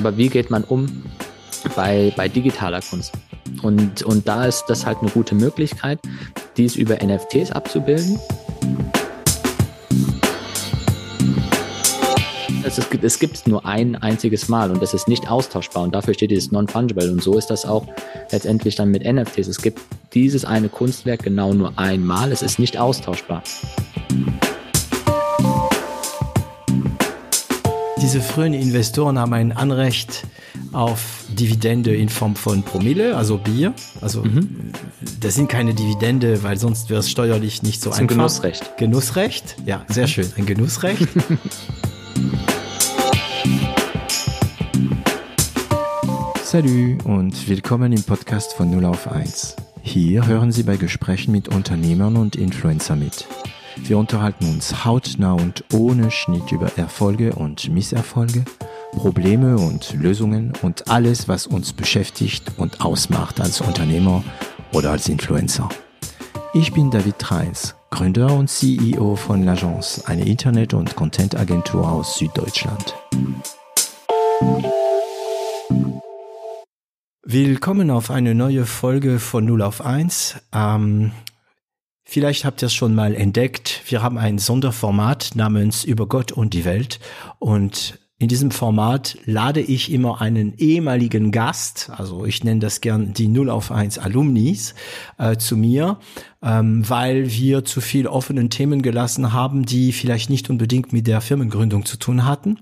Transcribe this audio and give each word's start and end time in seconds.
Aber 0.00 0.16
wie 0.16 0.30
geht 0.30 0.48
man 0.48 0.64
um 0.64 0.86
bei, 1.76 2.10
bei 2.16 2.26
digitaler 2.26 2.80
Kunst? 2.80 3.12
Und, 3.60 4.02
und 4.02 4.26
da 4.26 4.46
ist 4.46 4.64
das 4.68 4.86
halt 4.86 4.96
eine 5.02 5.10
gute 5.10 5.34
Möglichkeit, 5.34 5.98
dies 6.56 6.74
über 6.74 6.96
NFTs 7.04 7.50
abzubilden. 7.50 8.18
Es, 12.64 12.78
ist, 12.78 12.88
es 13.02 13.18
gibt 13.18 13.46
nur 13.46 13.66
ein 13.66 13.94
einziges 13.94 14.48
Mal 14.48 14.70
und 14.70 14.80
das 14.80 14.94
ist 14.94 15.06
nicht 15.06 15.30
austauschbar 15.30 15.82
und 15.82 15.94
dafür 15.94 16.14
steht 16.14 16.30
dieses 16.30 16.50
Non-Fungible 16.50 17.12
und 17.12 17.22
so 17.22 17.36
ist 17.36 17.48
das 17.48 17.66
auch 17.66 17.86
letztendlich 18.32 18.76
dann 18.76 18.90
mit 18.90 19.04
NFTs. 19.04 19.48
Es 19.48 19.60
gibt 19.60 19.80
dieses 20.14 20.46
eine 20.46 20.70
Kunstwerk 20.70 21.24
genau 21.24 21.52
nur 21.52 21.78
einmal, 21.78 22.32
es 22.32 22.40
ist 22.40 22.58
nicht 22.58 22.78
austauschbar. 22.78 23.42
Diese 28.10 28.22
frühen 28.22 28.54
Investoren 28.54 29.20
haben 29.20 29.32
ein 29.34 29.52
Anrecht 29.52 30.26
auf 30.72 31.26
Dividende 31.28 31.94
in 31.94 32.08
Form 32.08 32.34
von 32.34 32.64
Promille, 32.64 33.16
also 33.16 33.38
Bier. 33.38 33.72
Also 34.00 34.24
mhm. 34.24 34.72
das 35.20 35.36
sind 35.36 35.48
keine 35.48 35.74
Dividende, 35.74 36.42
weil 36.42 36.56
sonst 36.56 36.90
wäre 36.90 36.98
es 36.98 37.08
steuerlich 37.08 37.62
nicht 37.62 37.80
so 37.80 37.90
das 37.90 37.98
ist 37.98 38.02
einfach. 38.02 38.14
Ein 38.14 38.18
Genussrecht. 38.18 38.76
Genussrecht, 38.78 39.54
ja, 39.64 39.86
sehr 39.86 40.08
schön, 40.08 40.26
ein 40.36 40.44
Genussrecht. 40.44 41.06
Salut 46.42 47.04
und 47.04 47.48
willkommen 47.48 47.92
im 47.92 48.02
Podcast 48.02 48.54
von 48.54 48.70
0 48.70 48.86
auf 48.86 49.06
1. 49.06 49.54
Hier 49.82 50.26
hören 50.26 50.50
Sie 50.50 50.64
bei 50.64 50.76
Gesprächen 50.76 51.30
mit 51.30 51.46
Unternehmern 51.46 52.16
und 52.16 52.34
Influencer 52.34 52.96
mit. 52.96 53.28
Wir 53.82 53.98
unterhalten 53.98 54.44
uns 54.44 54.84
hautnah 54.84 55.32
und 55.32 55.64
ohne 55.72 56.10
Schnitt 56.10 56.52
über 56.52 56.70
Erfolge 56.76 57.32
und 57.34 57.68
Misserfolge, 57.70 58.44
Probleme 58.92 59.56
und 59.56 59.94
Lösungen 59.94 60.52
und 60.62 60.88
alles, 60.88 61.28
was 61.28 61.46
uns 61.46 61.72
beschäftigt 61.72 62.52
und 62.56 62.80
ausmacht 62.80 63.40
als 63.40 63.60
Unternehmer 63.60 64.22
oder 64.72 64.92
als 64.92 65.08
Influencer. 65.08 65.68
Ich 66.54 66.72
bin 66.72 66.90
David 66.90 67.18
Treins, 67.18 67.74
Gründer 67.90 68.32
und 68.32 68.48
CEO 68.48 69.16
von 69.16 69.44
L'Agence, 69.44 70.04
eine 70.06 70.26
Internet- 70.26 70.74
und 70.74 70.94
Content-Agentur 70.96 71.90
aus 71.90 72.18
Süddeutschland. 72.18 72.94
Willkommen 77.22 77.90
auf 77.90 78.10
eine 78.10 78.34
neue 78.34 78.66
Folge 78.66 79.20
von 79.20 79.44
0 79.44 79.62
auf 79.62 79.84
1. 79.84 80.36
Ähm, 80.52 81.12
Vielleicht 82.04 82.44
habt 82.44 82.62
ihr 82.62 82.66
es 82.66 82.74
schon 82.74 82.94
mal 82.94 83.14
entdeckt. 83.14 83.82
Wir 83.86 84.02
haben 84.02 84.18
ein 84.18 84.38
Sonderformat 84.38 85.32
namens 85.34 85.84
Über 85.84 86.06
Gott 86.06 86.32
und 86.32 86.54
die 86.54 86.64
Welt. 86.64 86.98
Und 87.38 87.98
in 88.20 88.28
diesem 88.28 88.50
Format 88.50 89.16
lade 89.24 89.60
ich 89.60 89.90
immer 89.90 90.20
einen 90.20 90.52
ehemaligen 90.58 91.30
Gast, 91.32 91.90
also 91.96 92.26
ich 92.26 92.44
nenne 92.44 92.60
das 92.60 92.82
gern 92.82 93.14
die 93.14 93.28
0 93.28 93.48
auf 93.48 93.72
1 93.72 93.96
Alumnis, 93.98 94.74
äh, 95.16 95.38
zu 95.38 95.56
mir, 95.56 95.98
ähm, 96.42 96.86
weil 96.86 97.30
wir 97.30 97.64
zu 97.64 97.80
viel 97.80 98.06
offenen 98.06 98.50
Themen 98.50 98.82
gelassen 98.82 99.32
haben, 99.32 99.64
die 99.64 99.92
vielleicht 99.92 100.28
nicht 100.28 100.50
unbedingt 100.50 100.92
mit 100.92 101.06
der 101.06 101.22
Firmengründung 101.22 101.86
zu 101.86 101.96
tun 101.96 102.26
hatten. 102.26 102.58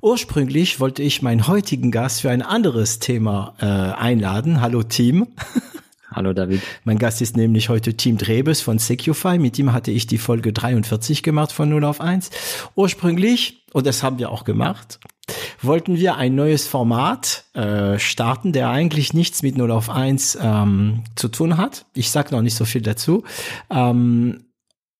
Ursprünglich 0.00 0.80
wollte 0.80 1.02
ich 1.02 1.20
meinen 1.20 1.46
heutigen 1.46 1.90
Gast 1.90 2.22
für 2.22 2.30
ein 2.30 2.40
anderes 2.40 3.00
Thema 3.00 3.54
äh, 3.60 3.66
einladen. 3.66 4.62
Hallo 4.62 4.82
Team. 4.82 5.26
Hallo 6.14 6.34
David. 6.34 6.60
Mein 6.84 6.98
Gast 6.98 7.22
ist 7.22 7.36
nämlich 7.36 7.70
heute 7.70 7.94
Team 7.94 8.18
Drebes 8.18 8.60
von 8.60 8.78
Secufy. 8.78 9.38
Mit 9.38 9.58
ihm 9.58 9.72
hatte 9.72 9.90
ich 9.90 10.06
die 10.06 10.18
Folge 10.18 10.52
43 10.52 11.22
gemacht 11.22 11.52
von 11.52 11.70
0 11.70 11.84
auf 11.84 12.00
1. 12.00 12.30
Ursprünglich, 12.74 13.64
und 13.72 13.86
das 13.86 14.02
haben 14.02 14.18
wir 14.18 14.30
auch 14.30 14.44
gemacht, 14.44 15.00
wollten 15.62 15.96
wir 15.96 16.16
ein 16.16 16.34
neues 16.34 16.66
Format 16.66 17.44
äh, 17.54 17.98
starten, 17.98 18.52
der 18.52 18.68
eigentlich 18.68 19.14
nichts 19.14 19.42
mit 19.42 19.56
0 19.56 19.70
auf 19.70 19.88
1 19.88 20.38
ähm, 20.40 21.04
zu 21.14 21.28
tun 21.28 21.56
hat. 21.56 21.86
Ich 21.94 22.10
sag 22.10 22.30
noch 22.30 22.42
nicht 22.42 22.56
so 22.56 22.66
viel 22.66 22.82
dazu. 22.82 23.24
Ähm, 23.70 24.44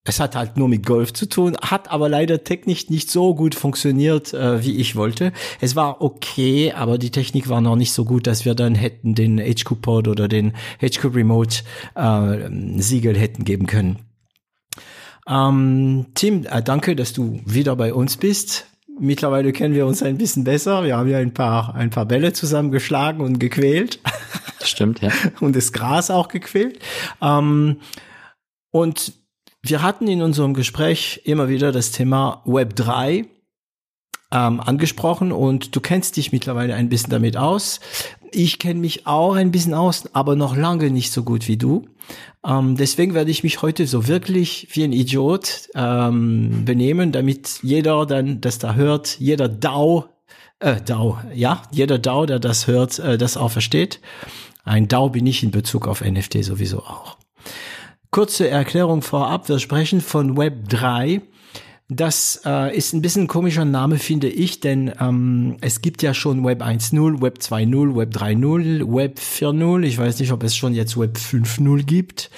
es 0.05 0.19
hat 0.19 0.35
halt 0.35 0.57
nur 0.57 0.69
mit 0.69 0.85
Golf 0.85 1.13
zu 1.13 1.29
tun, 1.29 1.57
hat 1.63 1.91
aber 1.91 2.09
leider 2.09 2.43
technisch 2.43 2.91
nicht 2.91 3.11
so 3.11 3.35
gut 3.35 3.55
funktioniert, 3.55 4.35
äh, 4.35 4.65
wie 4.65 4.77
ich 4.77 4.97
wollte. 4.97 5.33
Es 5.61 5.77
war 5.77 6.03
okay, 6.03 6.73
aber 6.73 6.99
die 6.99 7.11
Technik 7.11 7.49
war 7.49 7.61
noch 7.61 7.77
nicht 7.77 7.93
so 7.93 8.05
gut, 8.05 8.27
dass 8.27 8.45
wir 8.45 8.55
dann 8.55 8.75
hätten 8.75 9.15
den 9.15 9.39
HQ 9.39 9.81
Pod 9.81 10.09
oder 10.09 10.27
den 10.27 10.55
HQ 10.81 11.15
Remote 11.15 11.59
äh, 11.95 12.49
Siegel 12.81 13.17
hätten 13.17 13.45
geben 13.45 13.67
können. 13.67 14.01
Ähm, 15.29 16.07
Tim, 16.15 16.47
äh, 16.47 16.63
danke, 16.63 16.97
dass 16.97 17.13
du 17.13 17.41
wieder 17.47 17.77
bei 17.77 17.95
uns 17.95 18.17
bist. 18.17 18.67
Mittlerweile 18.99 19.53
kennen 19.53 19.75
wir 19.75 19.87
uns 19.87 20.03
ein 20.03 20.19
bisschen 20.19 20.43
besser. 20.43 20.83
Wir 20.83 20.97
haben 20.97 21.09
ja 21.09 21.19
ein 21.19 21.33
paar, 21.33 21.77
ein 21.77 21.91
paar 21.91 22.07
Bälle 22.07 22.33
zusammengeschlagen 22.33 23.21
und 23.25 23.39
gequält. 23.39 24.01
Stimmt, 24.63 25.01
ja. 25.01 25.11
und 25.41 25.55
das 25.55 25.73
Gras 25.73 26.11
auch 26.11 26.27
gequält. 26.27 26.81
Ähm, 27.21 27.77
und 28.71 29.13
wir 29.65 29.83
hatten 29.83 30.09
in 30.09 30.23
unserem 30.23 30.55
Gespräch 30.55 31.21
immer 31.25 31.49
wieder 31.49 31.71
das 31.71 31.93
Thema 31.93 32.43
Web 32.45 32.75
3 32.75 33.27
ähm, 34.33 34.61
angesprochen 34.61 35.31
und 35.31 35.77
du 35.77 35.81
kennst 35.81 36.17
dich 36.17 36.33
mittlerweile 36.33 36.75
ein 36.75 36.89
bisschen 36.89 37.11
damit 37.11 37.37
aus. 37.37 37.79
Ich 38.33 38.59
kenne 38.59 38.81
mich 38.81 39.07
auch 39.07 39.35
ein 39.35 39.53
bisschen 39.53 39.75
aus, 39.75 40.13
aber 40.15 40.35
noch 40.35 40.57
lange 40.57 40.91
nicht 40.91 41.13
so 41.13 41.23
gut 41.23 41.47
wie 41.47 41.59
du. 41.59 41.87
Ähm, 42.45 42.77
deswegen 42.77 43.15
werde 43.15 43.31
ich 43.31 43.45
mich 43.45 43.63
heute 43.63 43.87
so 43.87 44.09
wirklich 44.09 44.67
wie 44.73 44.83
ein 44.83 44.93
Idiot 44.93 45.69
ähm, 45.77 46.65
benehmen, 46.65 47.13
damit 47.13 47.61
jeder 47.63 48.05
dann 48.05 48.41
das 48.41 48.59
da 48.59 48.75
hört, 48.75 49.21
jeder 49.21 49.49
DAO, 49.49 50.07
äh, 50.59 50.81
DAO, 50.81 51.19
ja, 51.35 51.63
jeder 51.71 52.01
DAO, 52.01 52.27
der 52.27 52.41
das 52.41 52.67
hört, 52.67 52.99
äh, 52.99 53.17
das 53.17 53.37
auch 53.37 53.51
versteht. 53.51 54.01
Ein 54.65 54.89
DAO 54.89 55.11
bin 55.11 55.27
ich 55.27 55.45
in 55.45 55.53
Bezug 55.53 55.87
auf 55.87 56.01
NFT 56.01 56.43
sowieso 56.43 56.79
auch. 56.79 57.17
Kurze 58.13 58.47
Erklärung 58.47 59.01
vorab. 59.01 59.49
Wir 59.49 59.59
sprechen 59.59 60.03
von 60.03 60.37
Web 60.37 60.69
3. 60.69 61.23
Das 61.89 62.43
äh, 62.45 62.77
ist 62.77 62.93
ein 62.93 63.01
bisschen 63.01 63.23
ein 63.23 63.27
komischer 63.27 63.65
Name, 63.65 63.97
finde 63.97 64.29
ich, 64.29 64.61
denn 64.61 64.93
ähm, 65.01 65.57
es 65.63 65.81
gibt 65.81 66.03
ja 66.03 66.13
schon 66.13 66.45
Web 66.45 66.61
1.0, 66.63 67.23
Web 67.23 67.39
2.0, 67.39 67.97
Web 67.97 68.15
3.0, 68.15 68.95
Web 68.95 69.19
4.0. 69.19 69.85
Ich 69.85 69.97
weiß 69.97 70.21
nicht, 70.21 70.31
ob 70.31 70.43
es 70.43 70.55
schon 70.55 70.75
jetzt 70.75 70.99
Web 70.99 71.17
5.0 71.17 71.85
gibt. 71.85 72.31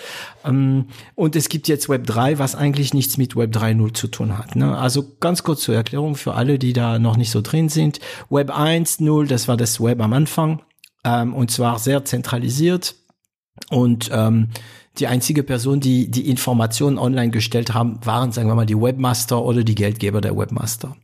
Ähm, 0.44 0.86
und 1.16 1.34
es 1.34 1.48
gibt 1.48 1.66
jetzt 1.66 1.88
Web 1.88 2.06
3, 2.06 2.38
was 2.38 2.54
eigentlich 2.54 2.94
nichts 2.94 3.18
mit 3.18 3.34
Web 3.34 3.50
3.0 3.50 3.94
zu 3.94 4.06
tun 4.06 4.38
hat. 4.38 4.54
Ne? 4.54 4.78
Also 4.78 5.16
ganz 5.18 5.42
kurz 5.42 5.62
zur 5.62 5.74
Erklärung 5.74 6.14
für 6.14 6.34
alle, 6.34 6.60
die 6.60 6.72
da 6.72 7.00
noch 7.00 7.16
nicht 7.16 7.32
so 7.32 7.40
drin 7.40 7.68
sind. 7.68 7.98
Web 8.30 8.56
1.0, 8.56 9.26
das 9.26 9.48
war 9.48 9.56
das 9.56 9.80
Web 9.80 10.00
am 10.00 10.12
Anfang 10.12 10.62
ähm, 11.04 11.34
und 11.34 11.50
zwar 11.50 11.80
sehr 11.80 12.04
zentralisiert 12.04 12.94
und 13.70 14.10
ähm, 14.12 14.48
die 14.98 15.06
einzige 15.09 15.42
Person, 15.42 15.81
die 15.81 16.10
die 16.10 16.28
Informationen 16.31 16.98
online 16.98 17.31
gestellt 17.31 17.75
haben, 17.75 17.98
waren, 18.04 18.31
sagen 18.31 18.48
wir 18.48 18.54
mal, 18.54 18.66
die 18.66 18.81
Webmaster 18.81 19.42
oder 19.42 19.65
die 19.65 19.75
Geldgeber 19.75 20.20
der 20.20 20.37
Webmaster. 20.37 20.97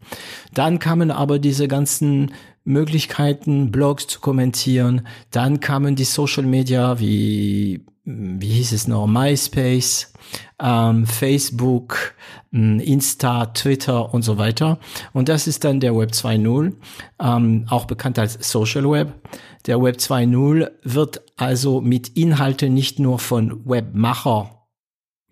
Dann 0.54 0.78
kamen 0.78 1.10
aber 1.10 1.38
diese 1.38 1.66
ganzen 1.66 2.32
Möglichkeiten, 2.64 3.72
Blogs 3.72 4.06
zu 4.06 4.20
kommentieren. 4.20 5.06
Dann 5.30 5.60
kamen 5.60 5.96
die 5.96 6.04
Social 6.04 6.44
Media 6.44 7.00
wie, 7.00 7.84
wie 8.40 8.48
hieß 8.48 8.72
es 8.72 8.88
noch, 8.88 9.06
MySpace, 9.06 10.12
ähm, 10.60 11.06
Facebook, 11.06 12.14
Insta, 12.52 13.46
Twitter 13.46 14.12
und 14.12 14.22
so 14.22 14.38
weiter. 14.38 14.78
Und 15.12 15.28
das 15.28 15.46
ist 15.46 15.64
dann 15.64 15.80
der 15.80 15.96
Web 15.96 16.10
2.0, 16.10 16.72
ähm, 17.20 17.66
auch 17.68 17.84
bekannt 17.84 18.18
als 18.18 18.38
Social 18.50 18.90
Web. 18.90 19.14
Der 19.66 19.80
Web 19.80 19.96
2.0 19.96 20.70
wird 20.82 21.22
also 21.36 21.80
mit 21.80 22.08
Inhalten 22.16 22.74
nicht 22.74 22.98
nur 22.98 23.18
von 23.18 23.64
Webmacher 23.64 24.60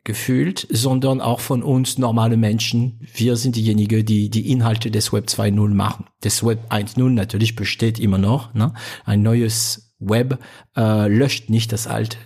gefühlt, 0.04 0.66
sondern 0.70 1.20
auch 1.20 1.40
von 1.40 1.62
uns 1.62 1.98
normale 1.98 2.36
Menschen. 2.36 3.00
Wir 3.14 3.36
sind 3.36 3.56
diejenigen, 3.56 4.06
die 4.06 4.30
die 4.30 4.50
Inhalte 4.50 4.90
des 4.90 5.12
Web 5.12 5.26
2.0 5.26 5.74
machen. 5.74 6.06
Das 6.22 6.44
Web 6.44 6.72
1.0 6.72 7.10
natürlich 7.10 7.56
besteht 7.56 7.98
immer 7.98 8.16
noch. 8.18 8.54
Ne? 8.54 8.72
Ein 9.04 9.22
neues 9.22 9.94
Web 9.98 10.38
äh, 10.76 11.08
löscht 11.08 11.50
nicht 11.50 11.72
das 11.72 11.86
alte. 11.86 12.16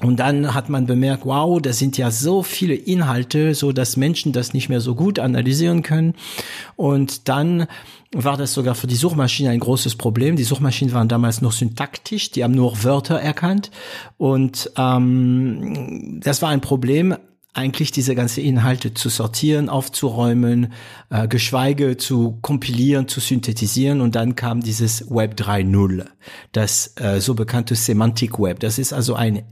Und 0.00 0.20
dann 0.20 0.54
hat 0.54 0.68
man 0.68 0.86
bemerkt, 0.86 1.26
wow, 1.26 1.60
da 1.60 1.72
sind 1.72 1.98
ja 1.98 2.10
so 2.10 2.42
viele 2.42 2.74
Inhalte, 2.74 3.54
so 3.54 3.72
dass 3.72 3.96
Menschen 3.96 4.32
das 4.32 4.54
nicht 4.54 4.68
mehr 4.68 4.80
so 4.80 4.94
gut 4.94 5.18
analysieren 5.18 5.82
können. 5.82 6.14
Und 6.76 7.28
dann 7.28 7.66
war 8.12 8.36
das 8.36 8.54
sogar 8.54 8.74
für 8.74 8.86
die 8.86 8.94
Suchmaschine 8.94 9.50
ein 9.50 9.60
großes 9.60 9.96
Problem. 9.96 10.36
Die 10.36 10.44
Suchmaschinen 10.44 10.94
waren 10.94 11.08
damals 11.08 11.42
noch 11.42 11.52
syntaktisch, 11.52 12.30
die 12.30 12.44
haben 12.44 12.54
nur 12.54 12.84
Wörter 12.84 13.20
erkannt. 13.20 13.70
Und 14.16 14.70
ähm, 14.76 16.20
das 16.22 16.42
war 16.42 16.50
ein 16.50 16.60
Problem, 16.60 17.16
eigentlich 17.54 17.90
diese 17.90 18.14
ganze 18.14 18.40
Inhalte 18.40 18.94
zu 18.94 19.08
sortieren, 19.08 19.68
aufzuräumen, 19.68 20.72
äh, 21.10 21.26
geschweige 21.26 21.96
zu 21.96 22.38
kompilieren, 22.40 23.08
zu 23.08 23.18
synthetisieren 23.18 24.00
und 24.00 24.14
dann 24.14 24.36
kam 24.36 24.60
dieses 24.60 25.10
Web 25.10 25.34
3.0, 25.34 26.04
das 26.52 26.92
äh, 26.96 27.20
so 27.20 27.34
bekannte 27.34 27.74
Semantic 27.74 28.38
Web. 28.38 28.60
Das 28.60 28.78
ist 28.78 28.92
also 28.92 29.14
ein 29.14 29.42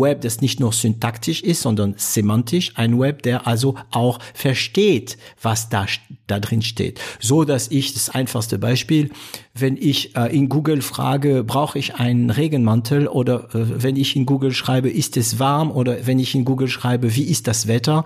Web, 0.00 0.22
das 0.22 0.40
nicht 0.40 0.60
nur 0.60 0.72
syntaktisch 0.72 1.42
ist, 1.42 1.62
sondern 1.62 1.94
semantisch, 1.96 2.72
ein 2.74 2.98
Web, 2.98 3.22
der 3.22 3.46
also 3.46 3.76
auch 3.90 4.18
versteht, 4.34 5.16
was 5.40 5.68
da, 5.68 5.86
da 6.26 6.40
drin 6.40 6.62
steht. 6.62 7.00
So 7.20 7.44
dass 7.44 7.68
ich, 7.68 7.94
das 7.94 8.10
einfachste 8.10 8.58
Beispiel, 8.58 9.10
wenn 9.54 9.76
ich 9.76 10.16
äh, 10.16 10.36
in 10.36 10.48
Google 10.48 10.82
frage, 10.82 11.44
brauche 11.44 11.78
ich 11.78 11.94
einen 11.94 12.30
Regenmantel? 12.30 13.06
Oder 13.06 13.54
äh, 13.54 13.82
wenn 13.82 13.96
ich 13.96 14.16
in 14.16 14.26
Google 14.26 14.52
schreibe, 14.52 14.90
ist 14.90 15.16
es 15.16 15.38
warm? 15.38 15.70
Oder 15.70 16.06
wenn 16.06 16.18
ich 16.18 16.34
in 16.34 16.44
Google 16.44 16.68
schreibe, 16.68 17.14
wie 17.14 17.24
ist 17.24 17.46
das 17.46 17.68
Wetter, 17.68 18.04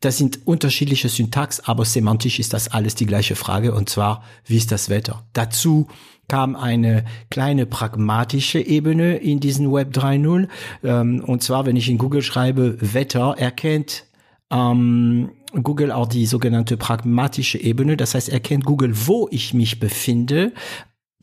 das 0.00 0.18
sind 0.18 0.46
unterschiedliche 0.46 1.08
Syntax, 1.08 1.60
aber 1.60 1.84
semantisch 1.84 2.38
ist 2.38 2.52
das 2.52 2.68
alles 2.68 2.94
die 2.94 3.06
gleiche 3.06 3.34
Frage. 3.34 3.74
Und 3.74 3.88
zwar, 3.88 4.24
wie 4.44 4.56
ist 4.56 4.72
das 4.72 4.90
Wetter? 4.90 5.24
Dazu 5.32 5.88
kam 6.30 6.54
eine 6.54 7.04
kleine 7.28 7.66
pragmatische 7.66 8.60
Ebene 8.60 9.16
in 9.16 9.40
diesen 9.40 9.72
Web 9.72 9.92
3.0. 9.92 10.48
Ähm, 10.84 11.24
und 11.24 11.42
zwar, 11.42 11.66
wenn 11.66 11.74
ich 11.74 11.88
in 11.88 11.98
Google 11.98 12.22
schreibe 12.22 12.76
Wetter, 12.80 13.34
erkennt 13.36 14.04
ähm, 14.52 15.32
Google 15.60 15.90
auch 15.90 16.06
die 16.06 16.26
sogenannte 16.26 16.76
pragmatische 16.76 17.58
Ebene. 17.58 17.96
Das 17.96 18.14
heißt, 18.14 18.28
erkennt 18.28 18.64
Google, 18.64 18.92
wo 19.08 19.26
ich 19.32 19.54
mich 19.54 19.80
befinde. 19.80 20.52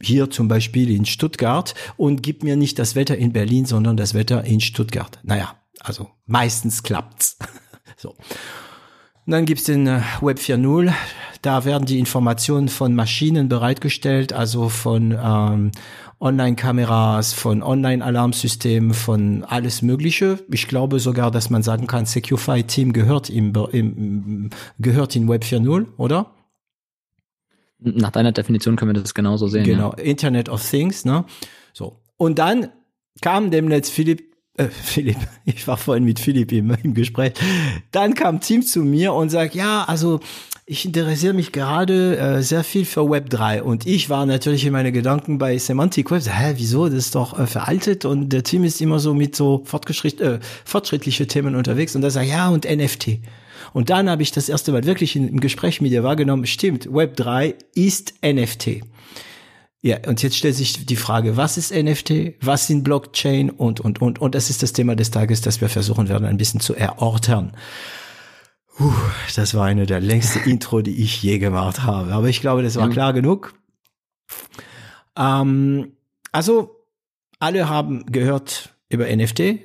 Hier 0.02 0.30
zum 0.30 0.50
Beispiel 0.50 0.92
in 0.92 1.06
Stuttgart 1.06 1.74
und 1.96 2.22
gibt 2.22 2.44
mir 2.44 2.58
nicht 2.58 2.78
das 2.78 2.96
Wetter 2.96 3.18
in 3.18 3.32
Berlin, 3.32 3.66
sondern 3.66 3.96
das 3.96 4.14
Wetter 4.14 4.44
in 4.44 4.60
Stuttgart. 4.60 5.20
Naja, 5.24 5.56
also 5.80 6.10
meistens 6.26 6.84
klappt's. 6.84 7.38
so. 7.98 8.14
Und 9.28 9.32
dann 9.32 9.46
gibt's 9.46 9.66
den 9.66 9.88
äh, 9.88 10.00
Web 10.22 10.40
4.0. 10.40 10.94
Da 11.42 11.66
werden 11.66 11.86
die 11.86 12.00
Informationen 12.00 12.70
von 12.70 12.96
Maschinen 12.96 13.50
bereitgestellt, 13.50 14.32
also 14.32 14.70
von 14.70 15.18
ähm, 15.22 15.72
Online-Kameras, 16.22 17.34
von 17.34 17.62
Online-Alarmsystemen, 17.62 18.94
von 18.94 19.44
alles 19.44 19.82
Mögliche. 19.82 20.40
Ich 20.50 20.70
glaube 20.70 21.02
sogar, 21.02 21.30
dass 21.30 21.50
man 21.50 21.62
sagen 21.62 21.88
kann, 21.88 22.06
Securify-Team 22.06 22.94
gehört 22.94 23.30
im, 23.30 23.54
im, 23.74 24.50
gehört 24.80 25.14
in 25.18 25.28
Web 25.28 25.44
4.0, 25.44 25.88
oder? 25.98 26.32
Nach 27.80 28.12
deiner 28.12 28.32
Definition 28.32 28.78
können 28.78 28.96
wir 28.96 29.02
das 29.02 29.14
genauso 29.14 29.50
sehen. 29.50 29.66
Genau, 29.66 29.94
ja. 29.98 30.04
Internet 30.04 30.48
of 30.48 30.68
Things, 30.68 31.04
ne? 31.04 31.26
So. 31.74 32.00
Und 32.16 32.40
dann 32.40 32.70
kam 33.22 33.52
dem 33.52 33.66
Netz 33.66 33.90
Philipp 33.90 34.37
äh, 34.58 34.68
Philipp, 34.68 35.18
ich 35.46 35.68
war 35.68 35.78
vorhin 35.78 36.04
mit 36.04 36.20
Philipp 36.20 36.52
im, 36.52 36.76
im 36.84 36.94
Gespräch. 36.94 37.34
Dann 37.92 38.14
kam 38.14 38.42
Tim 38.42 38.64
zu 38.64 38.82
mir 38.82 39.14
und 39.14 39.30
sagt, 39.30 39.56
ja, 39.56 39.86
also 39.86 40.20
ich 40.66 40.84
interessiere 40.84 41.34
mich 41.34 41.54
gerade 41.54 42.18
äh, 42.18 42.42
sehr 42.42 42.64
viel 42.64 42.84
für 42.84 43.10
Web 43.10 43.30
3 43.30 43.64
und 43.64 43.88
ich 43.88 44.10
war 44.10 44.26
natürlich 44.26 44.66
in 44.66 44.74
meine 44.74 44.92
Gedanken 44.92 45.38
bei 45.38 45.58
Semantic 45.58 46.12
Web. 46.12 46.24
Hä, 46.26 46.56
wieso? 46.58 46.90
Das 46.90 46.98
ist 46.98 47.16
doch 47.16 47.40
äh, 47.40 47.48
veraltet 47.48 48.04
und 48.04 48.30
der 48.30 48.44
Team 48.44 48.66
ist 48.66 48.82
immer 48.82 49.00
so 49.00 49.14
mit 49.14 49.36
so 49.36 49.62
fortgeschritt, 49.64 50.20
äh, 50.20 50.40
fortschrittliche 50.66 51.28
Themen 51.28 51.56
unterwegs 51.56 51.96
und 51.96 52.02
da 52.02 52.10
sagt 52.10 52.28
ja 52.28 52.50
und 52.50 52.66
NFT. 52.66 53.20
Und 53.74 53.90
dann 53.90 54.10
habe 54.10 54.24
ich 54.24 54.32
das 54.32 54.50
erste 54.50 54.72
Mal 54.72 54.86
wirklich 54.86 55.16
in, 55.16 55.30
im 55.30 55.40
Gespräch 55.40 55.82
mit 55.82 55.92
dir 55.92 56.04
wahrgenommen, 56.04 56.46
stimmt, 56.46 56.92
Web 56.92 57.16
3 57.16 57.56
ist 57.76 58.16
NFT. 58.24 58.82
Ja, 59.82 59.98
und 60.08 60.24
jetzt 60.24 60.36
stellt 60.36 60.56
sich 60.56 60.86
die 60.86 60.96
Frage, 60.96 61.38
was 61.38 61.58
ist 61.58 61.72
NFT, 61.72 62.36
was 62.42 62.68
sind 62.68 62.84
Blockchain 62.84 63.50
und, 63.50 63.80
und, 63.80 64.02
und, 64.02 64.20
und 64.20 64.34
das 64.34 64.50
ist 64.50 64.64
das 64.64 64.74
Thema 64.74 64.96
des 64.96 65.12
Tages, 65.12 65.42
das 65.42 65.62
wir 65.62 65.70
versuchen 65.70 66.10
werden, 66.10 66.26
ein 66.26 66.38
bisschen 66.38 66.60
zu 66.60 66.74
erörtern. 66.76 67.56
Puh, 68.76 68.94
das 69.36 69.54
war 69.54 69.66
eine 69.66 69.86
der 69.86 70.00
längste 70.00 70.40
Intro, 70.50 70.82
die 70.82 71.04
ich 71.04 71.22
je 71.22 71.38
gemacht 71.38 71.84
habe. 71.84 72.12
Aber 72.14 72.28
ich 72.28 72.42
glaube, 72.42 72.64
das 72.64 72.76
war 72.76 72.90
klar 72.90 73.14
genug. 73.14 73.54
Ähm, 75.16 75.94
also, 76.32 76.86
alle 77.40 77.70
haben 77.70 78.06
gehört 78.08 78.76
über 78.90 79.06
NFT. 79.08 79.60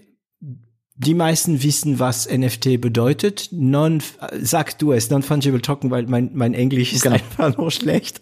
Die 0.95 1.15
meisten 1.15 1.63
wissen, 1.63 1.99
was 1.99 2.31
NFT 2.31 2.81
bedeutet. 2.81 3.49
Non, 3.51 4.03
sag 4.41 4.79
du 4.79 4.93
es, 4.93 5.11
non-fungible 5.11 5.63
Token, 5.63 5.91
weil 5.91 6.07
mein, 6.07 6.31
mein 6.35 6.55
Englisch 6.55 6.93
ist 6.93 7.03
genau. 7.03 7.17
einfach 7.17 7.57
nur 7.57 7.71
schlecht. 7.71 8.21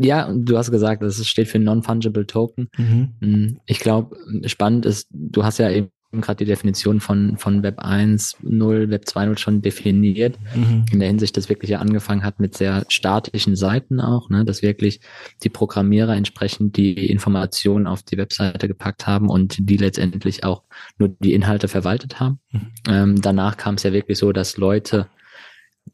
Ja, 0.00 0.32
du 0.32 0.56
hast 0.56 0.70
gesagt, 0.70 1.02
das 1.02 1.24
steht 1.26 1.48
für 1.48 1.58
Non-Fungible 1.58 2.26
Token. 2.26 2.68
Mhm. 2.76 3.58
Ich 3.66 3.80
glaube, 3.80 4.16
spannend 4.46 4.86
ist, 4.86 5.08
du 5.10 5.44
hast 5.44 5.58
ja 5.58 5.70
eben 5.70 5.90
gerade 6.20 6.44
die 6.44 6.50
Definition 6.50 7.00
von, 7.00 7.36
von 7.36 7.62
Web 7.62 7.80
1.0, 7.80 8.90
Web 8.90 9.04
2.0 9.04 9.38
schon 9.38 9.62
definiert, 9.62 10.38
mhm. 10.54 10.84
in 10.90 11.00
der 11.00 11.08
Hinsicht, 11.08 11.36
dass 11.36 11.48
wirklich 11.48 11.70
ja 11.70 11.78
angefangen 11.78 12.22
hat 12.22 12.40
mit 12.40 12.56
sehr 12.56 12.84
statischen 12.88 13.56
Seiten 13.56 14.00
auch, 14.00 14.30
ne, 14.30 14.44
dass 14.44 14.62
wirklich 14.62 15.00
die 15.42 15.48
Programmierer 15.48 16.14
entsprechend 16.14 16.76
die 16.76 17.06
Informationen 17.10 17.86
auf 17.86 18.02
die 18.02 18.16
Webseite 18.16 18.68
gepackt 18.68 19.06
haben 19.06 19.28
und 19.28 19.56
die 19.58 19.76
letztendlich 19.76 20.44
auch 20.44 20.62
nur 20.98 21.08
die 21.08 21.34
Inhalte 21.34 21.68
verwaltet 21.68 22.20
haben. 22.20 22.38
Mhm. 22.50 22.60
Ähm, 22.88 23.20
danach 23.20 23.56
kam 23.56 23.74
es 23.74 23.82
ja 23.82 23.92
wirklich 23.92 24.18
so, 24.18 24.32
dass 24.32 24.56
Leute 24.56 25.08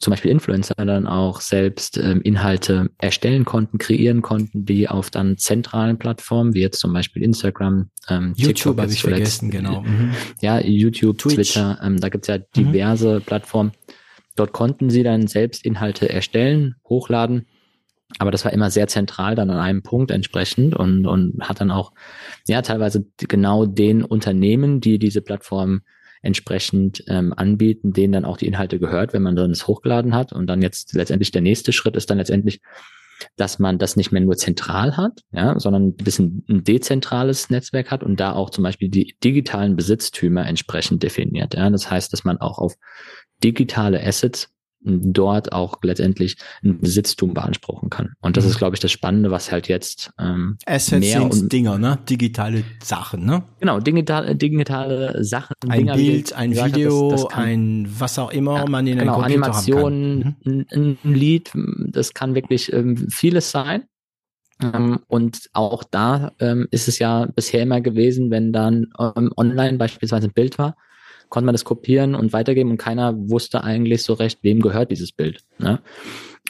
zum 0.00 0.12
Beispiel 0.12 0.31
Influencer 0.31 0.75
dann 0.75 1.06
auch 1.06 1.43
selbst 1.43 1.99
ähm, 1.99 2.23
Inhalte 2.23 2.91
erstellen 2.97 3.44
konnten, 3.44 3.76
kreieren 3.76 4.23
konnten, 4.23 4.64
die 4.64 4.88
auf 4.88 5.11
dann 5.11 5.37
zentralen 5.37 5.99
Plattformen, 5.99 6.55
wie 6.55 6.61
jetzt 6.61 6.81
zum 6.81 6.93
Beispiel 6.93 7.23
Instagram, 7.23 7.91
ähm, 8.08 8.32
YouTube 8.35 8.81
habe 8.81 8.91
ich 8.91 9.02
vergessen, 9.02 9.50
genau. 9.50 9.82
Mhm. 9.82 10.12
Ja, 10.41 10.58
YouTube, 10.58 11.19
Twitch. 11.19 11.52
Twitter, 11.52 11.79
ähm, 11.82 12.00
da 12.00 12.08
gibt's 12.08 12.29
ja 12.29 12.38
mhm. 12.38 12.43
diverse 12.56 13.17
mhm. 13.17 13.23
Plattformen. 13.23 13.73
Dort 14.37 14.52
konnten 14.52 14.88
sie 14.88 15.02
dann 15.02 15.26
selbst 15.26 15.67
Inhalte 15.67 16.08
erstellen, 16.08 16.76
hochladen, 16.88 17.47
aber 18.19 18.31
das 18.31 18.44
war 18.44 18.52
immer 18.55 18.70
sehr 18.70 18.88
zentral 18.88 19.35
dann 19.35 19.50
an 19.50 19.61
einem 19.61 19.82
Punkt 19.82 20.11
entsprechend 20.11 20.75
und, 20.75 21.06
und 21.06 21.41
hat 21.41 21.61
dann 21.61 21.70
auch, 21.70 21.93
ja, 22.49 22.62
teilweise 22.62 23.05
genau 23.19 23.67
den 23.67 24.02
Unternehmen, 24.02 24.81
die 24.81 24.99
diese 24.99 25.20
Plattform 25.20 25.82
entsprechend 26.23 27.05
ähm, 27.09 27.33
anbieten, 27.35 27.93
denen 27.93 28.13
dann 28.13 28.25
auch 28.25 28.37
die 28.37 28.47
Inhalte 28.47 28.79
gehört, 28.79 29.13
wenn 29.13 29.23
man 29.23 29.37
dann 29.37 29.51
es 29.51 29.67
hochgeladen 29.67 30.15
hat. 30.15 30.33
Und 30.33 30.47
dann 30.47 30.63
jetzt 30.63 30.95
letztendlich 30.95 31.31
der 31.31 31.43
nächste 31.43 31.73
Schritt 31.73 31.97
ist 31.97 32.11
dann 32.11 32.19
letztendlich, 32.19 32.61
dass 33.37 33.59
man 33.59 33.79
das 33.79 33.97
nicht 33.97 34.13
mehr 34.13 34.21
nur 34.21 34.37
zentral 34.37 34.97
hat, 34.97 35.21
ja, 35.33 35.59
sondern 35.59 35.89
ein 35.89 35.97
bisschen 35.97 36.45
ein 36.49 36.65
dezentrales 36.65 37.51
Netzwerk 37.51 37.91
hat 37.91 38.03
und 38.03 38.19
da 38.19 38.33
auch 38.33 38.51
zum 38.51 38.65
Beispiel 38.65 38.89
die 38.89 39.17
digitalen 39.23 39.77
Besitztümer 39.77 40.47
entsprechend 40.47 41.03
definiert. 41.03 41.55
Ja. 41.55 41.69
Das 41.71 41.91
heißt, 41.91 42.13
dass 42.13 42.25
man 42.25 42.39
auch 42.39 42.59
auf 42.59 42.77
digitale 43.43 44.03
Assets 44.03 44.53
dort 44.82 45.53
auch 45.53 45.79
letztendlich 45.82 46.37
ein 46.65 46.81
Besitztum 46.81 47.35
beanspruchen 47.35 47.91
kann. 47.91 48.15
Und 48.21 48.37
das 48.37 48.44
ist, 48.44 48.55
mhm. 48.55 48.59
glaube 48.59 48.77
ich, 48.77 48.81
das 48.81 48.91
Spannende, 48.91 49.31
was 49.31 49.53
halt 49.53 49.69
jetzt 49.69 50.11
ähm, 50.19 50.56
Assets 50.67 51.00
mehr 51.00 51.21
sind 51.21 51.43
und, 51.43 51.53
Dinger, 51.53 51.79
ne? 51.79 51.99
Digitale 52.09 52.65
Sachen, 52.82 53.27
ne? 53.27 53.44
Genau, 53.61 53.81
digitale, 53.81 54.35
digitale 54.35 55.23
Sachen. 55.23 55.55
Ein 55.69 55.81
Dinger, 55.81 55.95
Bild, 55.97 56.33
ein 56.33 56.52
Video, 56.52 57.11
das, 57.11 57.23
das 57.23 57.31
kann, 57.31 57.45
ein 57.45 57.87
was 57.99 58.19
auch 58.19 58.31
immer 58.31 58.57
ja, 58.57 58.66
man 58.66 58.87
in 58.87 58.99
genau, 58.99 59.21
einem 59.21 59.40
Computer 59.43 59.47
Animation, 59.47 60.25
haben 60.25 60.37
kann. 60.45 60.55
Mhm. 60.55 60.66
Ein, 60.71 60.99
ein 61.05 61.14
Lied, 61.14 61.52
das 61.88 62.14
kann 62.14 62.35
wirklich 62.35 62.73
ähm, 62.73 63.09
vieles 63.11 63.50
sein. 63.50 63.85
Ähm, 64.62 65.00
und 65.09 65.49
auch 65.52 65.85
da 65.85 66.33
ähm, 66.38 66.69
ist 66.71 66.88
es 66.88 66.99
ja 66.99 67.26
bisher 67.26 67.62
immer 67.62 67.81
gewesen, 67.81 68.31
wenn 68.31 68.52
dann 68.52 68.88
ähm, 68.99 69.33
online 69.37 69.78
beispielsweise 69.78 70.28
ein 70.28 70.35
Bild 70.35 70.59
war, 70.59 70.76
konnte 71.31 71.47
man 71.47 71.55
das 71.55 71.65
kopieren 71.65 72.15
und 72.15 72.33
weitergeben 72.35 72.71
und 72.71 72.77
keiner 72.77 73.15
wusste 73.17 73.65
eigentlich 73.65 74.03
so 74.03 74.13
recht, 74.13 74.41
wem 74.43 74.61
gehört 74.61 74.91
dieses 74.91 75.13
Bild. 75.13 75.43
Ne? 75.59 75.81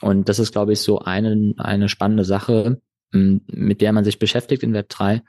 Und 0.01 0.29
das 0.29 0.39
ist, 0.39 0.53
glaube 0.53 0.73
ich, 0.73 0.81
so 0.81 0.99
eine, 0.99 1.55
eine 1.59 1.89
spannende 1.89 2.25
Sache, 2.25 2.81
mit 3.13 3.81
der 3.81 3.93
man 3.93 4.05
sich 4.05 4.19
beschäftigt 4.19 4.63
in 4.63 4.73
Web 4.73 4.89
3, 4.89 5.23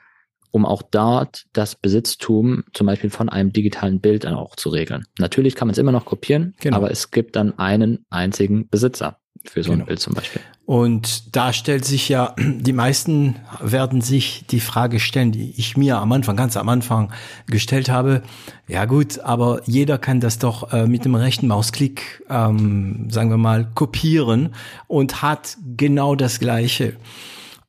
um 0.51 0.65
auch 0.65 0.81
dort 0.81 1.45
das 1.53 1.75
Besitztum 1.75 2.63
zum 2.73 2.87
Beispiel 2.87 3.09
von 3.09 3.29
einem 3.29 3.51
digitalen 3.51 3.99
Bild 3.99 4.25
dann 4.25 4.35
auch 4.35 4.55
zu 4.55 4.69
regeln. 4.69 5.05
Natürlich 5.17 5.55
kann 5.55 5.67
man 5.67 5.73
es 5.73 5.77
immer 5.77 5.91
noch 5.91 6.05
kopieren, 6.05 6.53
genau. 6.59 6.77
aber 6.77 6.91
es 6.91 7.11
gibt 7.11 7.35
dann 7.35 7.57
einen 7.57 8.05
einzigen 8.09 8.67
Besitzer 8.67 9.17
für 9.45 9.63
so 9.63 9.71
genau. 9.71 9.83
ein 9.83 9.87
Bild 9.87 9.99
zum 9.99 10.13
Beispiel. 10.13 10.41
Und 10.65 11.35
da 11.35 11.51
stellt 11.51 11.85
sich 11.85 12.09
ja, 12.09 12.35
die 12.37 12.73
meisten 12.73 13.37
werden 13.59 14.01
sich 14.01 14.45
die 14.49 14.59
Frage 14.59 14.99
stellen, 14.99 15.31
die 15.31 15.53
ich 15.57 15.77
mir 15.77 15.97
am 15.97 16.11
Anfang, 16.11 16.35
ganz 16.35 16.57
am 16.57 16.69
Anfang 16.69 17.11
gestellt 17.47 17.89
habe. 17.89 18.21
Ja 18.67 18.85
gut, 18.85 19.19
aber 19.19 19.61
jeder 19.65 19.97
kann 19.97 20.19
das 20.19 20.39
doch 20.39 20.71
äh, 20.71 20.85
mit 20.85 21.05
dem 21.05 21.15
rechten 21.15 21.47
Mausklick, 21.47 22.23
ähm, 22.29 23.07
sagen 23.09 23.29
wir 23.29 23.37
mal, 23.37 23.69
kopieren 23.73 24.53
und 24.87 25.21
hat 25.21 25.57
genau 25.75 26.15
das 26.15 26.39
Gleiche. 26.39 26.97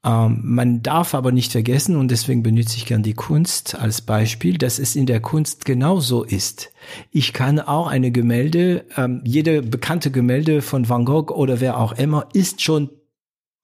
Ähm, 0.05 0.41
man 0.43 0.83
darf 0.83 1.15
aber 1.15 1.31
nicht 1.31 1.53
vergessen, 1.53 1.97
und 1.97 2.11
deswegen 2.11 2.43
benutze 2.43 2.77
ich 2.77 2.87
gern 2.87 3.03
die 3.03 3.15
Kunst 3.15 3.77
als 3.77 4.01
Beispiel, 4.01 4.59
dass 4.59 4.79
es 4.79 4.97
in 4.97 5.07
der 5.07 5.21
Kunst 5.21 5.65
genauso 5.65 6.25
ist. 6.25 6.73
Ich 7.11 7.33
kann 7.33 7.61
auch 7.61 7.87
eine 7.87 8.11
Gemälde, 8.11 8.85
ähm, 8.97 9.21
jede 9.25 9.63
bekannte 9.63 10.11
Gemälde 10.11 10.61
von 10.61 10.89
Van 10.89 11.05
Gogh 11.05 11.33
oder 11.33 11.61
wer 11.61 11.79
auch 11.79 11.93
immer, 11.93 12.27
ist 12.33 12.63
schon 12.63 12.91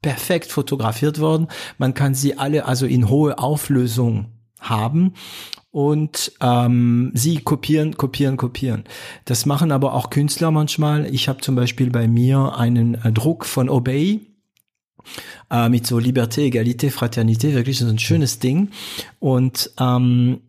perfekt 0.00 0.52
fotografiert 0.52 1.18
worden. 1.18 1.48
Man 1.76 1.94
kann 1.94 2.14
sie 2.14 2.38
alle 2.38 2.66
also 2.66 2.86
in 2.86 3.08
hohe 3.08 3.38
Auflösung 3.38 4.26
haben 4.60 5.14
und 5.70 6.32
ähm, 6.40 7.10
sie 7.14 7.38
kopieren, 7.40 7.96
kopieren, 7.96 8.36
kopieren. 8.36 8.84
Das 9.24 9.44
machen 9.44 9.72
aber 9.72 9.94
auch 9.94 10.10
Künstler 10.10 10.52
manchmal. 10.52 11.12
Ich 11.12 11.28
habe 11.28 11.40
zum 11.40 11.56
Beispiel 11.56 11.90
bei 11.90 12.06
mir 12.06 12.56
einen 12.56 12.94
äh, 12.94 13.12
Druck 13.12 13.44
von 13.44 13.68
Obey 13.68 14.20
äh, 15.50 15.68
mit 15.68 15.86
so 15.86 15.98
Liberté, 15.98 16.42
Egalité, 16.42 16.90
Fraternité, 16.90 17.54
wirklich 17.54 17.78
so 17.78 17.86
ein 17.86 17.98
schönes 17.98 18.38
Ding. 18.38 18.70
Und 19.18 19.70
ähm, 19.78 20.40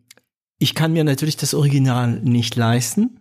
ich 0.58 0.74
kann 0.74 0.92
mir 0.92 1.04
natürlich 1.04 1.36
das 1.36 1.54
Original 1.54 2.20
nicht 2.20 2.56
leisten. 2.56 3.20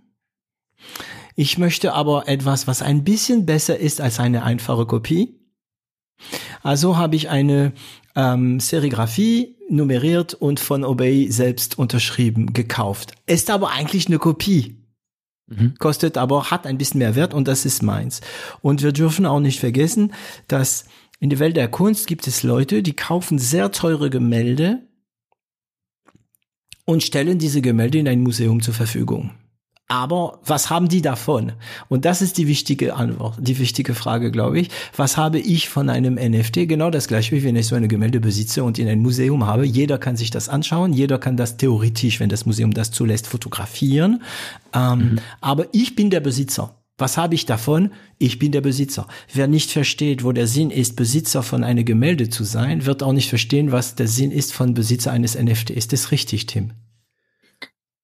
Ich 1.35 1.57
möchte 1.57 1.93
aber 1.93 2.27
etwas, 2.27 2.67
was 2.67 2.81
ein 2.81 3.03
bisschen 3.03 3.45
besser 3.45 3.77
ist 3.77 4.01
als 4.01 4.19
eine 4.19 4.43
einfache 4.43 4.85
Kopie. 4.85 5.39
Also 6.63 6.97
habe 6.97 7.15
ich 7.15 7.29
eine 7.29 7.71
ähm, 8.15 8.59
Serigraphie 8.59 9.55
nummeriert 9.69 10.33
und 10.33 10.59
von 10.59 10.83
Obey 10.83 11.31
selbst 11.31 11.77
unterschrieben 11.77 12.53
gekauft. 12.53 13.13
Ist 13.25 13.49
aber 13.49 13.71
eigentlich 13.71 14.07
eine 14.07 14.19
Kopie. 14.19 14.75
Mhm. 15.47 15.75
Kostet 15.79 16.17
aber, 16.17 16.51
hat 16.51 16.67
ein 16.67 16.77
bisschen 16.77 16.99
mehr 16.99 17.15
Wert 17.15 17.33
und 17.33 17.47
das 17.47 17.65
ist 17.65 17.83
meins. 17.83 18.21
Und 18.61 18.83
wir 18.83 18.91
dürfen 18.91 19.25
auch 19.25 19.39
nicht 19.39 19.59
vergessen, 19.59 20.13
dass 20.47 20.85
in 21.19 21.29
der 21.29 21.39
Welt 21.39 21.57
der 21.57 21.67
Kunst 21.67 22.07
gibt 22.07 22.27
es 22.27 22.43
Leute, 22.43 22.81
die 22.81 22.95
kaufen 22.95 23.39
sehr 23.39 23.71
teure 23.71 24.09
Gemälde 24.09 24.87
und 26.85 27.03
stellen 27.03 27.37
diese 27.37 27.61
Gemälde 27.61 27.99
in 27.99 28.07
ein 28.07 28.21
Museum 28.21 28.61
zur 28.61 28.73
Verfügung. 28.73 29.31
Aber 29.91 30.39
was 30.45 30.69
haben 30.69 30.87
die 30.87 31.01
davon? 31.01 31.53
Und 31.87 32.05
das 32.05 32.21
ist 32.21 32.37
die 32.37 32.47
wichtige 32.47 32.95
Antwort, 32.95 33.37
die 33.39 33.57
wichtige 33.57 33.95
Frage, 33.95 34.29
glaube 34.29 34.59
ich. 34.59 34.69
Was 34.95 35.17
habe 35.17 35.39
ich 35.39 35.67
von 35.67 35.89
einem 35.89 36.13
NFT? 36.13 36.69
Genau 36.69 36.91
das 36.91 37.07
gleiche, 37.07 37.35
wie 37.35 37.43
wenn 37.43 37.55
ich 37.55 37.65
so 37.65 37.75
eine 37.75 37.87
Gemälde 37.87 38.19
besitze 38.19 38.63
und 38.63 38.77
in 38.77 38.87
ein 38.87 39.01
Museum 39.01 39.47
habe. 39.47 39.65
Jeder 39.65 39.97
kann 39.97 40.15
sich 40.15 40.29
das 40.29 40.47
anschauen. 40.47 40.93
Jeder 40.93 41.17
kann 41.17 41.37
das 41.37 41.57
theoretisch, 41.57 42.19
wenn 42.19 42.29
das 42.29 42.45
Museum 42.45 42.71
das 42.71 42.91
zulässt, 42.91 43.25
fotografieren. 43.25 44.21
Ähm, 44.73 44.99
mhm. 44.99 45.19
Aber 45.41 45.65
ich 45.71 45.95
bin 45.95 46.11
der 46.11 46.19
Besitzer. 46.19 46.78
Was 46.99 47.17
habe 47.17 47.33
ich 47.33 47.45
davon? 47.45 47.91
Ich 48.17 48.37
bin 48.37 48.51
der 48.51 48.61
Besitzer. 48.61 49.07
Wer 49.33 49.47
nicht 49.47 49.71
versteht, 49.71 50.23
wo 50.23 50.33
der 50.33 50.47
Sinn 50.47 50.69
ist, 50.69 50.95
Besitzer 50.95 51.41
von 51.41 51.63
einem 51.63 51.85
Gemälde 51.85 52.29
zu 52.29 52.43
sein, 52.43 52.85
wird 52.85 53.01
auch 53.01 53.13
nicht 53.13 53.29
verstehen, 53.29 53.71
was 53.71 53.95
der 53.95 54.07
Sinn 54.07 54.31
ist 54.31 54.53
von 54.53 54.73
Besitzer 54.73 55.11
eines 55.11 55.41
NFT. 55.41 55.71
Ist 55.71 55.93
das 55.93 56.11
richtig, 56.11 56.45
Tim? 56.45 56.73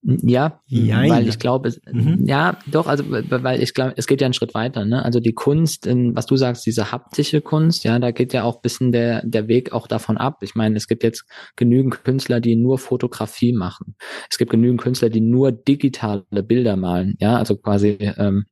Ja, 0.08 0.62
Jein. 0.68 1.10
weil 1.10 1.28
ich 1.28 1.40
glaube, 1.40 1.74
mhm. 1.92 2.26
ja, 2.26 2.60
doch, 2.68 2.86
also 2.86 3.04
weil 3.10 3.64
ich 3.64 3.74
glaube, 3.74 3.94
es 3.96 4.06
geht 4.06 4.22
ja 4.22 4.26
einen 4.26 4.36
Schritt 4.36 4.54
weiter, 4.54 4.86
ne? 4.86 5.04
Also 5.04 5.20
die 5.20 5.34
Kunst, 5.34 5.88
in, 5.88 6.16
was 6.16 6.28
du 6.28 6.36
sagst, 6.36 6.64
diese 6.68 6.92
haptische 6.92 7.42
Kunst, 7.42 7.84
ja, 7.84 7.98
da 7.98 8.12
geht 8.12 8.32
ja 8.32 8.44
auch 8.44 8.62
bisschen 8.62 8.92
der 8.92 9.26
der 9.26 9.48
Weg 9.48 9.74
auch 9.74 9.88
davon 9.88 10.18
ab. 10.18 10.44
Ich 10.44 10.54
meine, 10.54 10.78
es 10.78 10.88
gibt 10.88 11.04
jetzt 11.04 11.26
genügend 11.56 12.04
Künstler, 12.04 12.40
die 12.40 12.56
nur 12.56 12.78
Fotografie 12.78 13.52
machen. 13.52 13.96
Es 14.30 14.38
gibt 14.38 14.52
genügend 14.52 14.80
Künstler, 14.80 15.10
die 15.10 15.22
nur 15.22 15.52
digitale 15.52 16.24
Bilder 16.44 16.76
malen, 16.76 17.16
ja, 17.20 17.38
also 17.38 17.58
quasi 17.58 17.98
ähm, 18.18 18.46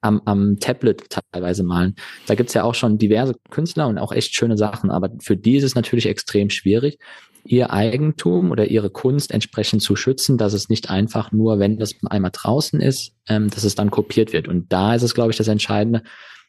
am, 0.00 0.22
am 0.26 0.58
Tablet 0.60 1.10
teilweise 1.32 1.64
malen. 1.64 1.96
Da 2.26 2.36
gibt's 2.36 2.54
ja 2.54 2.62
auch 2.62 2.74
schon 2.74 2.98
diverse 2.98 3.34
Künstler 3.50 3.88
und 3.88 3.98
auch 3.98 4.12
echt 4.12 4.34
schöne 4.34 4.56
Sachen, 4.56 4.90
aber 4.90 5.10
für 5.20 5.36
die 5.36 5.56
ist 5.56 5.64
es 5.64 5.74
natürlich 5.74 6.06
extrem 6.06 6.50
schwierig, 6.50 6.98
ihr 7.44 7.72
Eigentum 7.72 8.50
oder 8.50 8.66
ihre 8.66 8.90
Kunst 8.90 9.32
entsprechend 9.32 9.82
zu 9.82 9.96
schützen, 9.96 10.38
dass 10.38 10.52
es 10.52 10.68
nicht 10.68 10.90
einfach 10.90 11.32
nur, 11.32 11.58
wenn 11.58 11.78
das 11.78 11.94
einmal 12.08 12.30
draußen 12.32 12.80
ist, 12.80 13.12
ähm, 13.28 13.50
dass 13.50 13.64
es 13.64 13.74
dann 13.74 13.90
kopiert 13.90 14.32
wird. 14.32 14.48
Und 14.48 14.72
da 14.72 14.94
ist 14.94 15.02
es, 15.02 15.14
glaube 15.14 15.30
ich, 15.30 15.36
das 15.36 15.48
Entscheidende. 15.48 16.02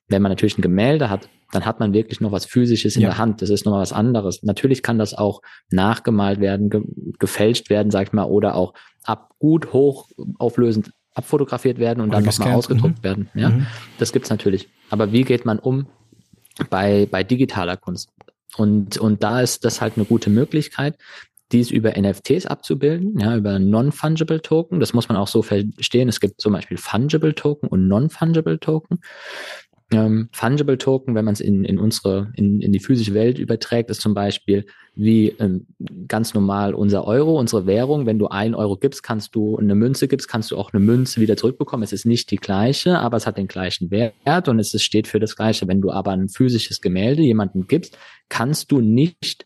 Wenn 0.08 0.22
man 0.22 0.32
natürlich 0.32 0.58
ein 0.58 0.62
Gemälde 0.62 1.10
hat, 1.10 1.30
dann 1.52 1.66
hat 1.66 1.80
man 1.80 1.94
wirklich 1.94 2.22
noch 2.22 2.32
was 2.32 2.46
Physisches 2.46 2.96
in 2.96 3.02
ja. 3.02 3.10
der 3.10 3.18
Hand. 3.18 3.42
Das 3.42 3.50
ist 3.50 3.66
nochmal 3.66 3.82
was 3.82 3.94
anderes. 3.94 4.44
Natürlich 4.44 4.84
kann 4.84 4.98
das 4.98 5.14
auch 5.14 5.42
nachgemalt 5.70 6.40
werden, 6.40 6.70
ge 6.70 6.82
gefälscht 7.20 7.70
werden, 7.70 7.92
sag 7.92 8.08
ich 8.08 8.14
mal, 8.14 8.26
oder 8.26 8.56
auch 8.56 8.74
ab 9.04 9.32
gut 9.40 9.74
hoch 9.74 10.08
auflösend 10.38 10.92
abfotografiert 11.14 11.78
werden 11.78 12.00
und 12.02 12.10
oder 12.10 12.18
dann 12.18 12.26
nochmal 12.26 12.54
ausgedruckt 12.54 13.00
mhm. 13.00 13.04
werden. 13.04 13.30
Ja, 13.34 13.50
mhm. 13.50 13.68
das 14.00 14.14
gibt's 14.14 14.30
natürlich. 14.30 14.70
Aber 14.90 15.12
wie 15.12 15.24
geht 15.24 15.46
man 15.46 15.60
um 15.60 15.88
bei, 16.70 17.08
bei 17.10 17.24
digitaler 17.24 17.78
Kunst? 17.78 18.10
Und, 18.58 18.98
und 18.98 19.24
da 19.24 19.42
ist 19.42 19.66
das 19.66 19.82
halt 19.82 19.94
eine 19.96 20.06
gute 20.06 20.30
Möglichkeit, 20.30 20.98
dies 21.52 21.72
über 21.72 22.00
NFTs 22.00 22.46
abzubilden, 22.46 23.20
ja, 23.20 23.36
über 23.36 23.60
Non-Fungible 23.60 24.42
Token. 24.42 24.80
Das 24.80 24.94
muss 24.94 25.10
man 25.10 25.18
auch 25.18 25.28
so 25.28 25.42
verstehen. 25.42 26.10
Es 26.10 26.20
gibt 26.20 26.40
zum 26.40 26.54
Beispiel 26.54 26.78
Fungible 26.78 27.36
Token 27.36 27.68
und 27.68 27.88
Non-Fungible 27.88 28.60
Token. 28.60 29.00
Ähm, 29.94 30.30
Fungible 30.32 30.78
Token, 30.78 31.16
wenn 31.16 31.26
man 31.26 31.34
es 31.34 31.42
in, 31.42 31.66
in 31.66 31.78
unsere, 31.78 32.32
in, 32.36 32.62
in 32.62 32.72
die 32.72 32.80
physische 32.80 33.14
Welt 33.14 33.38
überträgt, 33.38 33.90
ist 33.90 34.00
zum 34.00 34.14
Beispiel 34.14 34.66
wie 34.96 35.30
ähm, 35.40 35.68
ganz 36.08 36.34
normal 36.34 36.74
unser 36.74 37.06
Euro, 37.06 37.38
unsere 37.38 37.66
Währung. 37.66 38.06
Wenn 38.06 38.18
du 38.18 38.28
ein 38.28 38.56
Euro 38.56 38.78
gibst, 38.78 39.04
kannst 39.04 39.36
du 39.36 39.58
eine 39.58 39.76
Münze 39.76 40.08
gibst, 40.08 40.30
kannst 40.30 40.52
du 40.52 40.58
auch 40.58 40.72
eine 40.72 40.84
Münze 40.84 41.20
wieder 41.20 41.36
zurückbekommen. 41.36 41.84
Es 41.84 41.92
ist 41.92 42.06
nicht 42.06 42.32
die 42.32 42.38
gleiche, 42.38 43.00
aber 43.00 43.18
es 43.18 43.28
hat 43.28 43.38
den 43.38 43.48
gleichen 43.48 43.92
Wert 43.92 44.48
und 44.48 44.60
es 44.60 44.82
steht 44.82 45.08
für 45.08 45.20
das 45.20 45.36
Gleiche. 45.36 45.68
Wenn 45.68 45.82
du 45.82 45.92
aber 45.92 46.12
ein 46.12 46.30
physisches 46.30 46.80
Gemälde 46.80 47.22
jemandem 47.22 47.68
gibst, 47.68 47.98
kannst 48.30 48.72
du 48.72 48.80
nicht 48.80 49.46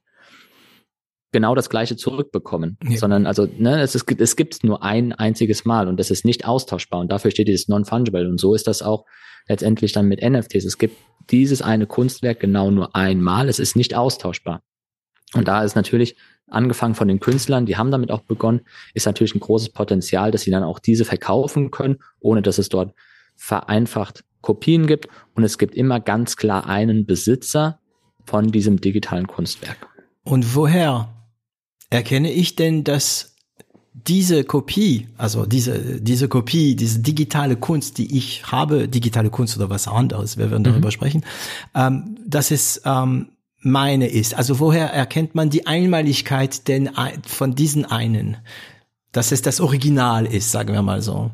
genau 1.36 1.54
das 1.54 1.70
Gleiche 1.70 1.98
zurückbekommen, 1.98 2.77
ja. 2.88 2.96
sondern 2.96 3.27
also 3.27 3.46
ne, 3.58 3.82
es, 3.82 3.94
ist, 3.94 4.10
es 4.10 4.38
gibt 4.38 4.63
nur 4.63 4.84
ein 4.84 5.12
einziges 5.12 5.65
Mal 5.65 5.89
und 5.89 6.00
das 6.00 6.10
ist 6.10 6.24
nicht 6.24 6.46
austauschbar 6.46 7.01
und 7.01 7.12
dafür 7.12 7.30
steht 7.30 7.50
dieses 7.50 7.68
Non-Fungible 7.68 8.30
und 8.30 8.39
so 8.39 8.56
ist 8.56 8.68
das 8.68 8.82
auch 8.82 9.04
letztendlich 9.50 9.92
dann 9.92 10.08
mit 10.08 10.22
NFTs. 10.24 10.63
Es 10.63 10.77
gibt 10.77 10.96
dieses 11.30 11.62
eine 11.62 11.88
Kunstwerk 11.88 12.39
genau 12.39 12.72
nur 12.72 12.96
einmal, 12.96 13.50
es 13.50 13.60
ist 13.60 13.75
nicht 13.75 13.96
austauschbar. 13.96 14.63
Und 15.34 15.50
da 15.50 15.62
ist 15.65 15.75
natürlich 15.75 16.15
angefangen 16.48 16.96
von 16.96 17.10
den 17.10 17.20
Künstlern, 17.20 17.65
die 17.65 17.75
haben 17.75 17.92
damit 17.92 18.12
auch 18.12 18.22
begonnen, 18.22 18.62
ist 18.94 19.06
natürlich 19.06 19.36
ein 19.36 19.42
großes 19.42 19.74
Potenzial, 19.74 20.32
dass 20.32 20.44
sie 20.44 20.51
dann 20.51 20.63
auch 20.63 20.80
diese 20.80 21.04
verkaufen 21.04 21.70
können, 21.70 21.98
ohne 22.22 22.44
dass 22.44 22.60
es 22.60 22.70
dort 22.70 22.94
vereinfacht 23.36 24.24
Kopien 24.39 24.88
gibt 24.88 25.10
und 25.34 25.44
es 25.44 25.58
gibt 25.58 25.75
immer 25.75 26.00
ganz 26.00 26.38
klar 26.38 26.65
einen 26.65 27.06
Besitzer 27.06 27.80
von 28.24 28.54
diesem 28.54 28.80
digitalen 28.80 29.27
Kunstwerk. 29.27 29.89
Und 30.24 30.56
woher 30.56 31.14
erkenne 31.89 32.32
ich 32.32 32.56
denn, 32.56 32.84
dass 32.84 33.36
diese 33.94 34.44
Kopie, 34.44 35.08
also 35.18 35.46
diese, 35.46 36.01
diese 36.01 36.27
Kopie, 36.27 36.75
diese 36.75 37.00
digitale 37.00 37.56
Kunst, 37.56 37.98
die 37.98 38.18
ich 38.18 38.46
habe, 38.51 38.88
digitale 38.88 39.30
Kunst 39.30 39.58
oder 39.58 39.70
was 39.70 39.88
anderes, 39.88 40.38
wir 40.38 40.51
werden 40.51 40.62
mhm. 40.62 40.65
darüber 40.65 40.92
sprechen, 40.92 41.24
ähm, 41.74 42.18
dass 42.25 42.51
es 42.51 42.82
ähm, 42.86 43.30
meine 43.62 44.08
ist. 44.08 44.36
Also 44.36 44.60
woher 44.60 44.92
erkennt 44.92 45.34
man 45.34 45.50
die 45.50 45.65
Einmaligkeit 45.65 46.68
denn 46.68 46.89
von 47.25 47.56
diesen 47.56 47.86
einen? 47.86 48.38
Dass 49.12 49.32
es 49.32 49.42
das 49.42 49.62
Original 49.62 50.25
ist, 50.25 50.51
sagen 50.51 50.74
wir 50.74 50.82
mal 50.82 51.01
so. 51.01 51.32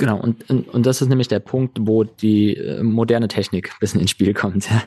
Genau, 0.00 0.18
und, 0.18 0.48
und, 0.48 0.66
und 0.68 0.86
das 0.86 1.02
ist 1.02 1.08
nämlich 1.08 1.28
der 1.28 1.40
Punkt, 1.40 1.76
wo 1.82 2.04
die 2.04 2.56
äh, 2.56 2.82
moderne 2.82 3.28
Technik 3.28 3.70
ein 3.70 3.76
bisschen 3.80 4.00
ins 4.00 4.10
Spiel 4.10 4.34
kommt. 4.34 4.68
Ja. 4.70 4.82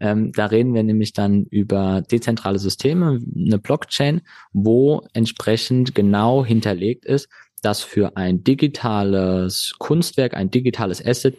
Ähm, 0.00 0.32
da 0.32 0.46
reden 0.46 0.74
wir 0.74 0.82
nämlich 0.82 1.12
dann 1.12 1.44
über 1.44 2.02
dezentrale 2.02 2.58
Systeme, 2.58 3.20
eine 3.36 3.58
Blockchain, 3.58 4.20
wo 4.52 5.06
entsprechend 5.12 5.94
genau 5.94 6.44
hinterlegt 6.44 7.04
ist, 7.04 7.28
dass 7.62 7.82
für 7.82 8.16
ein 8.16 8.42
digitales 8.42 9.74
Kunstwerk, 9.78 10.34
ein 10.34 10.50
digitales 10.50 11.04
Asset 11.04 11.36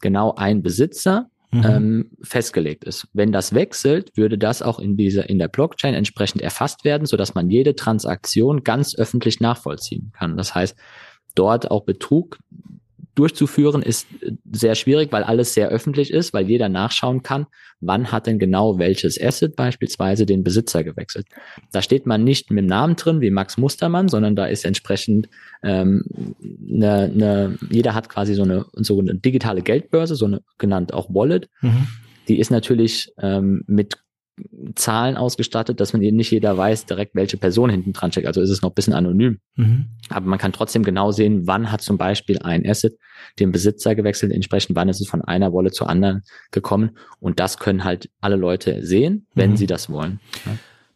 genau 0.00 0.34
ein 0.34 0.62
Besitzer 0.62 1.28
mhm. 1.50 1.64
ähm, 1.64 2.10
festgelegt 2.22 2.84
ist. 2.84 3.06
Wenn 3.12 3.32
das 3.32 3.54
wechselt, 3.54 4.16
würde 4.16 4.38
das 4.38 4.62
auch 4.62 4.78
in 4.78 4.96
dieser 4.96 5.28
in 5.28 5.38
der 5.38 5.48
Blockchain 5.48 5.94
entsprechend 5.94 6.42
erfasst 6.42 6.84
werden, 6.84 7.06
so 7.06 7.16
dass 7.16 7.34
man 7.34 7.50
jede 7.50 7.76
Transaktion 7.76 8.64
ganz 8.64 8.96
öffentlich 8.96 9.40
nachvollziehen 9.40 10.12
kann. 10.18 10.36
Das 10.36 10.54
heißt, 10.54 10.76
dort 11.34 11.70
auch 11.70 11.84
Betrug 11.84 12.38
durchzuführen 13.14 13.82
ist 13.82 14.06
sehr 14.50 14.74
schwierig, 14.74 15.12
weil 15.12 15.22
alles 15.22 15.52
sehr 15.52 15.68
öffentlich 15.68 16.10
ist, 16.10 16.32
weil 16.32 16.48
jeder 16.48 16.68
nachschauen 16.70 17.22
kann, 17.22 17.46
wann 17.80 18.10
hat 18.10 18.26
denn 18.26 18.38
genau 18.38 18.78
welches 18.78 19.20
Asset 19.20 19.54
beispielsweise 19.54 20.24
den 20.24 20.42
Besitzer 20.42 20.82
gewechselt. 20.82 21.26
Da 21.72 21.82
steht 21.82 22.06
man 22.06 22.24
nicht 22.24 22.50
mit 22.50 22.62
dem 22.62 22.68
Namen 22.68 22.96
drin 22.96 23.20
wie 23.20 23.30
Max 23.30 23.58
Mustermann, 23.58 24.08
sondern 24.08 24.34
da 24.34 24.46
ist 24.46 24.64
entsprechend 24.64 25.28
ähm, 25.62 26.04
eine, 26.70 27.02
eine, 27.02 27.58
jeder 27.70 27.94
hat 27.94 28.08
quasi 28.08 28.34
so 28.34 28.44
eine, 28.44 28.64
so 28.74 28.98
eine 28.98 29.14
digitale 29.16 29.60
Geldbörse, 29.60 30.14
so 30.14 30.24
eine 30.24 30.42
genannt 30.56 30.94
auch 30.94 31.12
Wallet. 31.12 31.50
Mhm. 31.60 31.88
Die 32.28 32.38
ist 32.38 32.50
natürlich 32.50 33.12
ähm, 33.18 33.62
mit 33.66 33.98
Zahlen 34.74 35.16
ausgestattet, 35.16 35.78
dass 35.80 35.92
man 35.92 36.02
eben 36.02 36.16
nicht 36.16 36.30
jeder 36.30 36.56
weiß 36.56 36.86
direkt, 36.86 37.14
welche 37.14 37.36
Person 37.36 37.68
hinten 37.68 37.92
dran 37.92 38.12
steckt. 38.12 38.26
Also 38.26 38.40
ist 38.40 38.50
es 38.50 38.62
noch 38.62 38.70
ein 38.70 38.74
bisschen 38.74 38.94
anonym. 38.94 39.38
Mhm. 39.56 39.86
Aber 40.08 40.26
man 40.26 40.38
kann 40.38 40.52
trotzdem 40.52 40.82
genau 40.84 41.12
sehen, 41.12 41.46
wann 41.46 41.70
hat 41.70 41.82
zum 41.82 41.98
Beispiel 41.98 42.38
ein 42.38 42.66
Asset 42.66 42.96
den 43.38 43.52
Besitzer 43.52 43.94
gewechselt, 43.94 44.32
entsprechend 44.32 44.74
wann 44.74 44.88
ist 44.88 45.00
es 45.00 45.08
von 45.08 45.22
einer 45.22 45.52
Wolle 45.52 45.70
zur 45.70 45.88
anderen 45.88 46.22
gekommen. 46.50 46.96
Und 47.20 47.40
das 47.40 47.58
können 47.58 47.84
halt 47.84 48.08
alle 48.20 48.36
Leute 48.36 48.84
sehen, 48.84 49.26
wenn 49.34 49.50
mhm. 49.50 49.56
sie 49.56 49.66
das 49.66 49.90
wollen. 49.90 50.20
Ja. 50.46 50.52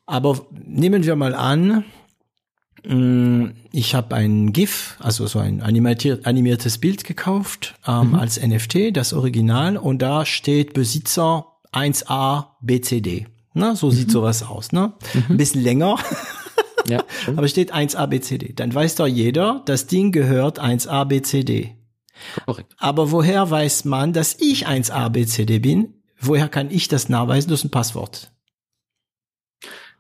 Aber 0.07 0.47
nehmen 0.65 1.05
wir 1.05 1.17
mal 1.17 1.35
an, 1.35 1.85
mm, 2.87 3.49
ich 3.73 3.95
habe 3.95 4.15
ein 4.15 4.53
GIF, 4.53 4.97
also 5.01 5.27
so 5.27 5.41
ein 5.41 5.61
animiertes 5.61 6.79
Bild 6.79 7.05
gekauft 7.05 7.75
ähm, 7.87 8.11
mhm. 8.11 8.15
als 8.15 8.41
NFT, 8.41 8.97
das 8.97 9.13
Original, 9.13 9.77
und 9.77 10.01
da 10.01 10.25
steht 10.25 10.73
Besitzer 10.73 11.56
1a 11.73 12.49
BCD. 12.61 13.27
Na, 13.55 13.75
so 13.75 13.87
mhm. 13.87 13.93
sieht 13.93 14.11
sowas 14.11 14.43
aus, 14.43 14.73
ne? 14.73 14.93
Mhm. 15.15 15.25
Ein 15.31 15.37
bisschen 15.37 15.63
länger. 15.63 15.99
ja, 16.89 17.03
aber 17.27 17.49
steht 17.49 17.75
1a 17.75 18.07
BCD. 18.07 18.53
Dann 18.55 18.75
weiß 18.75 18.97
doch 18.97 19.07
jeder, 19.07 19.63
das 19.67 19.87
Ding 19.87 20.13
gehört 20.13 20.61
1a 20.61 21.05
BCD. 21.07 21.77
Korrekt. 22.45 22.75
Aber 22.79 23.11
woher 23.13 23.51
weiß 23.51 23.85
man, 23.85 24.13
dass 24.13 24.37
ich 24.41 24.67
1a 24.67 25.09
BCD 25.11 25.59
bin? 25.59 25.95
Woher 26.19 26.49
kann 26.49 26.71
ich 26.71 26.89
das 26.89 27.09
nachweisen? 27.09 27.51
Das 27.51 27.61
ist 27.61 27.65
ein 27.65 27.71
Passwort. 27.71 28.33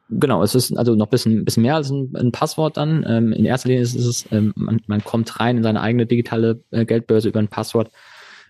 Genau, 0.08 0.42
es 0.42 0.54
ist 0.54 0.76
also 0.76 0.94
noch 0.94 1.08
ein 1.08 1.10
bisschen, 1.10 1.44
bisschen 1.44 1.64
mehr 1.64 1.74
als 1.74 1.90
ein, 1.90 2.12
ein 2.14 2.30
Passwort 2.30 2.76
dann. 2.76 3.04
Ähm, 3.08 3.32
in 3.32 3.44
erster 3.44 3.68
Linie 3.68 3.82
ist 3.82 3.94
es, 3.94 4.24
ähm, 4.30 4.52
man, 4.54 4.80
man 4.86 5.02
kommt 5.02 5.40
rein 5.40 5.56
in 5.56 5.62
seine 5.62 5.80
eigene 5.80 6.06
digitale 6.06 6.62
äh, 6.70 6.84
Geldbörse 6.84 7.28
über 7.28 7.40
ein 7.40 7.48
Passwort. 7.48 7.90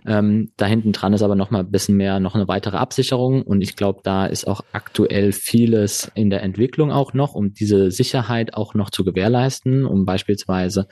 Ähm, 0.06 0.52
da 0.56 0.66
hinten 0.66 0.92
dran 0.92 1.12
ist 1.12 1.22
aber 1.22 1.34
noch 1.34 1.50
mal 1.50 1.60
ein 1.60 1.70
bisschen 1.70 1.96
mehr, 1.96 2.20
noch 2.20 2.34
eine 2.34 2.48
weitere 2.48 2.76
Absicherung. 2.76 3.42
Und 3.42 3.60
ich 3.60 3.76
glaube, 3.76 4.00
da 4.04 4.26
ist 4.26 4.46
auch 4.46 4.62
aktuell 4.72 5.32
vieles 5.32 6.10
in 6.14 6.30
der 6.30 6.42
Entwicklung 6.42 6.92
auch 6.92 7.12
noch, 7.12 7.34
um 7.34 7.52
diese 7.52 7.90
Sicherheit 7.90 8.54
auch 8.54 8.74
noch 8.74 8.90
zu 8.90 9.04
gewährleisten, 9.04 9.84
um 9.84 10.04
beispielsweise 10.04 10.86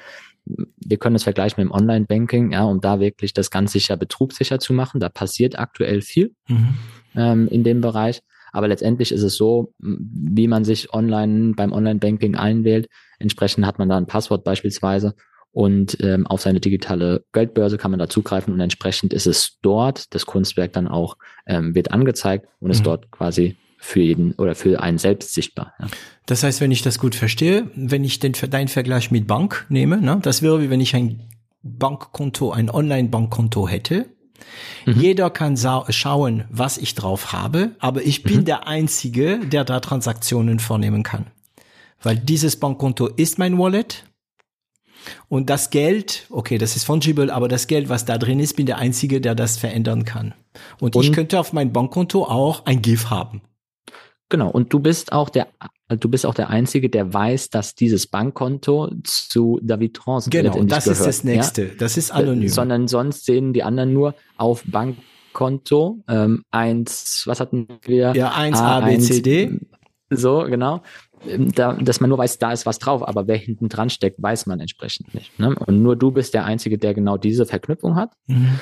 wir 0.47 0.99
können 0.99 1.15
das 1.15 1.23
vergleichen 1.23 1.63
mit 1.63 1.71
dem 1.71 1.75
Online-Banking, 1.75 2.53
ja, 2.53 2.65
um 2.65 2.81
da 2.81 3.01
wirklich 3.01 3.33
das 3.33 3.51
ganz 3.51 3.73
sicher 3.73 3.97
betrugssicher 3.97 4.59
zu 4.59 4.73
machen. 4.73 5.01
Da 5.01 5.09
passiert 5.09 5.59
aktuell 5.59 6.03
viel 6.03 6.35
mhm. 6.49 6.75
ähm, 7.17 7.49
in 7.49 7.65
dem 7.65 7.81
Bereich. 7.81 8.23
Aber 8.53 8.69
letztendlich 8.69 9.11
ist 9.11 9.23
es 9.23 9.37
so, 9.37 9.73
wie 9.79 10.47
man 10.47 10.65
sich 10.65 10.93
online 10.93 11.55
beim 11.57 11.73
Online-Banking 11.73 12.37
einwählt. 12.37 12.89
Entsprechend 13.19 13.67
hat 13.67 13.79
man 13.79 13.89
da 13.89 13.97
ein 13.97 14.07
Passwort 14.07 14.45
beispielsweise 14.45 15.15
und 15.55 15.97
ähm, 16.03 16.27
auf 16.27 16.43
seine 16.43 16.59
digitale 16.59 17.25
Geldbörse 17.33 17.79
kann 17.79 17.93
man 17.93 18.01
da 18.01 18.09
zugreifen 18.09 18.53
und 18.53 18.61
entsprechend 18.61 19.15
ist 19.15 19.27
es 19.27 19.59
dort, 19.63 20.13
das 20.13 20.27
Kunstwerk 20.27 20.73
dann 20.73 20.89
auch 20.89 21.17
ähm, 21.47 21.77
wird 21.77 21.93
angezeigt 21.93 22.49
und 22.59 22.71
ist 22.71 22.81
mhm. 22.81 22.85
dort 22.85 23.11
quasi 23.13 23.57
für 23.79 24.01
jeden 24.01 24.33
oder 24.33 24.57
für 24.57 24.83
einen 24.83 24.99
selbst 24.99 25.33
sichtbar. 25.33 25.73
Ja. 25.79 25.87
Das 26.27 26.43
heißt, 26.43 26.61
wenn 26.61 26.73
ich 26.73 26.83
das 26.83 26.99
gut 26.99 27.15
verstehe, 27.15 27.71
wenn 27.77 28.03
ich 28.03 28.19
den 28.19 28.33
deinen 28.51 28.67
Vergleich 28.67 29.13
mit 29.13 29.29
Bank 29.29 29.67
nehme, 29.69 30.01
ne, 30.01 30.19
das 30.21 30.43
wäre 30.43 30.61
wie 30.61 30.71
wenn 30.71 30.81
ich 30.81 30.97
ein 30.97 31.23
Bankkonto, 31.63 32.51
ein 32.51 32.69
Online-Bankkonto 32.69 33.69
hätte. 33.69 34.07
Mhm. 34.87 35.01
Jeder 35.01 35.31
kann 35.31 35.57
schauen, 35.57 36.45
was 36.51 36.79
ich 36.79 36.97
drauf 36.97 37.33
habe, 37.33 37.71
aber 37.79 38.03
ich 38.03 38.25
bin 38.25 38.39
mhm. 38.39 38.45
der 38.45 38.67
Einzige, 38.67 39.39
der 39.39 39.65
da 39.65 39.79
Transaktionen 39.79 40.59
vornehmen 40.59 41.05
kann. 41.05 41.27
Weil 42.03 42.17
dieses 42.17 42.57
Bankkonto 42.57 43.07
ist 43.07 43.39
mein 43.39 43.57
Wallet 43.57 44.05
und 45.29 45.51
das 45.51 45.71
Geld, 45.71 46.27
okay, 46.31 46.59
das 46.59 46.77
ist 46.77 46.85
fungible, 46.85 47.33
aber 47.33 47.49
das 47.49 47.67
Geld, 47.67 47.89
was 47.89 48.05
da 48.05 48.19
drin 48.19 48.41
ist, 48.41 48.55
bin 48.57 48.67
der 48.67 48.79
Einzige, 48.79 49.21
der 49.21 49.35
das 49.35 49.57
verändern 49.57 50.05
kann. 50.05 50.35
Und, 50.81 50.97
und 50.97 51.05
ich 51.05 51.13
könnte 51.13 51.39
auf 51.41 51.53
mein 51.53 51.73
Bankkonto 51.73 52.25
auch 52.25 52.67
ein 52.67 52.83
GIF 52.83 53.11
haben. 53.11 53.43
Genau. 54.29 54.51
Und 54.51 54.73
du 54.73 54.81
bist 54.81 55.13
auch 55.13 55.29
der, 55.29 55.49
du 55.89 56.09
bist 56.09 56.27
auch 56.27 56.35
der 56.35 56.51
Einzige, 56.51 56.89
der 56.89 57.13
weiß, 57.13 57.51
dass 57.51 57.75
dieses 57.75 58.07
Bankkonto 58.07 58.91
zu 59.05 59.61
David 59.63 59.95
Trans 59.95 60.31
Genau, 60.31 60.63
das 60.65 60.85
gehört, 60.85 60.99
ist 60.99 61.07
das 61.07 61.25
nächste. 61.25 61.63
Ja? 61.67 61.73
Das 61.79 61.97
ist 61.97 62.11
anonym. 62.11 62.49
Sondern 62.49 62.89
sonst 62.89 63.27
sehen 63.27 63.53
die 63.53 63.63
anderen 63.63 63.93
nur 63.93 64.15
auf 64.37 64.65
Bankkonto 64.67 66.03
ähm, 66.09 66.43
eins, 66.51 67.25
was 67.27 67.41
hatten 67.41 67.69
wir? 67.83 68.15
Ja, 68.17 68.33
eins 68.33 68.59
A, 68.59 68.81
B, 68.81 68.99
C, 68.99 69.21
D. 69.21 69.61
So, 70.11 70.45
genau. 70.49 70.83
Ähm, 71.29 71.53
da, 71.53 71.73
dass 71.75 72.01
man 72.01 72.09
nur 72.09 72.19
weiß, 72.19 72.39
da 72.39 72.53
ist 72.53 72.67
was 72.67 72.79
drauf, 72.79 73.07
aber 73.07 73.27
wer 73.27 73.37
hinten 73.37 73.69
dran 73.69 73.91
steckt, 73.91 74.23
weiß 74.23 74.47
man 74.47 74.61
entsprechend 74.61 75.15
nicht. 75.15 75.39
Ne? 75.39 75.55
Und 75.67 75.83
nur 75.83 75.97
du 75.97 76.11
bist 76.11 76.35
der 76.35 76.45
Einzige, 76.45 76.79
der 76.79 76.95
genau 76.95 77.17
diese 77.17 77.47
Verknüpfung 77.47 77.97
hat. 77.97 78.13
Mhm. 78.27 78.59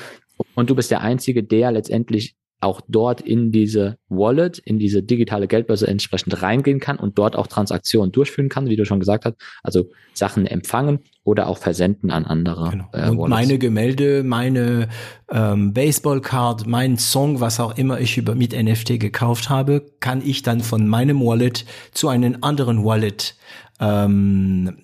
Und 0.55 0.69
du 0.69 0.75
bist 0.75 0.91
der 0.91 1.01
Einzige, 1.01 1.43
der 1.43 1.71
letztendlich 1.71 2.35
auch 2.63 2.81
dort 2.87 3.21
in 3.21 3.51
diese 3.51 3.97
Wallet, 4.09 4.57
in 4.59 4.79
diese 4.79 5.03
digitale 5.03 5.47
Geldbörse 5.47 5.87
entsprechend 5.87 6.41
reingehen 6.41 6.79
kann 6.79 6.97
und 6.97 7.17
dort 7.17 7.35
auch 7.35 7.47
Transaktionen 7.47 8.11
durchführen 8.11 8.49
kann, 8.49 8.67
wie 8.67 8.75
du 8.75 8.85
schon 8.85 8.99
gesagt 8.99 9.25
hast. 9.25 9.35
Also 9.61 9.89
Sachen 10.13 10.45
empfangen 10.45 10.99
oder 11.23 11.47
auch 11.47 11.57
versenden 11.57 12.11
an 12.11 12.25
andere. 12.25 12.69
Genau. 12.71 12.89
Äh, 12.93 13.09
und 13.09 13.29
meine 13.29 13.57
Gemälde, 13.57 14.23
meine 14.23 14.87
ähm, 15.29 15.73
Baseballcard, 15.73 16.67
mein 16.67 16.97
Song, 16.97 17.39
was 17.39 17.59
auch 17.59 17.77
immer 17.77 17.99
ich 17.99 18.17
über 18.17 18.35
mit 18.35 18.53
NFT 18.53 18.99
gekauft 18.99 19.49
habe, 19.49 19.85
kann 19.99 20.21
ich 20.25 20.41
dann 20.41 20.61
von 20.61 20.87
meinem 20.87 21.21
Wallet 21.21 21.65
zu 21.91 22.07
einem 22.07 22.37
anderen 22.41 22.83
Wallet 22.83 23.35
ähm, 23.79 24.77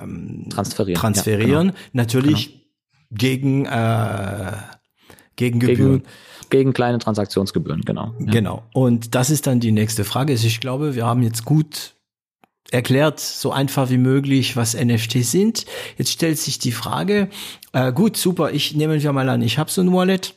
ähm, 0.00 0.46
transferieren. 0.50 1.00
transferieren. 1.00 1.66
Ja, 1.66 1.72
genau. 1.72 1.84
Natürlich 1.92 2.46
genau. 2.46 2.62
gegen 3.10 3.66
äh, 3.66 4.52
gegen 5.36 5.60
Gebühren. 5.60 5.98
Gegen 5.98 6.04
gegen 6.50 6.72
kleine 6.72 6.98
Transaktionsgebühren, 6.98 7.82
genau. 7.82 8.14
Ja. 8.18 8.32
Genau. 8.32 8.62
Und 8.72 9.14
das 9.14 9.30
ist 9.30 9.46
dann 9.46 9.60
die 9.60 9.72
nächste 9.72 10.04
Frage. 10.04 10.32
Also 10.32 10.46
ich 10.46 10.60
glaube, 10.60 10.94
wir 10.94 11.06
haben 11.06 11.22
jetzt 11.22 11.44
gut 11.44 11.94
erklärt, 12.70 13.20
so 13.20 13.52
einfach 13.52 13.90
wie 13.90 13.98
möglich, 13.98 14.56
was 14.56 14.74
NFT 14.74 15.24
sind. 15.24 15.66
Jetzt 15.96 16.10
stellt 16.10 16.38
sich 16.38 16.58
die 16.58 16.72
Frage, 16.72 17.28
äh, 17.72 17.92
gut, 17.92 18.16
super, 18.16 18.52
ich 18.52 18.74
nehme 18.74 19.02
wir 19.02 19.12
mal 19.12 19.28
an, 19.28 19.42
ich 19.42 19.58
habe 19.58 19.70
so 19.70 19.80
ein 19.80 19.92
Wallet 19.92 20.34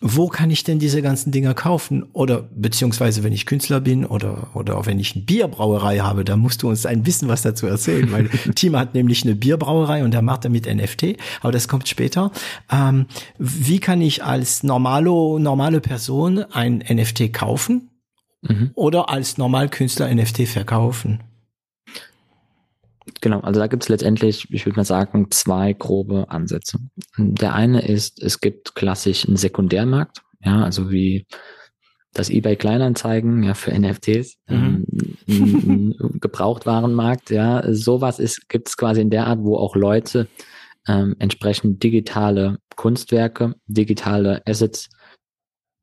wo 0.00 0.28
kann 0.28 0.50
ich 0.50 0.64
denn 0.64 0.78
diese 0.78 1.02
ganzen 1.02 1.30
Dinger 1.30 1.52
kaufen? 1.52 2.04
Oder 2.14 2.48
beziehungsweise 2.54 3.22
wenn 3.22 3.34
ich 3.34 3.44
Künstler 3.44 3.80
bin 3.80 4.06
oder 4.06 4.48
oder 4.54 4.78
auch 4.78 4.86
wenn 4.86 4.98
ich 4.98 5.14
eine 5.14 5.24
Bierbrauerei 5.24 5.98
habe, 5.98 6.24
da 6.24 6.36
musst 6.36 6.62
du 6.62 6.68
uns 6.68 6.86
ein 6.86 7.02
bisschen 7.02 7.28
was 7.28 7.42
dazu 7.42 7.66
erzählen, 7.66 8.10
weil 8.10 8.28
Team 8.54 8.76
hat 8.76 8.94
nämlich 8.94 9.24
eine 9.24 9.34
Bierbrauerei 9.34 10.02
und 10.02 10.12
der 10.12 10.22
macht 10.22 10.46
damit 10.46 10.66
NFT, 10.66 11.16
aber 11.42 11.52
das 11.52 11.68
kommt 11.68 11.86
später. 11.86 12.32
Ähm, 12.72 13.06
wie 13.38 13.78
kann 13.78 14.00
ich 14.00 14.24
als 14.24 14.62
normalo, 14.62 15.38
normale 15.38 15.80
Person 15.80 16.44
ein 16.50 16.78
NFT 16.78 17.32
kaufen 17.32 17.90
mhm. 18.40 18.70
oder 18.74 19.10
als 19.10 19.36
Normalkünstler 19.36 20.12
NFT 20.14 20.48
verkaufen? 20.48 21.20
Genau, 23.20 23.40
also 23.40 23.60
da 23.60 23.66
gibt 23.66 23.82
es 23.82 23.88
letztendlich, 23.88 24.50
ich 24.50 24.66
würde 24.66 24.76
mal 24.76 24.84
sagen, 24.84 25.30
zwei 25.30 25.72
grobe 25.72 26.30
Ansätze. 26.30 26.78
Der 27.16 27.54
eine 27.54 27.82
ist, 27.82 28.22
es 28.22 28.40
gibt 28.40 28.74
klassisch 28.74 29.26
einen 29.26 29.36
Sekundärmarkt, 29.36 30.22
ja, 30.40 30.62
also 30.62 30.90
wie 30.90 31.26
das 32.12 32.30
eBay 32.30 32.56
Kleinanzeigen 32.56 33.42
ja 33.42 33.54
für 33.54 33.72
NFTs, 33.72 34.38
mhm. 34.48 34.84
ähm, 35.28 35.94
Gebrauchtwarenmarkt, 36.20 37.30
ja, 37.30 37.62
sowas 37.72 38.18
ist 38.18 38.48
gibt 38.48 38.68
es 38.68 38.76
quasi 38.76 39.00
in 39.00 39.10
der 39.10 39.26
Art, 39.26 39.40
wo 39.42 39.56
auch 39.56 39.76
Leute 39.76 40.26
ähm, 40.88 41.14
entsprechend 41.18 41.82
digitale 41.82 42.58
Kunstwerke, 42.76 43.54
digitale 43.66 44.42
Assets 44.46 44.88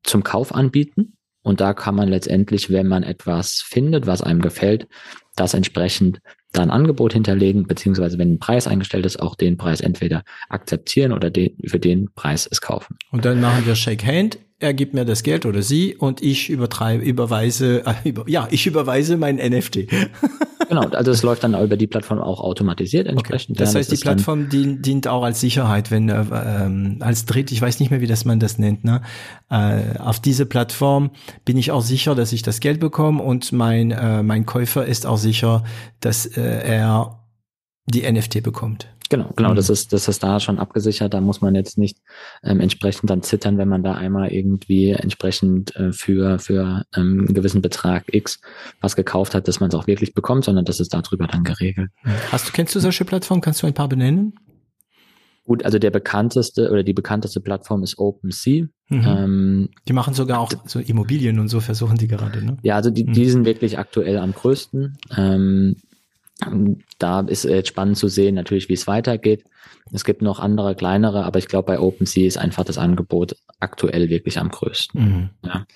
zum 0.02 0.22
Kauf 0.22 0.54
anbieten. 0.54 1.14
Und 1.42 1.60
da 1.60 1.72
kann 1.72 1.94
man 1.94 2.08
letztendlich, 2.08 2.70
wenn 2.70 2.88
man 2.88 3.04
etwas 3.04 3.62
findet, 3.64 4.06
was 4.06 4.22
einem 4.22 4.42
gefällt, 4.42 4.88
das 5.36 5.54
entsprechend 5.54 6.20
da 6.52 6.62
ein 6.62 6.70
Angebot 6.70 7.12
hinterlegen, 7.12 7.66
beziehungsweise 7.66 8.18
wenn 8.18 8.34
ein 8.34 8.38
Preis 8.38 8.66
eingestellt 8.66 9.06
ist, 9.06 9.20
auch 9.20 9.34
den 9.34 9.56
Preis 9.56 9.80
entweder 9.80 10.24
akzeptieren 10.48 11.12
oder 11.12 11.30
den, 11.30 11.56
für 11.66 11.78
den 11.78 12.10
Preis 12.14 12.48
es 12.50 12.60
kaufen. 12.60 12.96
Und 13.10 13.24
dann 13.24 13.40
machen 13.40 13.66
wir 13.66 13.74
Shake 13.74 14.04
Hand, 14.04 14.38
er 14.60 14.74
gibt 14.74 14.94
mir 14.94 15.04
das 15.04 15.22
Geld 15.22 15.46
oder 15.46 15.62
sie 15.62 15.94
und 15.94 16.22
ich 16.22 16.50
übertreibe, 16.50 17.04
überweise, 17.04 17.84
äh, 17.86 18.08
über, 18.08 18.28
ja, 18.28 18.48
ich 18.50 18.66
überweise 18.66 19.16
mein 19.16 19.36
NFT. 19.36 19.86
genau, 20.68 20.82
also 20.82 21.10
es 21.10 21.22
läuft 21.22 21.44
dann 21.44 21.54
über 21.60 21.76
die 21.76 21.86
Plattform 21.86 22.18
auch 22.20 22.40
automatisiert 22.40 23.06
entsprechend. 23.06 23.56
Okay. 23.56 23.64
Das 23.64 23.74
heißt, 23.74 23.90
das 23.90 23.98
die 23.98 24.02
Plattform 24.02 24.48
dient, 24.48 24.84
dient 24.84 25.08
auch 25.08 25.22
als 25.22 25.40
Sicherheit, 25.40 25.90
wenn 25.90 26.08
äh, 26.08 26.24
ähm, 26.32 26.98
als 27.00 27.24
Dritt, 27.24 27.52
ich 27.52 27.60
weiß 27.60 27.80
nicht 27.80 27.90
mehr, 27.90 28.00
wie 28.00 28.06
das 28.06 28.24
man 28.24 28.40
das 28.40 28.58
nennt, 28.58 28.84
ne? 28.84 29.02
Äh, 29.50 29.98
auf 29.98 30.20
diese 30.20 30.46
Plattform 30.46 31.10
bin 31.44 31.56
ich 31.56 31.70
auch 31.70 31.82
sicher, 31.82 32.14
dass 32.14 32.32
ich 32.32 32.42
das 32.42 32.60
Geld 32.60 32.80
bekomme 32.80 33.22
und 33.22 33.52
mein 33.52 33.90
äh, 33.90 34.22
mein 34.22 34.46
Käufer 34.46 34.86
ist 34.86 35.06
auch 35.06 35.18
sicher, 35.18 35.64
dass 36.00 36.26
äh, 36.26 36.40
er 36.40 37.18
die 37.88 38.10
NFT 38.10 38.42
bekommt. 38.42 38.88
Genau, 39.10 39.32
genau, 39.36 39.52
mhm. 39.52 39.56
das 39.56 39.70
ist, 39.70 39.92
das 39.92 40.06
ist 40.06 40.22
da 40.22 40.38
schon 40.38 40.58
abgesichert. 40.58 41.14
Da 41.14 41.20
muss 41.20 41.40
man 41.40 41.54
jetzt 41.54 41.78
nicht 41.78 41.98
ähm, 42.42 42.60
entsprechend 42.60 43.08
dann 43.08 43.22
zittern, 43.22 43.56
wenn 43.56 43.68
man 43.68 43.82
da 43.82 43.94
einmal 43.94 44.30
irgendwie 44.30 44.90
entsprechend 44.90 45.74
äh, 45.76 45.92
für, 45.92 46.38
für 46.38 46.84
ähm, 46.94 47.24
einen 47.26 47.34
gewissen 47.34 47.62
Betrag 47.62 48.04
X 48.12 48.40
was 48.80 48.96
gekauft 48.96 49.34
hat, 49.34 49.48
dass 49.48 49.60
man 49.60 49.70
es 49.70 49.74
auch 49.74 49.86
wirklich 49.86 50.12
bekommt, 50.12 50.44
sondern 50.44 50.66
das 50.66 50.78
ist 50.78 50.92
darüber 50.92 51.26
dann 51.26 51.42
geregelt. 51.42 51.90
Hast 52.30 52.48
du, 52.48 52.52
kennst 52.52 52.74
du 52.74 52.80
solche 52.80 53.04
Plattformen? 53.06 53.40
Kannst 53.40 53.62
du 53.62 53.66
ein 53.66 53.74
paar 53.74 53.88
benennen? 53.88 54.34
Gut, 55.44 55.64
also 55.64 55.78
der 55.78 55.90
bekannteste 55.90 56.70
oder 56.70 56.82
die 56.82 56.92
bekannteste 56.92 57.40
Plattform 57.40 57.82
ist 57.82 57.98
OpenSea. 57.98 58.66
Mhm. 58.90 59.04
Ähm, 59.06 59.68
die 59.88 59.94
machen 59.94 60.12
sogar 60.12 60.40
auch 60.40 60.52
so 60.66 60.78
Immobilien 60.78 61.38
und 61.38 61.48
so 61.48 61.60
versuchen 61.60 61.96
die 61.96 62.06
gerade, 62.06 62.44
ne? 62.44 62.58
Ja, 62.60 62.76
also 62.76 62.90
die, 62.90 63.04
mhm. 63.04 63.14
die 63.14 63.30
sind 63.30 63.46
wirklich 63.46 63.78
aktuell 63.78 64.18
am 64.18 64.34
größten. 64.34 64.98
Ähm, 65.16 65.76
da 66.98 67.20
ist 67.20 67.44
jetzt 67.44 67.68
spannend 67.68 67.96
zu 67.96 68.08
sehen, 68.08 68.36
natürlich, 68.36 68.68
wie 68.68 68.74
es 68.74 68.86
weitergeht. 68.86 69.44
Es 69.92 70.04
gibt 70.04 70.22
noch 70.22 70.38
andere 70.38 70.74
kleinere, 70.74 71.24
aber 71.24 71.38
ich 71.38 71.48
glaube, 71.48 71.66
bei 71.66 71.80
OpenSea 71.80 72.26
ist 72.26 72.36
einfach 72.36 72.64
das 72.64 72.78
Angebot 72.78 73.36
aktuell 73.58 74.08
wirklich 74.08 74.38
am 74.38 74.50
größten. 74.50 75.00
Mhm. 75.00 75.30
Ja. 75.44 75.66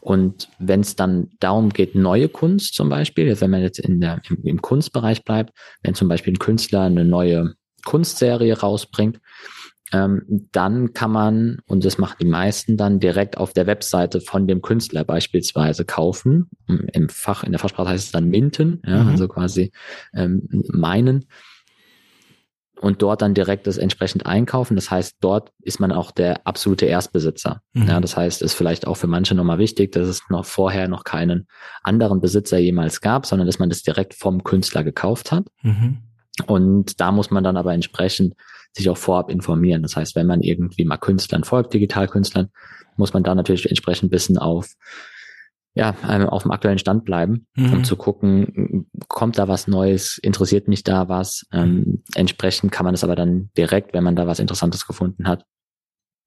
Und 0.00 0.48
wenn 0.58 0.80
es 0.80 0.96
dann 0.96 1.30
darum 1.38 1.70
geht, 1.70 1.94
neue 1.94 2.28
Kunst 2.28 2.74
zum 2.74 2.88
Beispiel, 2.88 3.40
wenn 3.40 3.50
man 3.50 3.62
jetzt 3.62 3.78
in 3.78 4.00
der, 4.00 4.20
im, 4.28 4.42
im 4.42 4.62
Kunstbereich 4.62 5.24
bleibt, 5.24 5.52
wenn 5.82 5.94
zum 5.94 6.08
Beispiel 6.08 6.32
ein 6.32 6.38
Künstler 6.38 6.82
eine 6.82 7.04
neue 7.04 7.54
Kunstserie 7.84 8.58
rausbringt, 8.58 9.20
ähm, 9.92 10.48
dann 10.52 10.92
kann 10.92 11.10
man, 11.10 11.58
und 11.66 11.84
das 11.84 11.98
machen 11.98 12.16
die 12.20 12.26
meisten 12.26 12.76
dann, 12.76 13.00
direkt 13.00 13.38
auf 13.38 13.52
der 13.52 13.66
Webseite 13.66 14.20
von 14.20 14.46
dem 14.46 14.62
Künstler 14.62 15.04
beispielsweise 15.04 15.84
kaufen. 15.84 16.50
Im 16.66 17.08
Fach, 17.08 17.44
in 17.44 17.52
der 17.52 17.58
Fachsprache 17.58 17.88
heißt 17.88 18.06
es 18.06 18.12
dann 18.12 18.28
minten, 18.28 18.82
ja, 18.86 19.02
mhm. 19.02 19.10
also 19.10 19.28
quasi 19.28 19.72
ähm, 20.14 20.48
meinen. 20.68 21.26
und 22.80 23.02
dort 23.02 23.22
dann 23.22 23.34
direkt 23.34 23.66
das 23.66 23.78
entsprechend 23.78 24.26
einkaufen. 24.26 24.76
Das 24.76 24.90
heißt, 24.90 25.16
dort 25.20 25.52
ist 25.60 25.80
man 25.80 25.92
auch 25.92 26.10
der 26.10 26.46
absolute 26.46 26.86
Erstbesitzer. 26.86 27.62
Mhm. 27.72 27.88
Ja, 27.88 28.00
das 28.00 28.16
heißt, 28.16 28.42
ist 28.42 28.54
vielleicht 28.54 28.86
auch 28.86 28.96
für 28.96 29.06
manche 29.06 29.34
nochmal 29.34 29.58
wichtig, 29.58 29.92
dass 29.92 30.08
es 30.08 30.22
noch 30.30 30.44
vorher 30.44 30.88
noch 30.88 31.04
keinen 31.04 31.46
anderen 31.82 32.20
Besitzer 32.20 32.58
jemals 32.58 33.00
gab, 33.00 33.26
sondern 33.26 33.46
dass 33.46 33.58
man 33.58 33.68
das 33.68 33.82
direkt 33.82 34.14
vom 34.14 34.44
Künstler 34.44 34.84
gekauft 34.84 35.32
hat. 35.32 35.46
Mhm. 35.62 35.98
Und 36.46 37.00
da 37.00 37.10
muss 37.10 37.30
man 37.30 37.42
dann 37.42 37.56
aber 37.56 37.74
entsprechend 37.74 38.34
sich 38.78 38.90
auch 38.90 38.96
vorab 38.96 39.30
informieren. 39.30 39.82
Das 39.82 39.96
heißt, 39.96 40.16
wenn 40.16 40.26
man 40.26 40.40
irgendwie 40.40 40.84
mal 40.84 40.96
Künstlern 40.96 41.44
folgt, 41.44 41.74
Digitalkünstlern, 41.74 42.48
muss 42.96 43.12
man 43.12 43.22
da 43.22 43.34
natürlich 43.34 43.68
entsprechend 43.68 44.10
wissen 44.12 44.38
auf 44.38 44.74
ja, 45.74 45.94
auf 46.26 46.42
dem 46.42 46.50
aktuellen 46.50 46.78
Stand 46.78 47.04
bleiben, 47.04 47.46
mhm. 47.54 47.72
um 47.72 47.84
zu 47.84 47.94
gucken, 47.94 48.90
kommt 49.06 49.38
da 49.38 49.46
was 49.46 49.68
Neues, 49.68 50.18
interessiert 50.18 50.66
mich 50.66 50.82
da 50.82 51.08
was. 51.08 51.46
Ähm, 51.52 52.02
entsprechend 52.16 52.72
kann 52.72 52.84
man 52.84 52.94
es 52.94 53.04
aber 53.04 53.14
dann 53.14 53.50
direkt, 53.56 53.94
wenn 53.94 54.02
man 54.02 54.16
da 54.16 54.26
was 54.26 54.40
Interessantes 54.40 54.88
gefunden 54.88 55.28
hat, 55.28 55.44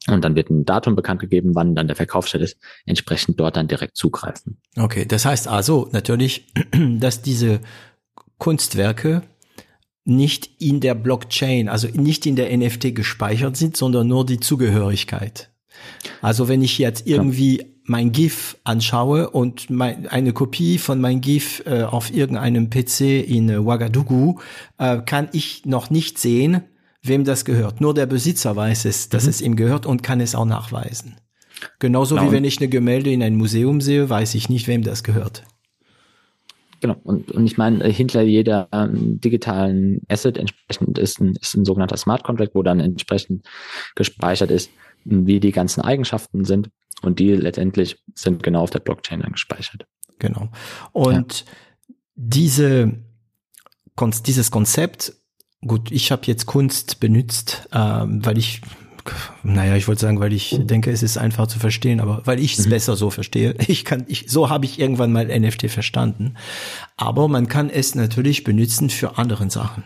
und 0.08 0.26
dann 0.26 0.36
wird 0.36 0.50
ein 0.50 0.66
Datum 0.66 0.96
bekannt 0.96 1.20
gegeben, 1.20 1.54
wann 1.54 1.76
dann 1.76 1.88
der 1.88 1.96
Verkaufsstelle 1.96 2.44
ist, 2.44 2.58
entsprechend 2.86 3.40
dort 3.40 3.56
dann 3.56 3.68
direkt 3.68 3.96
zugreifen. 3.98 4.58
Okay, 4.76 5.06
das 5.06 5.26
heißt 5.26 5.48
also 5.48 5.90
natürlich, 5.92 6.52
dass 7.00 7.22
diese 7.22 7.60
Kunstwerke 8.40 9.22
nicht 10.04 10.50
in 10.60 10.80
der 10.80 10.96
Blockchain, 10.96 11.70
also 11.70 11.88
nicht 11.88 12.26
in 12.26 12.36
der 12.36 12.56
NFT 12.56 12.96
gespeichert 12.96 13.58
sind, 13.58 13.78
sondern 13.78 14.08
nur 14.08 14.26
die 14.26 14.40
Zugehörigkeit. 14.40 15.52
Also 16.22 16.48
wenn 16.48 16.62
ich 16.62 16.78
jetzt 16.78 17.08
irgendwie 17.08 17.66
mein 17.84 18.12
GIF 18.12 18.58
anschaue 18.64 19.30
und 19.30 19.70
mein, 19.70 20.08
eine 20.08 20.34
Kopie 20.34 20.78
von 20.78 21.02
mein 21.02 21.22
GIF 21.22 21.64
äh, 21.66 21.84
auf 21.84 22.14
irgendeinem 22.14 22.70
PC 22.70 23.02
in 23.28 23.50
äh, 23.50 23.58
Ouagadougou, 23.58 24.40
äh, 24.78 25.00
kann 25.02 25.30
ich 25.34 25.66
noch 25.66 25.90
nicht 25.90 26.18
sehen, 26.18 26.62
wem 27.02 27.24
das 27.24 27.46
gehört. 27.46 27.82
Nur 27.82 27.94
der 27.94 28.06
Besitzer 28.06 28.56
weiß 28.56 28.86
es, 28.86 29.10
dass 29.10 29.24
mhm. 29.24 29.30
es 29.30 29.42
ihm 29.42 29.56
gehört 29.56 29.86
und 29.86 30.04
kann 30.04 30.22
es 30.22 30.36
auch 30.36 30.46
nachweisen. 30.46 31.16
Genauso 31.80 32.16
genau. 32.16 32.28
wie 32.28 32.32
wenn 32.34 32.44
ich 32.44 32.58
eine 32.58 32.70
Gemälde 32.70 33.12
in 33.12 33.24
ein 33.24 33.36
Museum 33.36 33.82
sehe, 33.82 34.10
weiß 34.10 34.36
ich 34.36 34.50
nicht, 34.50 34.68
wem 34.68 34.84
das 34.84 35.04
gehört. 35.04 35.44
Genau. 36.82 36.96
Und, 37.04 37.32
und 37.32 37.46
ich 37.46 37.58
meine, 37.58 37.88
hinter 37.88 38.22
jeder 38.22 38.68
ähm, 38.72 39.22
digitalen 39.22 40.02
Asset 40.10 40.38
entsprechend 40.38 40.98
ist 40.98 41.22
ein, 41.22 41.36
ist 41.40 41.56
ein 41.56 41.64
sogenannter 41.64 41.96
Smart 41.96 42.24
Contract, 42.24 42.56
wo 42.56 42.64
dann 42.64 42.80
entsprechend 42.80 43.48
gespeichert 43.96 44.50
ist, 44.50 44.72
wie 45.06 45.40
die 45.40 45.52
ganzen 45.52 45.82
Eigenschaften 45.82 46.44
sind. 46.44 46.70
Und 47.04 47.20
die 47.20 47.32
letztendlich 47.36 48.02
sind 48.16 48.44
genau 48.44 48.62
auf 48.62 48.72
der 48.72 48.80
Blockchain 48.80 49.22
dann 49.22 49.32
gespeichert. 49.32 49.86
Genau. 50.20 50.50
Und 50.92 51.46
ja. 51.46 51.96
diese, 52.16 52.94
dieses 54.26 54.52
Konzept, 54.52 55.14
gut, 55.66 55.92
ich 55.92 56.12
habe 56.12 56.24
jetzt 56.26 56.48
Kunst 56.48 57.00
benutzt, 57.00 57.70
ähm, 57.74 58.26
weil 58.26 58.40
ich 58.40 58.62
naja, 59.44 59.76
ich 59.76 59.88
wollte 59.88 60.02
sagen, 60.02 60.20
weil 60.20 60.34
ich 60.34 60.58
denke, 60.62 60.92
es 60.92 61.04
ist 61.04 61.18
einfach 61.18 61.48
zu 61.48 61.60
verstehen, 61.60 62.00
aber 62.00 62.22
weil 62.26 62.40
ich 62.40 62.58
es 62.58 62.66
mhm. 62.66 62.72
besser 62.72 62.96
so 62.96 63.10
verstehe. 63.10 63.56
Ich 63.68 63.86
kann, 63.86 64.04
ich, 64.08 64.26
so 64.28 64.50
habe 64.50 64.66
ich 64.66 64.80
irgendwann 64.80 65.14
mal 65.14 65.28
NFT 65.28 65.70
verstanden. 65.70 66.36
Aber 66.98 67.28
man 67.28 67.48
kann 67.48 67.70
es 67.70 67.96
natürlich 67.96 68.44
benutzen 68.44 68.90
für 68.90 69.18
andere 69.18 69.50
Sachen 69.50 69.84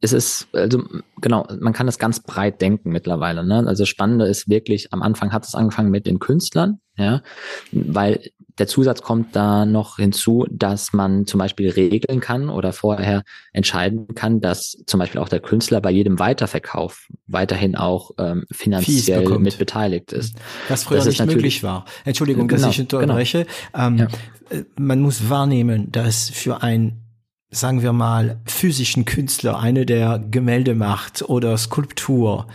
es 0.00 0.12
ist, 0.12 0.48
also 0.52 0.82
genau, 1.20 1.46
man 1.60 1.72
kann 1.72 1.86
das 1.86 1.98
ganz 1.98 2.20
breit 2.20 2.60
denken 2.60 2.90
mittlerweile. 2.90 3.44
Ne? 3.44 3.64
Also 3.66 3.84
Spannende 3.84 4.26
ist 4.26 4.48
wirklich, 4.48 4.92
am 4.92 5.02
Anfang 5.02 5.32
hat 5.32 5.46
es 5.46 5.54
angefangen 5.54 5.90
mit 5.90 6.06
den 6.06 6.18
Künstlern, 6.18 6.80
ja, 6.96 7.22
weil 7.70 8.20
der 8.58 8.66
Zusatz 8.66 9.02
kommt 9.02 9.34
da 9.36 9.64
noch 9.64 9.96
hinzu, 9.96 10.46
dass 10.50 10.92
man 10.92 11.26
zum 11.26 11.38
Beispiel 11.38 11.70
regeln 11.70 12.20
kann 12.20 12.50
oder 12.50 12.72
vorher 12.72 13.22
entscheiden 13.52 14.14
kann, 14.14 14.40
dass 14.40 14.82
zum 14.86 14.98
Beispiel 14.98 15.20
auch 15.20 15.28
der 15.28 15.40
Künstler 15.40 15.80
bei 15.80 15.90
jedem 15.90 16.18
Weiterverkauf 16.18 17.08
weiterhin 17.26 17.76
auch 17.76 18.10
ähm, 18.18 18.44
finanziell 18.50 19.38
mit 19.38 19.58
beteiligt 19.58 20.12
ist. 20.12 20.36
Was 20.68 20.84
früher 20.84 20.98
das 20.98 21.06
nicht 21.06 21.26
möglich 21.26 21.62
war. 21.62 21.84
Entschuldigung, 22.04 22.48
genau, 22.48 22.62
dass 22.62 22.72
ich 22.72 22.80
unterbreche. 22.80 23.46
Genau. 23.72 23.86
Ähm, 23.86 23.98
ja. 23.98 24.06
Äh, 24.50 24.64
man 24.76 25.00
muss 25.00 25.28
wahrnehmen, 25.28 25.90
dass 25.92 26.30
für 26.30 26.62
ein 26.62 27.02
sagen 27.50 27.82
wir 27.82 27.94
mal, 27.94 28.40
physischen 28.44 29.06
Künstler, 29.06 29.58
eine 29.58 29.86
der 29.86 30.18
Gemälde 30.18 30.74
macht 30.74 31.22
oder 31.22 31.56
Skulptur. 31.56 32.46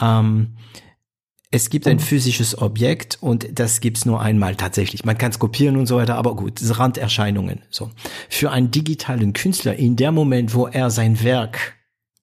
Ähm, 0.00 0.56
es 1.50 1.68
gibt 1.68 1.88
ein 1.88 1.96
mhm. 1.96 2.00
physisches 2.00 2.56
Objekt 2.58 3.18
und 3.20 3.58
das 3.58 3.80
gibt's 3.80 4.06
nur 4.06 4.20
einmal 4.20 4.54
tatsächlich. 4.54 5.04
Man 5.04 5.18
kann 5.18 5.32
es 5.32 5.40
kopieren 5.40 5.76
und 5.76 5.86
so 5.86 5.96
weiter, 5.96 6.14
aber 6.14 6.36
gut, 6.36 6.60
Randerscheinungen. 6.62 7.62
So. 7.70 7.90
Für 8.28 8.52
einen 8.52 8.70
digitalen 8.70 9.32
Künstler, 9.32 9.74
in 9.74 9.96
der 9.96 10.12
Moment, 10.12 10.54
wo 10.54 10.68
er 10.68 10.90
sein 10.90 11.22
Werk 11.24 11.74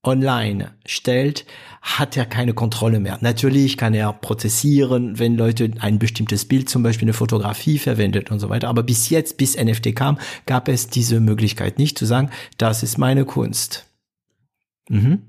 online 0.02 0.72
stellt, 0.86 1.46
hat 1.82 2.16
er 2.16 2.26
keine 2.26 2.54
Kontrolle 2.54 3.02
mehr. 3.02 3.18
Natürlich 3.20 3.76
kann 3.76 3.94
er 3.94 4.14
prozessieren, 4.14 5.20
wenn 5.20 5.36
Leute 5.36 5.72
ein 5.80 6.00
bestimmtes 6.00 6.46
Bild, 6.46 6.70
zum 6.70 6.84
Beispiel 6.84 7.06
eine 7.06 7.14
Fotografie 7.14 7.80
verwendet 7.80 8.32
und 8.32 8.40
so 8.40 8.48
weiter. 8.48 8.70
Aber 8.70 8.84
bis 8.84 9.10
jetzt, 9.10 9.38
bis 9.38 9.58
NFT 9.58 9.94
kam, 9.94 10.18
gab 10.46 10.70
es 10.70 10.88
diese 10.88 11.20
Möglichkeit 11.20 11.80
nicht 11.80 11.98
zu 11.98 12.06
sagen, 12.06 12.30
das 12.58 12.82
ist 12.82 12.98
meine 12.98 13.26
Kunst. 13.26 13.88
Mhm. 14.88 15.24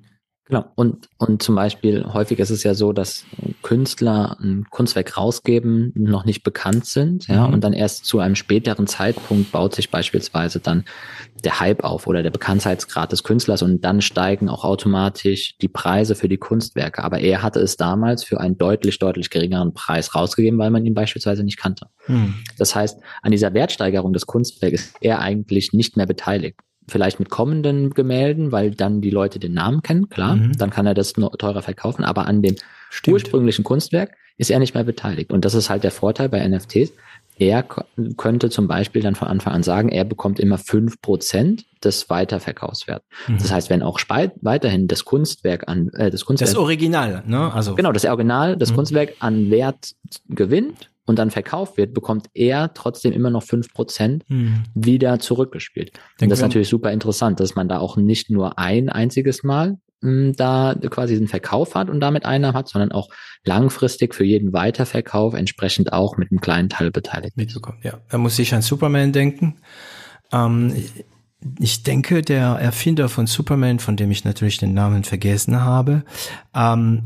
Genau. 0.48 0.64
Und, 0.76 1.08
und 1.18 1.42
zum 1.42 1.54
Beispiel 1.54 2.04
häufig 2.06 2.38
ist 2.38 2.50
es 2.50 2.62
ja 2.62 2.72
so, 2.72 2.92
dass 2.94 3.24
Künstler 3.62 4.38
ein 4.40 4.64
Kunstwerk 4.70 5.18
rausgeben, 5.18 5.92
noch 5.94 6.24
nicht 6.24 6.42
bekannt 6.42 6.86
sind, 6.86 7.28
ja, 7.28 7.46
mhm. 7.46 7.54
und 7.54 7.64
dann 7.64 7.74
erst 7.74 8.06
zu 8.06 8.18
einem 8.18 8.34
späteren 8.34 8.86
Zeitpunkt 8.86 9.52
baut 9.52 9.74
sich 9.74 9.90
beispielsweise 9.90 10.58
dann 10.60 10.84
der 11.44 11.60
Hype 11.60 11.84
auf 11.84 12.06
oder 12.06 12.22
der 12.22 12.30
Bekanntheitsgrad 12.30 13.12
des 13.12 13.22
Künstlers 13.22 13.62
und 13.62 13.84
dann 13.84 14.00
steigen 14.00 14.48
auch 14.48 14.64
automatisch 14.64 15.56
die 15.60 15.68
Preise 15.68 16.14
für 16.14 16.28
die 16.28 16.38
Kunstwerke. 16.38 17.04
Aber 17.04 17.20
er 17.20 17.42
hatte 17.42 17.60
es 17.60 17.76
damals 17.76 18.24
für 18.24 18.40
einen 18.40 18.56
deutlich, 18.56 18.98
deutlich 18.98 19.28
geringeren 19.28 19.74
Preis 19.74 20.14
rausgegeben, 20.14 20.58
weil 20.58 20.70
man 20.70 20.86
ihn 20.86 20.94
beispielsweise 20.94 21.44
nicht 21.44 21.58
kannte. 21.58 21.88
Mhm. 22.06 22.34
Das 22.56 22.74
heißt, 22.74 23.00
an 23.22 23.32
dieser 23.32 23.52
Wertsteigerung 23.52 24.14
des 24.14 24.26
Kunstwerkes 24.26 24.86
ist 24.86 24.96
er 25.02 25.20
eigentlich 25.20 25.72
nicht 25.72 25.96
mehr 25.96 26.06
beteiligt 26.06 26.58
vielleicht 26.88 27.18
mit 27.18 27.30
kommenden 27.30 27.90
Gemälden, 27.90 28.52
weil 28.52 28.72
dann 28.72 29.00
die 29.00 29.10
Leute 29.10 29.38
den 29.38 29.54
Namen 29.54 29.82
kennen, 29.82 30.08
klar, 30.08 30.36
mhm. 30.36 30.56
dann 30.56 30.70
kann 30.70 30.86
er 30.86 30.94
das 30.94 31.12
teurer 31.12 31.62
verkaufen, 31.62 32.04
aber 32.04 32.26
an 32.26 32.42
dem 32.42 32.56
Stimmt. 32.90 33.14
ursprünglichen 33.14 33.64
Kunstwerk 33.64 34.16
ist 34.38 34.50
er 34.50 34.58
nicht 34.58 34.74
mehr 34.74 34.84
beteiligt. 34.84 35.32
Und 35.32 35.44
das 35.44 35.54
ist 35.54 35.68
halt 35.68 35.84
der 35.84 35.90
Vorteil 35.90 36.28
bei 36.28 36.46
NFTs. 36.46 36.92
Er 37.40 37.64
könnte 38.16 38.50
zum 38.50 38.66
Beispiel 38.66 39.00
dann 39.00 39.14
von 39.14 39.28
Anfang 39.28 39.52
an 39.52 39.62
sagen, 39.62 39.90
er 39.90 40.04
bekommt 40.04 40.40
immer 40.40 40.58
fünf 40.58 41.00
Prozent 41.00 41.66
des 41.84 42.10
Weiterverkaufswerts. 42.10 43.04
Mhm. 43.28 43.38
Das 43.38 43.52
heißt, 43.52 43.70
wenn 43.70 43.82
auch 43.82 44.00
weiterhin 44.40 44.88
das 44.88 45.04
Kunstwerk 45.04 45.68
an 45.68 45.90
äh, 45.94 46.10
das 46.10 46.24
Kunstwerk 46.24 46.50
das 46.50 46.58
Original, 46.58 47.22
ne? 47.26 47.52
Also 47.52 47.76
genau, 47.76 47.92
das 47.92 48.04
Original, 48.04 48.56
das 48.56 48.72
mhm. 48.72 48.76
Kunstwerk 48.76 49.14
an 49.20 49.50
Wert 49.50 49.92
gewinnt, 50.28 50.88
und 51.08 51.18
dann 51.18 51.30
verkauft 51.30 51.76
wird, 51.76 51.94
bekommt 51.94 52.26
er 52.34 52.74
trotzdem 52.74 53.12
immer 53.12 53.30
noch 53.30 53.42
fünf 53.42 53.72
Prozent 53.72 54.24
hm. 54.28 54.64
wieder 54.74 55.18
zurückgespielt. 55.18 55.92
Und 56.20 56.30
das 56.30 56.38
ist 56.38 56.42
natürlich 56.42 56.68
super 56.68 56.92
interessant, 56.92 57.40
dass 57.40 57.54
man 57.54 57.68
da 57.68 57.78
auch 57.78 57.96
nicht 57.96 58.30
nur 58.30 58.58
ein 58.58 58.88
einziges 58.88 59.42
Mal 59.42 59.78
hm, 60.02 60.34
da 60.36 60.74
quasi 60.90 61.16
einen 61.16 61.28
Verkauf 61.28 61.74
hat 61.74 61.90
und 61.90 62.00
damit 62.00 62.24
Einnahmen 62.24 62.56
hat, 62.56 62.68
sondern 62.68 62.92
auch 62.92 63.08
langfristig 63.44 64.14
für 64.14 64.24
jeden 64.24 64.52
Weiterverkauf 64.52 65.34
entsprechend 65.34 65.92
auch 65.92 66.16
mit 66.16 66.30
einem 66.30 66.40
kleinen 66.40 66.68
Teil 66.68 66.90
beteiligt. 66.90 67.36
Mitbekommen, 67.36 67.78
ja. 67.82 68.00
Da 68.08 68.18
muss 68.18 68.38
ich 68.38 68.54
an 68.54 68.62
Superman 68.62 69.12
denken. 69.12 69.56
Ähm, 70.32 70.74
ich 71.58 71.82
denke, 71.82 72.22
der 72.22 72.46
Erfinder 72.60 73.08
von 73.08 73.26
Superman, 73.26 73.78
von 73.78 73.96
dem 73.96 74.10
ich 74.10 74.24
natürlich 74.24 74.58
den 74.58 74.74
Namen 74.74 75.04
vergessen 75.04 75.60
habe, 75.60 76.04
ähm, 76.54 77.04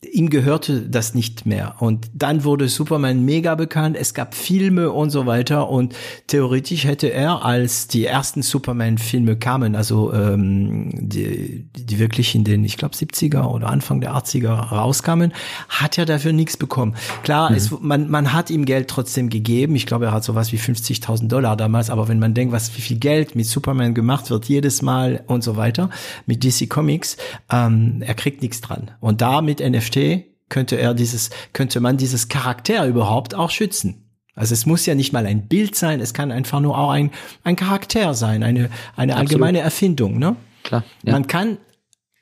ihm 0.00 0.30
gehörte 0.30 0.82
das 0.82 1.14
nicht 1.14 1.44
mehr. 1.44 1.74
Und 1.80 2.08
dann 2.14 2.44
wurde 2.44 2.68
Superman 2.68 3.24
mega 3.24 3.56
bekannt, 3.56 3.96
es 3.98 4.14
gab 4.14 4.34
Filme 4.34 4.92
und 4.92 5.10
so 5.10 5.26
weiter 5.26 5.68
und 5.68 5.92
theoretisch 6.28 6.84
hätte 6.84 7.12
er, 7.12 7.44
als 7.44 7.88
die 7.88 8.04
ersten 8.04 8.42
Superman-Filme 8.42 9.36
kamen, 9.36 9.74
also 9.74 10.12
ähm, 10.12 10.90
die, 10.94 11.68
die 11.74 11.98
wirklich 11.98 12.36
in 12.36 12.44
den, 12.44 12.64
ich 12.64 12.76
glaube, 12.76 12.94
70er 12.94 13.46
oder 13.46 13.70
Anfang 13.70 14.00
der 14.00 14.14
80er 14.14 14.68
rauskamen, 14.68 15.32
hat 15.68 15.98
er 15.98 16.06
dafür 16.06 16.32
nichts 16.32 16.56
bekommen. 16.56 16.94
Klar, 17.24 17.50
mhm. 17.50 17.56
es, 17.56 17.70
man, 17.80 18.08
man 18.08 18.32
hat 18.32 18.50
ihm 18.50 18.66
Geld 18.66 18.86
trotzdem 18.86 19.30
gegeben. 19.30 19.74
Ich 19.74 19.86
glaube, 19.86 20.06
er 20.06 20.12
hat 20.12 20.22
sowas 20.22 20.52
wie 20.52 20.58
50.000 20.58 21.26
Dollar 21.26 21.56
damals, 21.56 21.90
aber 21.90 22.06
wenn 22.06 22.20
man 22.20 22.34
denkt, 22.34 22.52
was 22.52 22.76
wie 22.76 22.82
viel 22.82 22.98
Geld 22.98 23.34
mit 23.34 23.46
Superman 23.46 23.94
gemacht 23.94 24.30
wird, 24.30 24.44
jedes 24.44 24.80
Mal 24.80 25.24
und 25.26 25.42
so 25.42 25.56
weiter, 25.56 25.90
mit 26.26 26.44
DC 26.44 26.70
Comics, 26.70 27.16
ähm, 27.50 28.00
er 28.00 28.14
kriegt 28.14 28.42
nichts 28.42 28.60
dran. 28.60 28.92
Und 29.00 29.20
da 29.20 29.40
mit 29.40 29.58
NFT 29.58 29.87
NFT 29.88 30.24
könnte 30.48 30.76
er 30.76 30.94
dieses, 30.94 31.30
könnte 31.52 31.80
man 31.80 31.96
dieses 31.96 32.28
Charakter 32.28 32.86
überhaupt 32.86 33.34
auch 33.34 33.50
schützen. 33.50 34.04
Also 34.34 34.54
es 34.54 34.66
muss 34.66 34.86
ja 34.86 34.94
nicht 34.94 35.12
mal 35.12 35.26
ein 35.26 35.48
Bild 35.48 35.74
sein, 35.74 36.00
es 36.00 36.14
kann 36.14 36.30
einfach 36.30 36.60
nur 36.60 36.78
auch 36.78 36.90
ein, 36.90 37.10
ein 37.42 37.56
Charakter 37.56 38.14
sein, 38.14 38.42
eine, 38.42 38.70
eine 38.94 39.16
allgemeine 39.16 39.58
Erfindung, 39.58 40.18
ne? 40.18 40.36
Klar. 40.62 40.84
Ja. 41.02 41.12
Man 41.12 41.26
kann, 41.26 41.58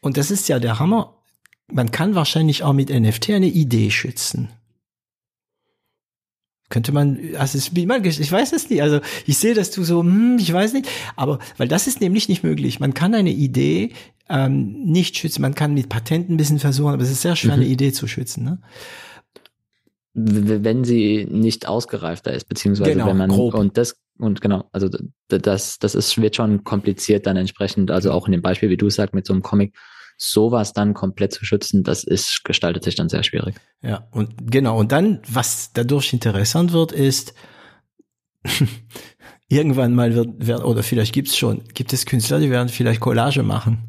und 0.00 0.16
das 0.16 0.31
ist 0.31 0.48
ja 0.48 0.59
der 0.59 0.79
Hammer, 0.79 1.14
man 1.70 1.90
kann 1.90 2.14
wahrscheinlich 2.14 2.62
auch 2.62 2.72
mit 2.72 2.88
NFT 2.88 3.31
eine 3.31 3.46
Idee 3.46 3.90
schützen. 3.90 4.48
Könnte 6.68 6.92
man, 6.92 7.18
also 7.38 7.59
ich 7.59 7.72
weiß 8.33 8.52
es 8.52 8.70
nicht, 8.70 8.83
also 8.83 9.00
ich 9.24 9.38
sehe, 9.38 9.55
dass 9.55 9.70
du 9.70 9.85
so, 9.85 10.00
hm, 10.00 10.38
ich 10.40 10.52
weiß 10.52 10.72
nicht, 10.72 10.88
aber 11.14 11.38
weil 11.57 11.68
das 11.68 11.87
ist 11.87 12.00
nämlich 12.00 12.29
nicht 12.29 12.42
möglich. 12.42 12.81
Man 12.81 12.92
kann 12.92 13.14
eine 13.14 13.31
Idee 13.31 13.92
ähm, 14.29 14.83
nicht 14.85 15.16
schützen. 15.16 15.42
Man 15.42 15.55
kann 15.55 15.74
mit 15.74 15.88
Patenten 15.88 16.35
ein 16.35 16.37
bisschen 16.37 16.59
versuchen, 16.59 16.92
aber 16.92 17.02
es 17.02 17.11
ist 17.11 17.22
sehr 17.22 17.37
schwer, 17.37 17.57
mhm. 17.57 17.62
eine 17.62 17.70
Idee 17.70 17.92
zu 17.92 18.09
schützen. 18.09 18.44
Ne? 18.44 18.59
Wenn 20.14 20.85
sie 20.85 21.26
nicht 21.31 21.68
ausgereifter 21.68 22.33
ist, 22.33 22.48
beziehungsweise 22.48 22.92
genau, 22.92 23.07
wenn 23.07 23.18
man 23.18 23.31
grob. 23.31 23.55
und 23.55 23.76
das 23.76 23.96
und 24.18 24.40
genau, 24.40 24.64
also 24.72 24.88
das, 25.29 25.79
das 25.79 25.94
ist, 25.94 26.20
wird 26.20 26.37
schon 26.37 26.64
kompliziert 26.64 27.26
dann 27.26 27.37
entsprechend, 27.37 27.90
also 27.90 28.12
auch 28.12 28.26
in 28.26 28.33
dem 28.33 28.40
Beispiel, 28.40 28.70
wie 28.70 28.79
du 28.79 28.88
sagst, 28.88 29.14
mit 29.14 29.26
so 29.26 29.35
einem 29.35 29.42
Comic, 29.42 29.74
sowas 30.16 30.72
dann 30.72 30.94
komplett 30.94 31.33
zu 31.33 31.44
schützen, 31.44 31.85
das 31.85 32.05
ist, 32.05 32.44
gestaltet 32.44 32.85
sich 32.85 32.94
dann 32.94 33.09
sehr 33.09 33.22
schwierig. 33.22 33.57
Ja, 33.83 34.07
und 34.11 34.50
genau, 34.50 34.79
und 34.79 34.92
dann, 34.92 35.20
was 35.29 35.72
dadurch 35.72 36.12
interessant 36.12 36.72
wird, 36.72 36.92
ist, 36.92 37.35
irgendwann 39.48 39.94
mal 39.94 40.14
wird, 40.14 40.46
wird 40.46 40.64
oder 40.64 40.83
vielleicht 40.83 41.12
gibt's 41.12 41.37
schon, 41.37 41.62
gibt 41.74 41.92
es 41.92 42.07
Künstler, 42.07 42.40
die 42.40 42.50
werden 42.50 42.68
vielleicht 42.68 43.00
Collage 43.00 43.42
machen. 43.42 43.88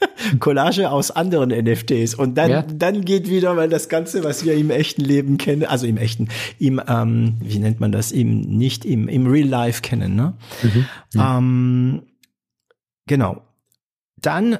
Collage 0.38 0.90
aus 0.90 1.10
anderen 1.10 1.50
NFTs 1.50 2.14
und 2.14 2.36
dann 2.36 2.50
ja. 2.50 2.62
dann 2.62 3.04
geht 3.04 3.28
wieder, 3.28 3.56
weil 3.56 3.68
das 3.68 3.88
Ganze, 3.88 4.22
was 4.22 4.44
wir 4.44 4.54
im 4.54 4.70
echten 4.70 5.02
Leben 5.02 5.38
kennen, 5.38 5.64
also 5.64 5.86
im 5.86 5.96
echten, 5.96 6.28
im 6.58 6.80
ähm, 6.86 7.36
wie 7.40 7.58
nennt 7.58 7.80
man 7.80 7.90
das, 7.90 8.12
im 8.12 8.40
nicht 8.40 8.84
im 8.84 9.08
im 9.08 9.26
Real 9.26 9.48
Life 9.48 9.82
kennen, 9.82 10.14
ne? 10.14 10.34
Mhm. 10.62 10.86
Ja. 11.14 11.38
Ähm, 11.38 12.02
genau. 13.06 13.42
Dann 14.20 14.58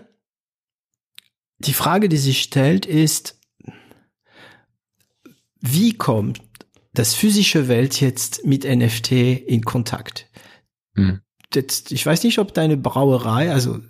die 1.59 1.73
Frage, 1.73 2.09
die 2.09 2.16
sich 2.16 2.42
stellt, 2.42 2.87
ist, 2.87 3.38
wie 5.61 5.92
kommt 5.94 6.40
das 6.94 7.14
physische 7.14 7.68
Welt 7.68 8.01
jetzt 8.01 8.47
mit 8.47 8.64
NFT 8.64 9.12
in 9.12 9.62
Kontakt? 9.62 10.29
Mhm. 10.94 11.21
Jetzt, 11.55 11.92
ich 11.92 12.05
weiß 12.05 12.25
nicht, 12.25 12.38
ob 12.38 12.55
deine 12.55 12.77
Brauerei, 12.77 13.51
also 13.51 13.81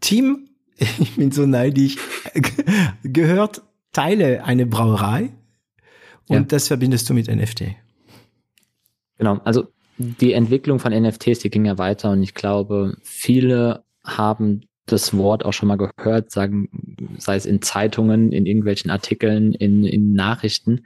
Team, 0.00 0.48
ich 0.76 1.16
bin 1.16 1.30
so 1.30 1.46
neidisch, 1.46 1.96
gehört 3.02 3.62
Teile 3.92 4.44
eine 4.44 4.66
Brauerei 4.66 5.32
und 6.28 6.36
ja. 6.36 6.42
das 6.42 6.68
verbindest 6.68 7.08
du 7.08 7.14
mit 7.14 7.28
NFT. 7.28 7.76
Genau, 9.18 9.38
also 9.44 9.68
die 9.96 10.32
Entwicklung 10.32 10.80
von 10.80 10.92
NFTs, 10.92 11.38
die 11.38 11.50
ging 11.50 11.64
ja 11.64 11.78
weiter 11.78 12.10
und 12.10 12.22
ich 12.22 12.34
glaube, 12.34 12.96
viele 13.02 13.84
haben 14.02 14.66
das 14.86 15.16
Wort 15.16 15.44
auch 15.44 15.52
schon 15.52 15.68
mal 15.68 15.78
gehört, 15.78 16.30
sagen, 16.30 16.68
sei 17.18 17.36
es 17.36 17.46
in 17.46 17.62
Zeitungen, 17.62 18.32
in 18.32 18.46
irgendwelchen 18.46 18.90
Artikeln, 18.90 19.52
in, 19.52 19.84
in 19.84 20.12
Nachrichten. 20.12 20.84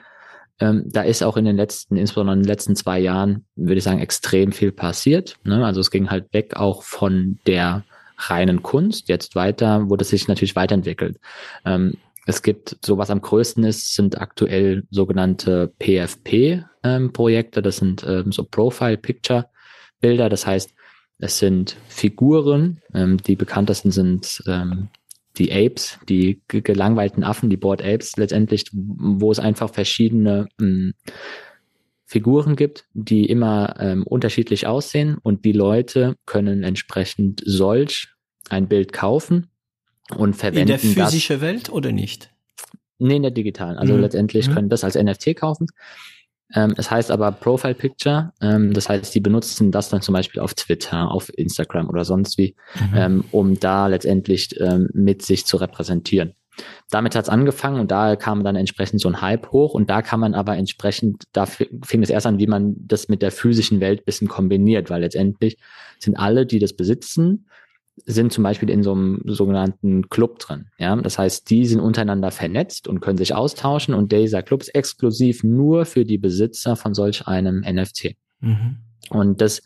Ähm, 0.61 0.85
da 0.87 1.03
ist 1.03 1.23
auch 1.23 1.37
in 1.37 1.45
den 1.45 1.57
letzten, 1.57 1.97
insbesondere 1.97 2.37
in 2.37 2.43
den 2.43 2.49
letzten 2.49 2.77
zwei 2.77 2.99
Jahren, 2.99 3.45
würde 3.57 3.79
ich 3.79 3.85
sagen, 3.85 4.01
extrem 4.01 4.53
viel 4.53 4.73
passiert. 4.73 5.37
Ne? 5.45 5.65
Also 5.65 5.81
es 5.81 5.91
ging 5.91 6.11
halt 6.11 6.33
weg 6.33 6.57
auch 6.57 6.83
von 6.83 7.39
der 7.47 7.85
reinen 8.19 8.63
Kunst. 8.63 9.09
Jetzt 9.09 9.37
weiter 9.37 9.89
wurde 9.89 10.03
es 10.03 10.11
sich 10.11 10.29
natürlich 10.29 10.57
weiterentwickelt. 10.57 11.19
Ähm, 11.65 11.95
es 12.27 12.43
gibt 12.43 12.77
so 12.85 12.99
was 12.99 13.11
am 13.11 13.23
größten 13.23 13.65
ist, 13.65 13.95
sind 13.95 14.21
aktuell 14.21 14.85
sogenannte 14.91 15.73
PFP-Projekte. 15.79 17.61
Ähm, 17.61 17.65
das 17.65 17.77
sind 17.77 18.05
ähm, 18.07 18.33
so 18.33 18.45
Profile 18.45 18.99
Picture 18.99 19.47
Bilder. 20.01 20.29
Das 20.29 20.47
heißt, 20.47 20.75
es 21.19 21.39
sind 21.39 21.77
Figuren, 21.89 22.81
ähm, 22.95 23.19
die 23.19 23.37
bekanntesten 23.37 23.91
sind 23.91 24.43
ähm, 24.47 24.89
die 25.37 25.53
Apes, 25.53 25.99
die 26.09 26.43
gelangweilten 26.49 27.25
Affen, 27.25 27.51
die 27.51 27.57
Board 27.57 27.83
Apes 27.83 28.17
letztendlich, 28.17 28.67
wo 28.73 29.31
es 29.31 29.39
einfach 29.39 29.73
verschiedene 29.73 30.49
ähm, 30.61 30.95
Figuren 32.05 32.57
gibt, 32.57 32.87
die 32.95 33.27
immer 33.27 33.75
ähm, 33.79 34.05
unterschiedlich 34.05 34.67
aussehen 34.67 35.19
und 35.23 35.45
die 35.45 35.53
Leute 35.53 36.17
können 36.25 36.63
entsprechend 36.63 37.43
solch 37.45 38.09
ein 38.49 38.69
Bild 38.69 38.93
kaufen 38.93 39.51
und 40.17 40.35
verwenden. 40.35 40.61
In 40.61 40.67
der 40.69 40.79
physischen 40.79 41.41
Welt 41.41 41.71
oder 41.71 41.93
nicht? 41.93 42.31
Nee, 42.99 43.17
in 43.17 43.23
der 43.23 43.31
digitalen. 43.31 43.77
Also 43.77 43.95
mhm. 43.95 44.01
letztendlich 44.01 44.49
mhm. 44.49 44.55
können 44.55 44.69
das 44.71 44.85
als 44.85 44.97
NFT 44.97 45.37
kaufen 45.37 45.67
ähm, 46.55 46.75
es 46.77 46.91
heißt 46.91 47.11
aber 47.11 47.33
Profile 47.33 47.75
Picture. 47.75 48.33
Ähm, 48.41 48.73
das 48.73 48.89
heißt, 48.89 49.15
die 49.15 49.21
benutzen 49.21 49.71
das 49.71 49.91
dann 49.91 50.01
zum 50.01 50.15
Beispiel 50.15 50.41
auf 50.41 50.55
Twitter, 50.55 51.11
auf 51.11 51.31
Instagram 51.37 51.89
oder 51.89 52.05
sonst 52.05 52.39
wie, 52.39 52.55
mhm. 52.75 52.97
ähm, 52.97 53.25
um 53.33 53.61
da 53.61 53.87
letztendlich 53.87 54.59
ähm, 54.61 54.89
mit 54.95 55.23
sich 55.23 55.47
zu 55.47 55.59
repräsentieren. 55.59 56.35
Damit 56.91 57.15
hat's 57.15 57.29
angefangen 57.29 57.81
und 57.81 57.91
da 57.91 58.17
kam 58.17 58.43
dann 58.43 58.57
entsprechend 58.57 59.01
so 59.01 59.09
ein 59.09 59.21
Hype 59.21 59.53
hoch 59.53 59.75
und 59.75 59.91
da 59.91 60.03
kann 60.03 60.19
man 60.19 60.35
aber 60.35 60.57
entsprechend, 60.57 61.25
da 61.33 61.47
fing 61.47 62.03
es 62.03 62.11
erst 62.11 62.27
an, 62.27 62.39
wie 62.41 62.49
man 62.49 62.75
das 62.79 63.09
mit 63.09 63.23
der 63.23 63.31
physischen 63.31 63.81
Welt 63.81 64.05
bisschen 64.05 64.27
kombiniert, 64.27 64.91
weil 64.91 65.03
letztendlich 65.03 65.59
sind 66.01 66.17
alle, 66.17 66.47
die 66.47 66.59
das 66.59 66.73
besitzen, 66.73 67.47
sind 68.07 68.33
zum 68.33 68.45
Beispiel 68.45 68.71
in 68.71 68.83
so 68.83 68.93
einem 68.93 69.21
sogenannten 69.25 70.09
Club 70.09 70.39
drin. 70.39 70.67
Ja, 70.79 70.97
das 70.97 71.19
heißt, 71.19 71.49
die 71.51 71.67
sind 71.67 71.81
untereinander 71.81 72.31
vernetzt 72.31 72.89
und 72.89 73.01
können 73.01 73.19
sich 73.19 73.35
austauschen 73.35 73.95
und 73.95 74.13
dieser 74.13 74.43
Club 74.43 74.61
ist 74.61 74.75
exklusiv 74.75 75.45
nur 75.45 75.85
für 75.85 76.05
die 76.05 76.19
Besitzer 76.19 76.77
von 76.77 76.95
solch 76.95 77.27
einem 77.27 77.61
NFT. 77.61 78.17
Mhm. 78.41 78.79
Und 79.11 79.41
das 79.41 79.63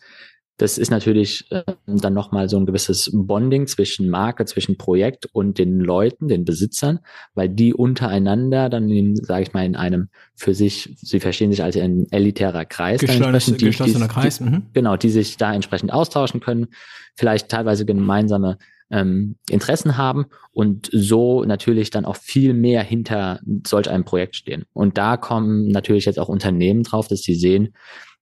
das 0.62 0.79
ist 0.79 0.92
natürlich 0.92 1.51
äh, 1.51 1.64
dann 1.88 2.14
nochmal 2.14 2.48
so 2.48 2.57
ein 2.57 2.66
gewisses 2.66 3.11
Bonding 3.12 3.66
zwischen 3.66 4.09
Marke, 4.09 4.44
zwischen 4.44 4.79
Projekt 4.79 5.27
und 5.33 5.59
den 5.59 5.81
Leuten, 5.81 6.29
den 6.29 6.44
Besitzern, 6.44 7.01
weil 7.35 7.48
die 7.48 7.75
untereinander 7.75 8.68
dann, 8.68 9.16
sage 9.16 9.42
ich 9.42 9.53
mal, 9.53 9.66
in 9.66 9.75
einem 9.75 10.09
für 10.37 10.55
sich, 10.55 10.94
sie 10.98 11.18
verstehen 11.18 11.51
sich 11.51 11.64
als 11.64 11.77
ein 11.77 12.07
elitärer 12.12 12.64
Kreis. 12.64 13.01
Geschlossen, 13.01 13.57
die, 13.57 13.64
geschlossener 13.64 14.07
die, 14.07 14.14
Kreis. 14.14 14.38
Mhm. 14.38 14.66
Genau, 14.72 14.96
die 14.96 15.11
sich 15.11 15.37
da 15.37 15.53
entsprechend 15.53 15.92
austauschen 15.92 16.38
können, 16.38 16.68
vielleicht 17.16 17.48
teilweise 17.48 17.85
gemeinsame 17.85 18.57
ähm, 18.92 19.35
Interessen 19.51 19.96
haben 19.96 20.27
und 20.53 20.90
so 20.92 21.42
natürlich 21.42 21.90
dann 21.90 22.05
auch 22.05 22.16
viel 22.16 22.55
mehr 22.55 22.85
hinter 22.85 23.40
solch 23.66 23.90
einem 23.90 24.05
Projekt 24.05 24.37
stehen. 24.37 24.64
Und 24.75 24.96
da 24.96 25.16
kommen 25.16 25.66
natürlich 25.66 26.05
jetzt 26.05 26.20
auch 26.20 26.29
Unternehmen 26.29 26.85
drauf, 26.85 27.09
dass 27.09 27.22
sie 27.22 27.35
sehen, 27.35 27.75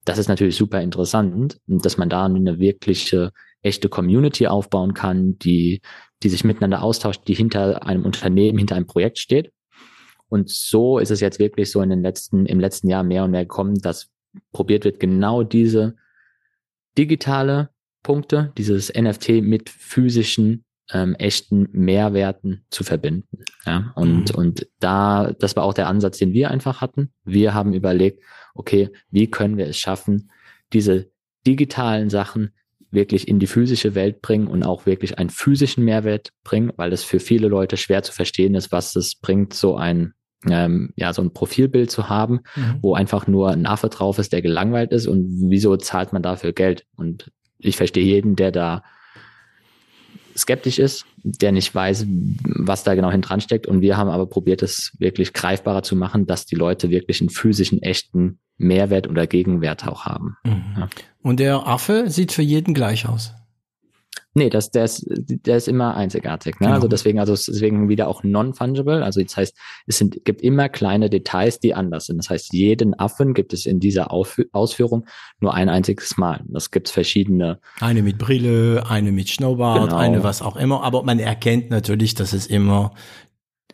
das 0.04 0.18
ist 0.18 0.28
natürlich 0.28 0.56
super 0.56 0.80
interessant, 0.80 1.60
dass 1.66 1.96
man 1.96 2.08
da 2.08 2.24
eine 2.24 2.58
wirkliche 2.58 3.32
echte 3.62 3.88
Community 3.88 4.46
aufbauen 4.46 4.94
kann, 4.94 5.38
die, 5.38 5.82
die 6.22 6.28
sich 6.28 6.44
miteinander 6.44 6.82
austauscht, 6.82 7.22
die 7.28 7.34
hinter 7.34 7.86
einem 7.86 8.04
Unternehmen, 8.04 8.58
hinter 8.58 8.76
einem 8.76 8.86
Projekt 8.86 9.18
steht. 9.18 9.52
Und 10.28 10.48
so 10.48 10.98
ist 10.98 11.10
es 11.10 11.20
jetzt 11.20 11.38
wirklich 11.38 11.70
so 11.70 11.82
in 11.82 11.90
den 11.90 12.02
letzten, 12.02 12.46
im 12.46 12.60
letzten 12.60 12.88
Jahr 12.88 13.02
mehr 13.02 13.24
und 13.24 13.32
mehr 13.32 13.44
gekommen, 13.44 13.74
dass 13.76 14.08
probiert 14.52 14.84
wird, 14.84 15.00
genau 15.00 15.42
diese 15.42 15.96
digitale 16.96 17.70
Punkte, 18.02 18.52
dieses 18.56 18.92
NFT 18.94 19.42
mit 19.42 19.68
physischen, 19.68 20.64
ähm, 20.92 21.14
echten 21.14 21.68
Mehrwerten 21.72 22.64
zu 22.70 22.84
verbinden. 22.84 23.44
Ja, 23.64 23.92
und, 23.94 24.30
mhm. 24.30 24.34
und 24.34 24.66
da, 24.80 25.32
das 25.38 25.56
war 25.56 25.64
auch 25.64 25.74
der 25.74 25.88
Ansatz, 25.88 26.18
den 26.18 26.32
wir 26.32 26.50
einfach 26.50 26.80
hatten. 26.80 27.12
Wir 27.24 27.54
haben 27.54 27.72
überlegt, 27.72 28.22
okay, 28.54 28.90
wie 29.10 29.30
können 29.30 29.56
wir 29.56 29.66
es 29.66 29.78
schaffen, 29.78 30.30
diese 30.72 31.10
digitalen 31.46 32.10
Sachen 32.10 32.52
wirklich 32.90 33.28
in 33.28 33.38
die 33.38 33.46
physische 33.46 33.94
Welt 33.94 34.20
bringen 34.20 34.48
und 34.48 34.64
auch 34.64 34.84
wirklich 34.84 35.18
einen 35.18 35.30
physischen 35.30 35.84
Mehrwert 35.84 36.32
bringen, 36.42 36.72
weil 36.76 36.92
es 36.92 37.04
für 37.04 37.20
viele 37.20 37.48
Leute 37.48 37.76
schwer 37.76 38.02
zu 38.02 38.12
verstehen 38.12 38.54
ist, 38.54 38.72
was 38.72 38.96
es 38.96 39.14
bringt, 39.14 39.54
so 39.54 39.76
ein 39.76 40.14
ähm, 40.48 40.92
ja 40.96 41.12
so 41.12 41.22
ein 41.22 41.32
Profilbild 41.32 41.90
zu 41.90 42.08
haben, 42.08 42.40
mhm. 42.56 42.78
wo 42.80 42.94
einfach 42.94 43.26
nur 43.26 43.50
ein 43.50 43.66
Affe 43.66 43.90
drauf 43.90 44.18
ist, 44.18 44.32
der 44.32 44.42
gelangweilt 44.42 44.90
ist 44.90 45.06
und 45.06 45.50
wieso 45.50 45.76
zahlt 45.76 46.12
man 46.12 46.22
dafür 46.22 46.52
Geld? 46.52 46.86
Und 46.96 47.30
ich 47.58 47.76
verstehe 47.76 48.04
jeden, 48.04 48.36
der 48.36 48.50
da 48.50 48.82
skeptisch 50.36 50.78
ist, 50.78 51.04
der 51.22 51.52
nicht 51.52 51.74
weiß, 51.74 52.06
was 52.44 52.84
da 52.84 52.94
genau 52.94 53.10
hinten 53.10 53.40
steckt. 53.40 53.66
Und 53.66 53.80
wir 53.80 53.96
haben 53.96 54.10
aber 54.10 54.26
probiert, 54.26 54.62
es 54.62 54.92
wirklich 54.98 55.32
greifbarer 55.32 55.82
zu 55.82 55.96
machen, 55.96 56.26
dass 56.26 56.46
die 56.46 56.56
Leute 56.56 56.90
wirklich 56.90 57.20
einen 57.20 57.30
physischen, 57.30 57.82
echten 57.82 58.38
Mehrwert 58.56 59.08
oder 59.08 59.26
Gegenwert 59.26 59.86
auch 59.86 60.04
haben. 60.04 60.36
Mhm. 60.44 60.64
Ja. 60.76 60.88
Und 61.22 61.40
der 61.40 61.66
Affe 61.66 62.10
sieht 62.10 62.32
für 62.32 62.42
jeden 62.42 62.74
gleich 62.74 63.08
aus. 63.08 63.32
Nee, 64.32 64.48
das, 64.48 64.70
der, 64.70 64.84
ist, 64.84 65.04
der 65.08 65.56
ist 65.56 65.66
immer 65.66 65.96
einzigartig. 65.96 66.60
Ne? 66.60 66.66
Genau. 66.66 66.74
Also 66.74 66.88
deswegen, 66.88 67.18
also 67.18 67.32
deswegen 67.32 67.88
wieder 67.88 68.06
auch 68.06 68.22
non-fungible. 68.22 69.04
Also 69.04 69.20
das 69.20 69.36
heißt, 69.36 69.56
es 69.86 69.98
sind, 69.98 70.24
gibt 70.24 70.40
immer 70.42 70.68
kleine 70.68 71.10
Details, 71.10 71.58
die 71.58 71.74
anders 71.74 72.06
sind. 72.06 72.18
Das 72.18 72.30
heißt, 72.30 72.52
jeden 72.52 72.98
Affen 72.98 73.34
gibt 73.34 73.52
es 73.52 73.66
in 73.66 73.80
dieser 73.80 74.12
Ausführung 74.12 75.06
nur 75.40 75.54
ein 75.54 75.68
einziges 75.68 76.16
Mal. 76.16 76.44
Das 76.46 76.70
gibt 76.70 76.88
verschiedene. 76.88 77.58
Eine 77.80 78.02
mit 78.02 78.18
Brille, 78.18 78.84
eine 78.88 79.10
mit 79.10 79.28
Schnurrbart, 79.28 79.90
genau. 79.90 79.96
eine 79.96 80.22
was 80.22 80.42
auch 80.42 80.56
immer. 80.56 80.84
Aber 80.84 81.02
man 81.02 81.18
erkennt 81.18 81.70
natürlich, 81.70 82.14
dass 82.14 82.32
es 82.32 82.46
immer 82.46 82.92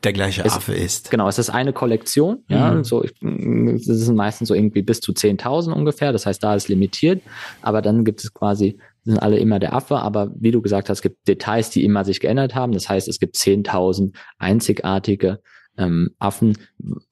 der 0.04 0.12
gleiche 0.12 0.42
es, 0.44 0.52
Affe 0.52 0.72
ist. 0.72 1.10
Genau, 1.10 1.28
es 1.28 1.38
ist 1.38 1.50
eine 1.50 1.72
Kollektion, 1.72 2.44
ja, 2.48 2.72
mhm. 2.72 2.84
so, 2.84 3.02
das 3.02 3.84
sind 3.84 4.14
meistens 4.14 4.48
so 4.48 4.54
irgendwie 4.54 4.82
bis 4.82 5.00
zu 5.00 5.12
10.000 5.12 5.72
ungefähr, 5.72 6.12
das 6.12 6.26
heißt, 6.26 6.42
da 6.42 6.54
ist 6.54 6.68
limitiert, 6.68 7.22
aber 7.62 7.82
dann 7.82 8.04
gibt 8.04 8.22
es 8.22 8.32
quasi 8.32 8.78
sind 9.06 9.18
alle 9.18 9.38
immer 9.38 9.58
der 9.58 9.72
Affe, 9.72 9.96
aber 9.96 10.32
wie 10.36 10.50
du 10.50 10.60
gesagt 10.60 10.88
hast, 10.88 10.98
es 10.98 11.02
gibt 11.02 11.26
Details, 11.28 11.70
die 11.70 11.84
immer 11.84 12.04
sich 12.04 12.20
geändert 12.20 12.54
haben. 12.54 12.72
Das 12.72 12.88
heißt, 12.88 13.08
es 13.08 13.18
gibt 13.18 13.36
10.000 13.36 14.14
einzigartige 14.38 15.40
ähm, 15.78 16.10
Affen, 16.18 16.56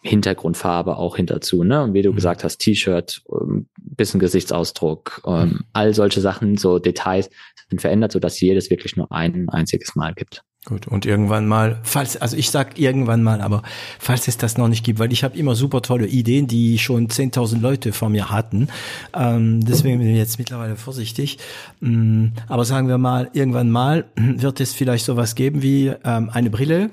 Hintergrundfarbe 0.02 0.96
auch 0.96 1.16
hinterzu, 1.16 1.64
ne? 1.64 1.83
Und 1.83 1.94
wie 1.94 2.02
du 2.02 2.11
mhm. 2.11 2.16
gesagt 2.16 2.44
hast, 2.44 2.59
T-Shirt, 2.59 3.22
ähm, 3.30 3.68
bisschen 3.76 4.20
Gesichtsausdruck, 4.20 5.22
ähm, 5.26 5.48
mhm. 5.48 5.61
all 5.72 5.94
solche 5.94 6.20
Sachen, 6.20 6.57
so 6.57 6.78
Details 6.78 7.30
sind 7.68 7.80
verändert, 7.80 8.12
so 8.12 8.18
dass 8.18 8.40
jedes 8.40 8.70
wirklich 8.70 8.96
nur 8.96 9.12
ein 9.12 9.48
einziges 9.48 9.94
Mal 9.94 10.14
gibt. 10.14 10.42
Gut, 10.66 10.88
und 10.88 11.05
irgendwann 11.05 11.46
mal, 11.46 11.79
falls, 11.83 12.16
also 12.16 12.38
ich 12.38 12.50
sag 12.50 12.79
irgendwann 12.79 13.22
mal, 13.22 13.42
aber 13.42 13.62
falls 13.98 14.29
es 14.29 14.38
das 14.38 14.57
noch 14.57 14.68
nicht 14.68 14.83
gibt, 14.83 14.98
weil 14.98 15.12
ich 15.12 15.22
habe 15.22 15.37
immer 15.37 15.55
super 15.55 15.83
tolle 15.83 16.07
Ideen, 16.07 16.46
die 16.46 16.79
schon 16.79 17.09
10.000 17.09 17.61
Leute 17.61 17.92
vor 17.92 18.09
mir 18.09 18.31
hatten, 18.31 18.68
ähm, 19.12 19.62
deswegen 19.62 19.98
bin 19.98 20.09
ich 20.09 20.16
jetzt 20.16 20.38
mittlerweile 20.38 20.77
vorsichtig. 20.77 21.37
Ähm, 21.83 22.33
aber 22.48 22.64
sagen 22.64 22.88
wir 22.88 22.96
mal, 22.96 23.29
irgendwann 23.35 23.70
mal 23.70 24.07
wird 24.16 24.59
es 24.61 24.72
vielleicht 24.72 25.05
sowas 25.05 25.35
geben 25.35 25.61
wie 25.61 25.92
ähm, 26.03 26.31
eine 26.31 26.48
Brille, 26.48 26.88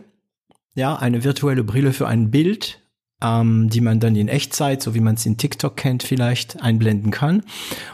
ja, 0.75 0.97
eine 0.97 1.23
virtuelle 1.23 1.63
Brille 1.63 1.93
für 1.93 2.10
ein 2.10 2.29
Bild, 2.29 2.81
ähm, 3.23 3.69
die 3.69 3.81
man 3.81 4.01
dann 4.01 4.17
in 4.17 4.27
Echtzeit, 4.27 4.81
so 4.81 4.95
wie 4.95 4.99
man 4.99 5.15
es 5.15 5.25
in 5.25 5.38
TikTok 5.38 5.77
kennt, 5.77 6.03
vielleicht 6.03 6.62
einblenden 6.62 7.12
kann. 7.12 7.43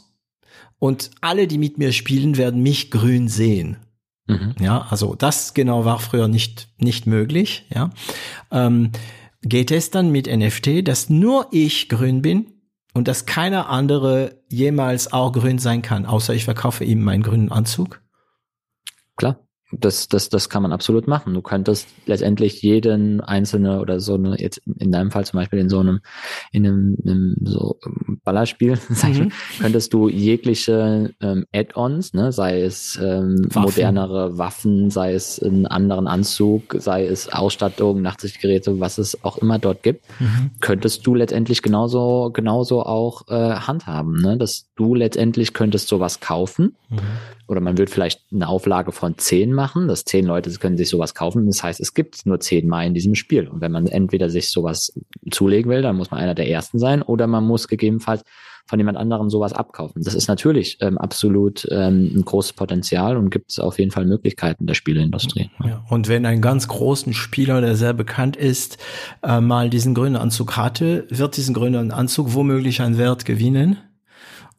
und 0.80 1.12
alle, 1.22 1.48
die 1.48 1.58
mit 1.58 1.78
mir 1.78 1.92
spielen, 1.92 2.38
werden 2.38 2.62
mich 2.62 2.92
grün 2.92 3.28
sehen. 3.28 3.78
Mhm. 4.30 4.56
Ja, 4.60 4.88
also 4.90 5.16
das 5.16 5.54
genau 5.54 5.86
war 5.86 6.00
früher 6.00 6.28
nicht, 6.28 6.70
nicht 6.78 7.08
möglich. 7.08 7.66
Ja. 7.74 7.90
Ähm, 8.52 8.92
geht 9.42 9.72
es 9.72 9.92
dann 9.92 10.12
mit 10.12 10.28
NFT, 10.28 10.88
dass 10.88 11.10
nur 11.10 11.48
ich 11.52 11.90
grün 11.90 12.22
bin 12.22 12.54
und 12.94 13.08
dass 13.08 13.26
keiner 13.26 13.70
andere 13.70 14.42
jemals 14.50 15.12
auch 15.12 15.32
grün 15.32 15.60
sein 15.60 15.82
kann, 15.82 16.06
außer 16.06 16.34
ich 16.34 16.46
verkaufe 16.46 16.84
ihm 16.84 17.02
meinen 17.02 17.24
grünen 17.24 17.52
Anzug? 17.52 18.02
Klar 19.18 19.38
das, 19.72 20.08
das, 20.08 20.30
das 20.30 20.50
kann 20.50 20.64
man 20.64 20.72
absolut 20.72 21.08
machen. 21.08 21.34
Du 21.34 21.42
könntest 21.42 21.88
letztendlich 22.08 22.62
jeden 22.62 23.22
einzelne 23.22 23.80
oder 23.80 24.00
so 24.00 24.16
eine, 24.16 24.40
jetzt 24.40 24.62
in 24.80 24.92
deinem 24.92 25.12
Fall 25.12 25.26
zum 25.26 25.40
Beispiel 25.40 25.60
in 25.60 25.70
so 25.70 25.80
einem, 25.80 26.00
in 26.52 26.66
einem, 26.66 26.98
einem 27.06 27.36
so 27.44 27.80
Ballerspiel, 28.24 28.80
sag 28.90 29.12
ich, 29.12 29.20
mhm. 29.20 29.32
könntest 29.60 29.94
du 29.94 30.10
jegliche 30.10 31.14
ähm, 31.22 31.46
Add-ons, 31.54 32.14
ne, 32.14 32.32
sei 32.32 32.62
es 32.62 33.00
ähm, 33.02 33.46
Waffen. 33.50 33.62
modernere 33.62 34.38
Waffen, 34.38 34.90
sei 34.90 35.14
es 35.14 35.42
einen 35.42 35.68
anderen 35.68 36.08
Anzug, 36.08 36.76
sei 36.80 37.06
es 37.06 37.32
Ausstattung, 37.32 38.02
Nachtsichtgeräte, 38.02 38.80
was 38.80 38.98
es 38.98 39.24
auch 39.24 39.38
immer 39.38 39.60
dort 39.60 39.84
gibt, 39.84 40.04
mhm. 40.20 40.52
könntest 40.62 41.06
du 41.06 41.14
letztendlich 41.14 41.62
genauso, 41.62 42.32
genauso 42.34 42.84
auch 42.84 43.28
äh, 43.28 43.34
handhaben, 43.34 44.20
ne, 44.20 44.38
dass 44.38 44.68
du 44.76 44.96
letztendlich 44.96 45.54
könntest 45.54 45.90
sowas 45.90 46.20
kaufen. 46.20 46.76
Mhm 46.90 46.98
oder 47.50 47.62
man 47.62 47.78
wird 47.78 47.90
vielleicht 47.90 48.22
eine 48.32 48.48
Auflage 48.48 48.92
von 48.92 49.18
zehn 49.18 49.52
machen, 49.60 49.90
dass 49.90 50.06
zehn 50.06 50.26
Leute 50.26 50.50
können 50.52 50.78
sich 50.78 50.88
sowas 50.88 51.14
kaufen. 51.14 51.46
Das 51.46 51.62
heißt, 51.62 51.82
es 51.82 51.94
gibt 51.94 52.26
nur 52.26 52.40
zehn 52.40 52.66
Mal 52.66 52.86
in 52.88 52.94
diesem 52.94 53.14
Spiel. 53.14 53.50
Und 53.50 53.60
wenn 53.60 53.74
man 53.74 53.88
entweder 53.88 54.30
sich 54.30 54.50
sowas 54.50 54.94
zulegen 55.32 55.70
will, 55.70 55.82
dann 55.82 55.98
muss 55.98 56.12
man 56.12 56.22
einer 56.22 56.34
der 56.34 56.50
ersten 56.50 56.80
sein 56.80 57.02
oder 57.02 57.28
man 57.28 57.44
muss 57.44 57.68
gegebenenfalls 57.68 58.24
von 58.70 58.80
jemand 58.80 58.98
anderem 58.98 59.30
sowas 59.30 59.52
abkaufen. 59.52 60.04
Das 60.04 60.14
ist 60.14 60.28
natürlich 60.28 60.78
ähm, 60.80 60.98
absolut 60.98 61.68
ähm, 61.72 62.12
ein 62.16 62.24
großes 62.24 62.54
Potenzial 62.54 63.18
und 63.18 63.32
gibt 63.32 63.52
es 63.52 63.60
auf 63.60 63.80
jeden 63.80 63.92
Fall 63.92 64.06
Möglichkeiten 64.06 64.66
der 64.68 64.76
Spieleindustrie. 64.76 65.50
Ja, 65.66 65.84
und 65.90 66.08
wenn 66.08 66.26
ein 66.26 66.40
ganz 66.40 66.68
großen 66.68 67.14
Spieler, 67.14 67.62
der 67.62 67.76
sehr 67.76 67.94
bekannt 67.94 68.38
ist, 68.38 68.78
äh, 69.24 69.42
mal 69.42 69.70
diesen 69.70 69.96
grünen 69.96 70.16
Anzug 70.16 70.56
hatte, 70.56 71.06
wird 71.10 71.36
diesen 71.36 71.56
grünen 71.56 71.92
Anzug 71.92 72.36
womöglich 72.36 72.82
einen 72.82 72.98
Wert 72.98 73.26
gewinnen 73.26 73.78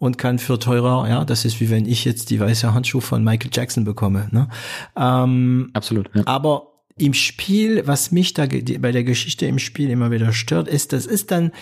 und 0.01 0.17
kann 0.17 0.39
für 0.39 0.59
teurer, 0.59 1.07
ja, 1.09 1.25
das 1.25 1.45
ist 1.45 1.61
wie 1.61 1.71
wenn 1.71 1.87
ich 1.87 2.07
jetzt 2.07 2.31
die 2.31 2.41
weiße 2.41 2.73
Handschuhe 2.75 3.03
von 3.03 3.23
Michael 3.23 3.51
Jackson 3.53 3.85
bekomme. 3.85 4.29
Ne? 4.33 4.49
Ähm, 4.97 5.71
Absolut. 5.75 6.11
Ja. 6.15 6.23
Aber 6.25 6.73
im 6.97 7.13
Spiel, 7.13 7.87
was 7.87 8.11
mich 8.11 8.33
da 8.33 8.47
bei 8.47 8.93
der 8.93 9.05
Geschichte 9.05 9.47
im 9.47 9.59
Spiel 9.59 9.91
immer 9.91 10.11
wieder 10.11 10.33
stört, 10.33 10.69
ist, 10.69 10.95
das 10.95 11.05
ist 11.05 11.31
dann 11.31 11.53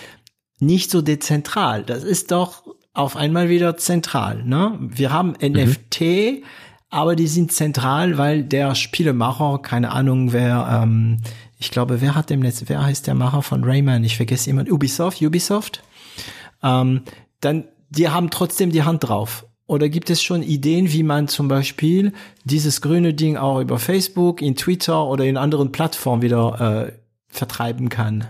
nicht 0.59 0.89
so 0.89 1.01
dezentral. 1.01 1.83
Das 1.83 2.03
ist 2.05 2.31
doch 2.31 2.63
auf 2.93 3.17
einmal 3.17 3.49
wieder 3.49 3.75
zentral. 3.75 4.43
Ne? 4.45 4.77
Wir 4.79 5.11
haben 5.11 5.35
mhm. 5.41 5.57
NFT, 5.57 6.43
aber 6.89 7.17
die 7.17 7.27
sind 7.27 7.51
zentral, 7.51 8.17
weil 8.17 8.43
der 8.43 8.73
Spielemacher, 8.73 9.59
keine 9.61 9.91
Ahnung, 9.91 10.31
wer, 10.31 10.81
ähm, 10.81 11.17
ich 11.57 11.71
glaube, 11.71 11.99
wer 11.99 12.15
hat 12.15 12.29
dem 12.29 12.39
Netz, 12.39 12.63
wer 12.67 12.85
heißt 12.85 13.05
der 13.05 13.15
Macher 13.15 13.41
von 13.41 13.65
Rayman? 13.65 14.05
Ich 14.05 14.15
vergesse 14.15 14.47
jemand, 14.47 14.71
Ubisoft, 14.71 15.21
Ubisoft. 15.21 15.83
Ähm, 16.63 17.01
dann 17.41 17.65
die 17.89 18.09
haben 18.09 18.29
trotzdem 18.29 18.71
die 18.71 18.83
Hand 18.83 19.07
drauf. 19.07 19.45
Oder 19.65 19.87
gibt 19.87 20.09
es 20.09 20.21
schon 20.21 20.41
Ideen, 20.41 20.91
wie 20.91 21.03
man 21.03 21.27
zum 21.27 21.47
Beispiel 21.47 22.13
dieses 22.43 22.81
grüne 22.81 23.13
Ding 23.13 23.37
auch 23.37 23.59
über 23.59 23.77
Facebook, 23.77 24.41
in 24.41 24.55
Twitter 24.55 25.05
oder 25.05 25.25
in 25.25 25.37
anderen 25.37 25.71
Plattformen 25.71 26.23
wieder 26.23 26.87
äh, 26.87 26.91
vertreiben 27.27 27.89
kann? 27.89 28.27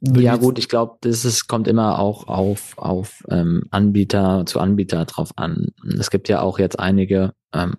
Ja 0.00 0.36
gut, 0.36 0.58
ich 0.58 0.68
glaube, 0.68 0.96
das 1.02 1.24
ist, 1.24 1.46
kommt 1.46 1.68
immer 1.68 1.98
auch 2.00 2.26
auf, 2.26 2.76
auf 2.76 3.22
ähm, 3.28 3.64
Anbieter 3.70 4.44
zu 4.46 4.58
Anbieter 4.58 5.04
drauf 5.04 5.30
an. 5.36 5.68
Es 5.98 6.10
gibt 6.10 6.28
ja 6.28 6.40
auch 6.40 6.58
jetzt 6.58 6.80
einige 6.80 7.32
ähm, 7.52 7.76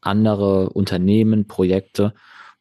andere 0.00 0.70
Unternehmen, 0.70 1.46
Projekte, 1.46 2.14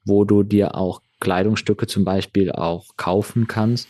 wo 0.05 0.23
du 0.23 0.43
dir 0.43 0.75
auch 0.75 1.01
Kleidungsstücke 1.19 1.87
zum 1.87 2.05
Beispiel 2.05 2.51
auch 2.51 2.95
kaufen 2.95 3.47
kannst 3.47 3.87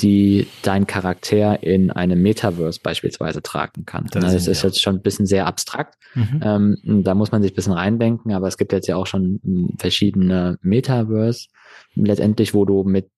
die 0.00 0.46
dein 0.62 0.86
Charakter 0.86 1.62
in 1.62 1.90
einem 1.90 2.22
Metaverse 2.22 2.80
beispielsweise 2.82 3.42
tragen 3.42 3.84
kann. 3.84 4.06
Das, 4.10 4.24
das 4.24 4.46
ist 4.46 4.62
ja. 4.62 4.68
jetzt 4.68 4.82
schon 4.82 4.96
ein 4.96 5.02
bisschen 5.02 5.26
sehr 5.26 5.46
abstrakt. 5.46 5.94
Mhm. 6.14 6.40
Ähm, 6.42 7.02
da 7.04 7.14
muss 7.14 7.32
man 7.32 7.42
sich 7.42 7.52
ein 7.52 7.56
bisschen 7.56 7.72
reindenken, 7.72 8.32
aber 8.32 8.48
es 8.48 8.56
gibt 8.56 8.72
jetzt 8.72 8.88
ja 8.88 8.96
auch 8.96 9.06
schon 9.06 9.40
hm, 9.42 9.74
verschiedene 9.78 10.58
Metaverse, 10.62 11.48
letztendlich, 11.94 12.54
wo 12.54 12.64
du 12.64 12.84
mit 12.84 13.10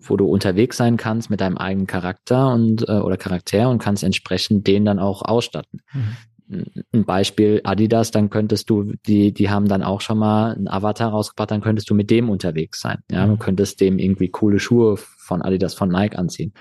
wo 0.00 0.16
du 0.16 0.26
unterwegs 0.26 0.76
sein 0.76 0.96
kannst 0.96 1.28
mit 1.28 1.40
deinem 1.40 1.56
eigenen 1.56 1.88
Charakter 1.88 2.52
und 2.54 2.88
äh, 2.88 2.92
oder 2.92 3.16
Charakter 3.16 3.68
und 3.68 3.78
kannst 3.78 4.04
entsprechend 4.04 4.64
den 4.68 4.84
dann 4.84 5.00
auch 5.00 5.22
ausstatten. 5.22 5.80
Mhm 5.92 6.16
ein 6.48 7.04
Beispiel 7.04 7.60
Adidas, 7.64 8.10
dann 8.10 8.30
könntest 8.30 8.70
du, 8.70 8.92
die, 9.06 9.32
die 9.32 9.50
haben 9.50 9.68
dann 9.68 9.82
auch 9.82 10.00
schon 10.00 10.18
mal 10.18 10.54
einen 10.54 10.68
Avatar 10.68 11.10
rausgebracht, 11.10 11.50
dann 11.50 11.60
könntest 11.60 11.90
du 11.90 11.94
mit 11.94 12.10
dem 12.10 12.30
unterwegs 12.30 12.80
sein. 12.80 12.98
Ja, 13.10 13.26
du 13.26 13.36
könntest 13.36 13.80
dem 13.80 13.98
irgendwie 13.98 14.28
coole 14.28 14.58
Schuhe 14.58 14.96
von 14.96 15.42
Adidas, 15.42 15.74
von 15.74 15.88
Nike 15.88 16.16
anziehen. 16.16 16.52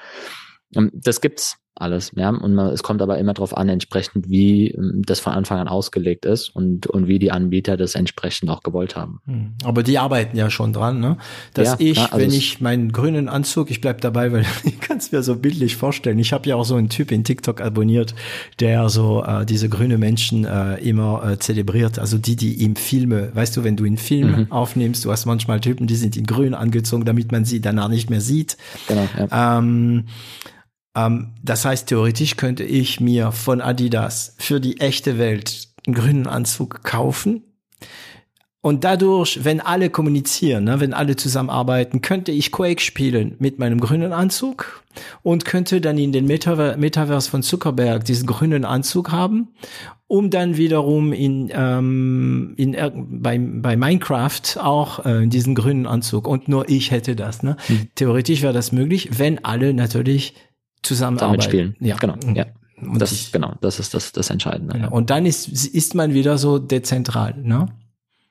Ähm, 0.76 0.92
das 0.94 1.22
gibt's 1.22 1.58
alles. 1.76 2.12
Ja? 2.16 2.30
Und 2.30 2.54
man, 2.54 2.68
es 2.68 2.84
kommt 2.84 3.02
aber 3.02 3.18
immer 3.18 3.34
darauf 3.34 3.56
an, 3.56 3.70
entsprechend, 3.70 4.30
wie 4.30 4.70
ähm, 4.72 5.02
das 5.06 5.20
von 5.20 5.34
Anfang 5.34 5.60
an 5.60 5.68
ausgelegt 5.68 6.26
ist 6.26 6.50
und, 6.50 6.88
und 6.88 7.08
wie 7.08 7.20
die 7.20 7.32
Anbieter 7.32 7.78
das 7.78 7.96
entsprechend 7.96 8.50
auch 8.50 8.64
gewollt 8.64 8.96
haben. 8.96 9.20
Hm. 9.26 9.54
Aber 9.64 9.84
die 9.84 10.00
arbeiten 10.00 10.38
ja 10.38 10.50
schon 10.50 10.74
dran, 10.74 11.00
ne? 11.00 11.18
Dass 11.54 11.70
ja, 11.70 11.76
ich, 11.80 11.98
ja, 11.98 12.06
also 12.06 12.18
wenn 12.18 12.32
ich 12.32 12.62
meinen 12.62 12.92
grünen 12.92 13.28
Anzug, 13.28 13.70
ich 13.70 13.82
bleib 13.82 14.02
dabei, 14.02 14.32
weil 14.32 14.46
ich 14.64 14.80
kann 14.80 14.98
es 14.98 15.12
mir 15.12 15.22
so 15.22 15.36
bildlich 15.36 15.76
vorstellen. 15.76 16.18
Ich 16.20 16.34
habe 16.34 16.48
ja 16.48 16.56
auch 16.56 16.66
so 16.66 16.76
einen 16.76 16.90
Typ 16.90 17.12
in 17.12 17.24
TikTok 17.24 17.62
abonniert, 17.62 18.16
der 18.60 18.90
so 18.90 19.24
äh, 19.24 19.46
diese 19.46 19.68
grüne 19.68 19.98
Menschen 19.98 20.46
äh, 20.46 20.76
immer 20.78 21.30
äh, 21.30 21.40
zelebriert. 21.40 22.00
Also 22.00 22.18
die, 22.18 22.38
die 22.38 22.56
ihm 22.56 22.76
Filme, 22.76 23.32
weißt 23.36 23.58
du, 23.58 23.64
wenn 23.64 23.76
du 23.76 23.84
einen 23.84 23.98
Film 23.98 24.32
mhm. 24.32 24.52
aufnimmst, 24.52 25.04
du 25.04 25.12
hast 25.12 25.26
manchmal 25.26 25.60
Typen, 25.60 25.88
die 25.88 25.96
sind 25.96 26.16
in 26.16 26.26
grün 26.26 26.54
angezogen, 26.54 27.04
damit 27.04 27.32
man 27.32 27.44
sie 27.44 27.60
danach 27.60 27.90
nicht 27.90 28.10
mehr 28.10 28.22
sieht. 28.22 28.58
Genau, 28.88 29.08
ja. 29.18 29.58
ähm, 29.60 30.06
das 30.96 31.66
heißt, 31.66 31.88
theoretisch 31.88 32.38
könnte 32.38 32.64
ich 32.64 33.00
mir 33.00 33.32
von 33.32 33.62
Adidas 33.62 34.36
für 34.38 34.60
die 34.62 34.80
echte 34.80 35.18
Welt 35.18 35.68
einen 35.86 35.96
grünen 35.96 36.28
Anzug 36.28 36.84
kaufen. 36.84 37.44
Und 38.62 38.84
dadurch, 38.84 39.44
wenn 39.44 39.62
alle 39.62 39.92
kommunizieren, 39.92 40.64
ne, 40.64 40.80
wenn 40.80 40.94
alle 40.94 41.16
zusammenarbeiten, 41.16 42.02
könnte 42.02 42.32
ich 42.32 42.52
Quake 42.52 42.82
spielen 42.82 43.36
mit 43.38 43.60
meinem 43.60 43.80
grünen 43.80 44.12
Anzug 44.12 44.84
und 45.22 45.46
könnte 45.46 45.82
dann 45.82 46.00
in 46.00 46.12
den 46.12 46.26
Metaver 46.26 46.76
Metaverse 46.76 47.30
von 47.30 47.44
Zuckerberg 47.44 48.06
diesen 48.06 48.26
grünen 48.26 48.66
Anzug 48.66 49.12
haben, 49.12 49.50
um 50.08 50.32
dann 50.32 50.58
wiederum 50.58 51.14
in, 51.14 51.52
ähm, 51.54 52.56
in 52.58 52.76
bei, 53.22 53.38
bei 53.38 53.78
Minecraft 53.78 54.58
auch 54.58 55.06
äh, 55.06 55.28
diesen 55.28 55.54
grünen 55.54 55.86
Anzug. 55.86 56.28
Und 56.28 56.48
nur 56.48 56.68
ich 56.68 56.90
hätte 56.90 57.16
das. 57.16 57.44
Ne? 57.44 57.58
Mhm. 57.68 57.90
Theoretisch 57.94 58.42
wäre 58.42 58.54
das 58.54 58.72
möglich, 58.72 59.10
wenn 59.20 59.46
alle 59.46 59.76
natürlich 59.76 60.34
zusammenarbeiten. 60.86 61.42
spielen. 61.42 61.76
Ja, 61.80 61.98
genau. 61.98 62.16
Ja. 62.34 62.46
Und 62.82 63.02
das 63.02 63.12
ist 63.12 63.32
genau, 63.32 63.56
das 63.62 63.80
ist 63.80 63.94
das, 63.94 64.12
das 64.12 64.30
Entscheidende. 64.30 64.74
Genau. 64.74 64.92
Und 64.92 65.10
dann 65.10 65.26
ist, 65.26 65.48
ist 65.48 65.96
man 65.96 66.14
wieder 66.14 66.38
so 66.38 66.60
dezentral, 66.60 67.36
ne? 67.38 67.68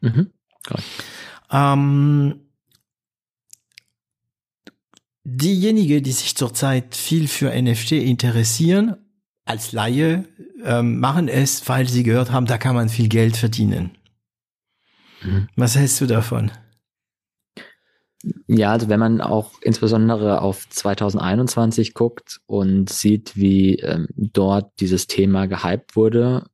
Mhm. 0.00 0.30
Ähm, 1.50 2.40
diejenigen, 5.24 6.02
die 6.02 6.12
sich 6.12 6.36
zurzeit 6.36 6.94
viel 6.94 7.28
für 7.28 7.50
NFT 7.50 7.92
interessieren, 7.92 8.96
als 9.46 9.72
Laie, 9.72 10.24
ähm, 10.62 11.00
machen 11.00 11.28
es, 11.28 11.66
weil 11.68 11.88
sie 11.88 12.02
gehört 12.02 12.30
haben, 12.32 12.46
da 12.46 12.58
kann 12.58 12.74
man 12.74 12.88
viel 12.88 13.08
Geld 13.08 13.36
verdienen. 13.36 13.90
Mhm. 15.22 15.48
Was 15.56 15.76
hältst 15.76 16.00
du 16.00 16.06
davon? 16.06 16.50
Ja, 18.46 18.72
also 18.72 18.88
wenn 18.88 19.00
man 19.00 19.20
auch 19.20 19.52
insbesondere 19.60 20.40
auf 20.40 20.68
2021 20.68 21.94
guckt 21.94 22.40
und 22.46 22.88
sieht, 22.88 23.36
wie 23.36 23.76
ähm, 23.76 24.06
dort 24.16 24.72
dieses 24.80 25.06
Thema 25.06 25.46
gehypt 25.46 25.96
wurde, 25.96 26.44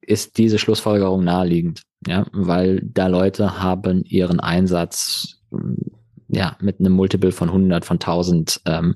ist 0.00 0.38
diese 0.38 0.58
Schlussfolgerung 0.58 1.24
naheliegend, 1.24 1.82
ja, 2.06 2.26
weil 2.32 2.80
da 2.82 3.06
Leute 3.06 3.62
haben 3.62 4.04
ihren 4.04 4.40
Einsatz 4.40 5.40
ja 6.28 6.56
mit 6.60 6.80
einem 6.80 6.92
Multiple 6.92 7.32
von 7.32 7.48
100, 7.48 7.84
von 7.84 7.96
1000 7.96 8.60
ähm, 8.66 8.94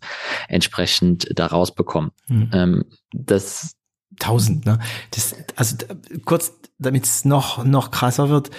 entsprechend 0.49 1.29
da 1.35 1.47
rausbekommen. 1.47 2.11
Mhm. 2.29 2.51
Ähm, 2.53 2.85
das 3.13 3.77
1000, 4.21 4.67
ne? 4.67 4.79
Das, 5.13 5.37
also 5.57 5.77
kurz, 6.25 6.53
damit 6.79 7.05
es 7.05 7.25
noch 7.25 7.65
noch 7.65 7.91
krasser 7.91 8.29
wird 8.29 8.51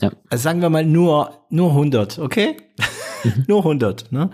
ja. 0.00 0.12
Also 0.28 0.42
sagen 0.42 0.60
wir 0.60 0.70
mal 0.70 0.84
nur, 0.84 1.46
nur 1.50 1.70
100, 1.70 2.18
okay? 2.18 2.56
Mhm. 3.24 3.44
nur 3.48 3.58
100, 3.58 4.12
ne? 4.12 4.30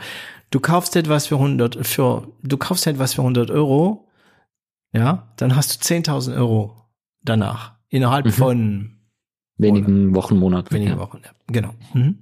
Du 0.50 0.60
kaufst 0.60 0.96
etwas 0.96 1.26
für 1.26 1.36
100, 1.36 1.86
für, 1.86 2.28
du 2.42 2.56
kaufst 2.58 2.86
etwas 2.86 3.14
für 3.14 3.22
100 3.22 3.50
Euro, 3.50 4.08
ja, 4.92 5.32
dann 5.36 5.56
hast 5.56 5.90
du 5.90 5.94
10.000 5.94 6.36
Euro 6.36 6.76
danach. 7.22 7.72
Innerhalb 7.88 8.26
mhm. 8.26 8.30
von 8.30 8.96
wenigen 9.56 10.06
Monat, 10.06 10.14
Wochen, 10.14 10.36
Monaten. 10.36 10.74
Wenigen 10.74 10.92
ja. 10.92 10.98
Wochen, 10.98 11.20
ja. 11.24 11.30
Genau. 11.46 11.70
Mhm. 11.94 12.18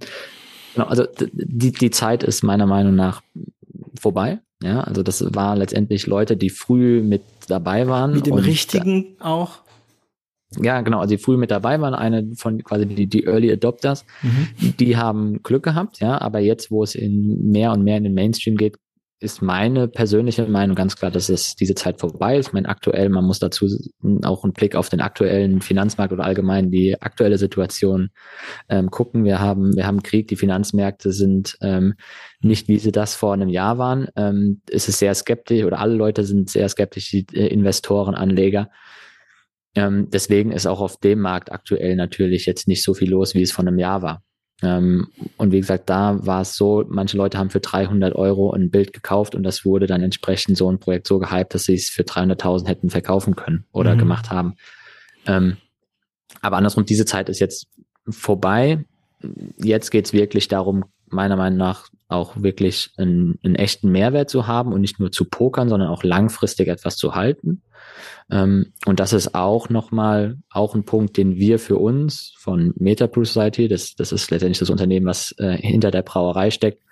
Genau, 0.75 0.87
also 0.87 1.05
die, 1.33 1.73
die 1.73 1.91
Zeit 1.91 2.23
ist 2.23 2.43
meiner 2.43 2.67
Meinung 2.67 2.95
nach 2.95 3.23
vorbei. 3.99 4.41
Ja, 4.63 4.83
also 4.83 5.03
das 5.03 5.25
war 5.35 5.57
letztendlich 5.57 6.07
Leute, 6.07 6.37
die 6.37 6.51
früh 6.51 7.03
mit 7.03 7.23
dabei 7.49 7.89
waren. 7.89 8.13
Mit 8.13 8.27
dem 8.27 8.35
richtigen 8.35 9.17
auch. 9.21 9.61
Ja, 10.59 10.81
genau, 10.81 10.99
also 10.99 11.15
die 11.15 11.23
früh 11.23 11.37
mit 11.37 11.51
dabei 11.51 11.81
waren, 11.81 11.95
eine 11.95 12.35
von 12.35 12.63
quasi 12.65 12.87
die, 12.87 13.07
die 13.07 13.25
Early 13.25 13.53
Adopters, 13.53 14.05
mhm. 14.23 14.75
die 14.79 14.97
haben 14.97 15.43
Glück 15.45 15.63
gehabt, 15.63 16.01
ja, 16.01 16.21
aber 16.21 16.41
jetzt, 16.41 16.73
wo 16.73 16.83
es 16.83 16.97
in 16.97 17.51
mehr 17.51 17.71
und 17.73 17.85
mehr 17.85 17.97
in 17.97 18.05
den 18.05 18.15
Mainstream 18.15 18.57
geht, 18.57 18.77
ist 19.21 19.43
meine 19.43 19.87
persönliche 19.87 20.47
Meinung 20.47 20.75
ganz 20.75 20.97
klar, 20.97 21.11
dass 21.11 21.29
es 21.29 21.55
diese 21.55 21.75
Zeit 21.75 22.01
vorbei 22.01 22.39
ist. 22.39 22.55
Mein 22.55 22.65
aktuell, 22.65 23.11
man 23.11 23.25
muss 23.27 23.39
dazu 23.39 23.69
auch 24.25 24.45
einen 24.45 24.55
Blick 24.55 24.75
auf 24.75 24.89
den 24.89 25.03
aktuellen 25.03 25.61
Finanzmarkt 25.61 26.13
oder 26.13 26.25
allgemein 26.25 26.71
die 26.71 27.01
aktuelle 27.01 27.37
Situation 27.37 28.09
ähm, 28.71 28.91
gucken. 28.91 29.25
Wir 29.25 29.39
haben, 29.39 29.77
wir 29.77 29.87
haben 29.87 30.03
Krieg, 30.03 30.29
die 30.29 30.37
Finanzmärkte 30.37 31.13
sind 31.13 31.59
ähm, 31.61 31.95
nicht, 32.41 32.67
wie 32.69 32.79
sie 32.79 32.93
das 32.93 33.15
vor 33.15 33.35
einem 33.35 33.51
Jahr 33.51 33.77
waren. 33.77 34.09
Ähm, 34.17 34.63
es 34.71 34.89
ist 34.89 34.99
sehr 34.99 35.15
skeptisch 35.15 35.65
oder 35.65 35.81
alle 35.81 35.95
Leute 35.95 36.25
sind 36.25 36.49
sehr 36.49 36.69
skeptisch, 36.71 37.11
die 37.11 37.27
äh, 37.35 37.47
Investoren, 37.49 38.15
Anleger. 38.15 38.71
Ähm, 39.75 40.09
deswegen 40.11 40.53
ist 40.53 40.67
auch 40.67 40.81
auf 40.81 40.97
dem 40.99 41.21
Markt 41.21 41.53
aktuell 41.53 41.97
natürlich 41.97 42.47
jetzt 42.47 42.67
nicht 42.67 42.83
so 42.83 42.95
viel 42.95 43.11
los, 43.11 43.35
wie 43.35 43.43
es 43.43 43.53
vor 43.53 43.65
einem 43.65 43.79
Jahr 43.79 44.03
war. 44.03 44.23
Ähm, 44.63 45.09
und 45.37 45.53
wie 45.53 45.61
gesagt, 45.61 45.89
da 45.89 46.25
war 46.27 46.43
es 46.43 46.55
so, 46.55 46.85
manche 46.89 47.17
Leute 47.17 47.39
haben 47.39 47.51
für 47.51 47.61
300 47.61 48.15
Euro 48.15 48.53
ein 48.53 48.71
Bild 48.71 48.93
gekauft 48.93 49.35
und 49.35 49.43
das 49.43 49.65
wurde 49.65 49.87
dann 49.87 50.03
entsprechend 50.03 50.57
so 50.57 50.71
ein 50.71 50.81
Projekt 50.81 51.07
so 51.07 51.19
gehypt, 51.19 51.55
dass 51.55 51.65
sie 51.65 51.75
es 51.75 51.89
für 51.89 52.03
300.000 52.03 52.67
hätten 52.67 52.91
verkaufen 52.91 53.37
können 53.37 53.65
oder 53.73 53.95
mhm. 53.95 54.01
gemacht 54.01 54.31
haben. 54.31 54.55
Ähm, 55.27 55.57
aber 56.43 56.57
andersrum, 56.57 56.85
diese 56.85 57.07
Zeit 57.07 57.29
ist 57.29 57.41
jetzt 57.41 57.69
vorbei. 58.09 58.85
Jetzt 59.57 59.91
geht's 59.91 60.13
wirklich 60.13 60.49
darum, 60.49 60.85
meiner 61.13 61.37
Meinung 61.37 61.59
nach 61.59 61.89
auch 62.09 62.43
wirklich 62.43 62.91
einen, 62.97 63.39
einen 63.45 63.55
echten 63.55 63.91
Mehrwert 63.91 64.31
zu 64.31 64.47
haben 64.47 64.73
und 64.73 64.81
nicht 64.81 64.99
nur 64.99 65.13
zu 65.13 65.25
pokern, 65.25 65.69
sondern 65.69 65.89
auch 65.89 66.03
langfristig 66.03 66.69
etwas 66.69 66.97
zu 66.97 67.15
halten. 67.15 67.63
Ähm, 68.31 68.73
und 68.87 69.01
das 69.01 69.13
ist 69.13 69.35
auch 69.35 69.69
nochmal 69.69 70.39
auch 70.51 70.75
ein 70.75 70.85
Punkt, 70.85 71.17
den 71.17 71.37
wir 71.37 71.59
für 71.59 71.79
uns 71.79 72.35
von 72.37 72.73
MetaPro 72.77 73.25
Society, 73.25 73.69
das, 73.69 73.95
das 73.95 74.13
ist 74.13 74.31
letztendlich 74.31 74.59
das 74.59 74.71
Unternehmen, 74.71 75.07
was 75.07 75.35
äh, 75.39 75.57
hinter 75.57 75.91
der 75.91 76.03
Brauerei 76.03 76.51
steckt, 76.51 76.83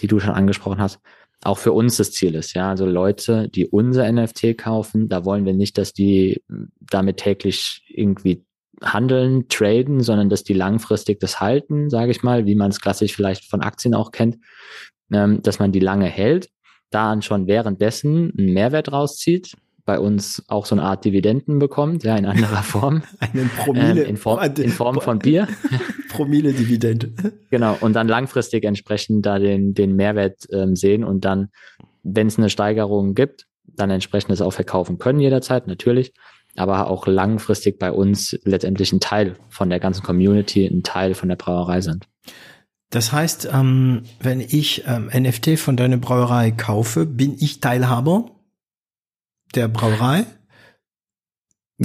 die 0.00 0.06
du 0.06 0.20
schon 0.20 0.34
angesprochen 0.34 0.80
hast, 0.80 1.00
auch 1.42 1.58
für 1.58 1.72
uns 1.72 1.96
das 1.96 2.12
Ziel 2.12 2.34
ist. 2.34 2.54
Ja, 2.54 2.70
also 2.70 2.86
Leute, 2.86 3.48
die 3.48 3.66
unser 3.66 4.10
NFT 4.10 4.56
kaufen, 4.56 5.08
da 5.08 5.24
wollen 5.24 5.44
wir 5.44 5.54
nicht, 5.54 5.76
dass 5.76 5.92
die 5.92 6.42
damit 6.80 7.16
täglich 7.18 7.82
irgendwie 7.88 8.44
handeln, 8.82 9.48
traden, 9.48 10.00
sondern 10.00 10.28
dass 10.28 10.44
die 10.44 10.54
langfristig 10.54 11.20
das 11.20 11.40
halten, 11.40 11.90
sage 11.90 12.10
ich 12.10 12.22
mal, 12.22 12.46
wie 12.46 12.54
man 12.54 12.70
es 12.70 12.80
klassisch 12.80 13.14
vielleicht 13.14 13.48
von 13.48 13.62
Aktien 13.62 13.94
auch 13.94 14.10
kennt, 14.10 14.38
ähm, 15.12 15.42
dass 15.42 15.58
man 15.58 15.72
die 15.72 15.80
lange 15.80 16.06
hält, 16.06 16.48
da 16.90 17.20
schon 17.22 17.46
währenddessen 17.46 18.32
einen 18.36 18.52
Mehrwert 18.52 18.92
rauszieht, 18.92 19.54
bei 19.84 19.98
uns 19.98 20.44
auch 20.48 20.66
so 20.66 20.74
eine 20.74 20.84
Art 20.84 21.04
Dividenden 21.04 21.58
bekommt, 21.58 22.04
ja, 22.04 22.16
in 22.16 22.26
anderer 22.26 22.62
Form. 22.62 23.02
Einen 23.18 23.48
Promille. 23.48 24.02
Ähm, 24.02 24.10
in, 24.10 24.16
Form, 24.16 24.40
in 24.42 24.70
Form 24.70 25.00
von 25.00 25.18
Bier. 25.18 25.48
Promille-Dividende. 26.10 27.12
Genau, 27.50 27.76
und 27.80 27.94
dann 27.94 28.08
langfristig 28.08 28.64
entsprechend 28.64 29.26
da 29.26 29.38
den, 29.38 29.74
den 29.74 29.94
Mehrwert 29.94 30.46
ähm, 30.50 30.74
sehen 30.74 31.04
und 31.04 31.24
dann, 31.24 31.50
wenn 32.02 32.28
es 32.28 32.38
eine 32.38 32.48
Steigerung 32.48 33.14
gibt, 33.14 33.46
dann 33.64 33.90
entsprechend 33.90 34.30
es 34.30 34.40
auch 34.40 34.52
verkaufen 34.52 34.98
können 34.98 35.20
jederzeit, 35.20 35.66
natürlich, 35.66 36.14
aber 36.56 36.88
auch 36.88 37.06
langfristig 37.06 37.78
bei 37.78 37.90
uns 37.90 38.38
letztendlich 38.44 38.92
ein 38.92 39.00
Teil 39.00 39.36
von 39.48 39.70
der 39.70 39.80
ganzen 39.80 40.02
Community, 40.02 40.66
ein 40.66 40.82
Teil 40.82 41.14
von 41.14 41.28
der 41.28 41.36
Brauerei 41.36 41.80
sind. 41.80 42.08
Das 42.90 43.10
heißt, 43.10 43.48
ähm, 43.52 44.02
wenn 44.20 44.40
ich 44.40 44.84
ähm, 44.86 45.10
NFT 45.12 45.58
von 45.58 45.78
deiner 45.78 45.96
Brauerei 45.96 46.50
kaufe, 46.50 47.06
bin 47.06 47.36
ich 47.38 47.60
Teilhaber 47.60 48.30
der 49.54 49.68
Brauerei? 49.68 50.26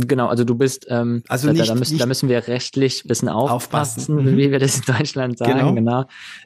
Genau, 0.06 0.28
also 0.28 0.44
du 0.44 0.56
bist, 0.56 0.86
ähm, 0.90 1.24
also 1.28 1.50
nicht, 1.50 1.62
da, 1.62 1.66
da, 1.66 1.76
müssen, 1.76 1.98
da 1.98 2.06
müssen 2.06 2.30
wir 2.30 2.48
rechtlich 2.48 3.04
bisschen 3.04 3.30
aufpassen, 3.30 4.02
aufpassen. 4.02 4.16
Mhm. 4.18 4.38
wie 4.38 4.52
wir 4.52 4.60
das 4.60 4.78
in 4.78 4.96
Deutschland 4.96 5.38
sagen, 5.38 5.54
genau. 5.54 5.74
genau. 5.74 6.04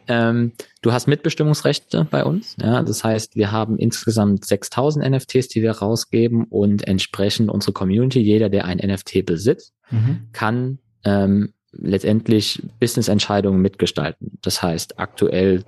Ähm, 0.07 0.53
du 0.81 0.91
hast 0.91 1.07
Mitbestimmungsrechte 1.07 2.07
bei 2.09 2.23
uns, 2.23 2.55
ja, 2.61 2.83
das 2.83 3.03
heißt, 3.03 3.35
wir 3.35 3.51
haben 3.51 3.77
insgesamt 3.77 4.45
6000 4.45 5.09
NFTs, 5.09 5.47
die 5.47 5.61
wir 5.61 5.71
rausgeben 5.71 6.45
und 6.45 6.87
entsprechend 6.87 7.49
unsere 7.49 7.73
Community, 7.73 8.19
jeder, 8.19 8.49
der 8.49 8.65
ein 8.65 8.77
NFT 8.77 9.25
besitzt, 9.25 9.73
mhm. 9.89 10.27
kann 10.33 10.79
ähm, 11.03 11.53
letztendlich 11.71 12.61
Business-Entscheidungen 12.79 13.61
mitgestalten. 13.61 14.37
Das 14.41 14.61
heißt, 14.61 14.99
aktuell 14.99 15.63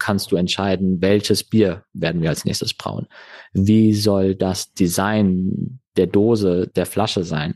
kannst 0.00 0.32
du 0.32 0.36
entscheiden, 0.36 1.00
welches 1.00 1.44
Bier 1.44 1.84
werden 1.92 2.22
wir 2.22 2.30
als 2.30 2.44
nächstes 2.44 2.74
brauen. 2.74 3.06
Wie 3.52 3.94
soll 3.94 4.34
das 4.34 4.72
Design 4.72 5.78
der 5.96 6.08
Dose, 6.08 6.68
der 6.74 6.86
Flasche 6.86 7.22
sein? 7.22 7.54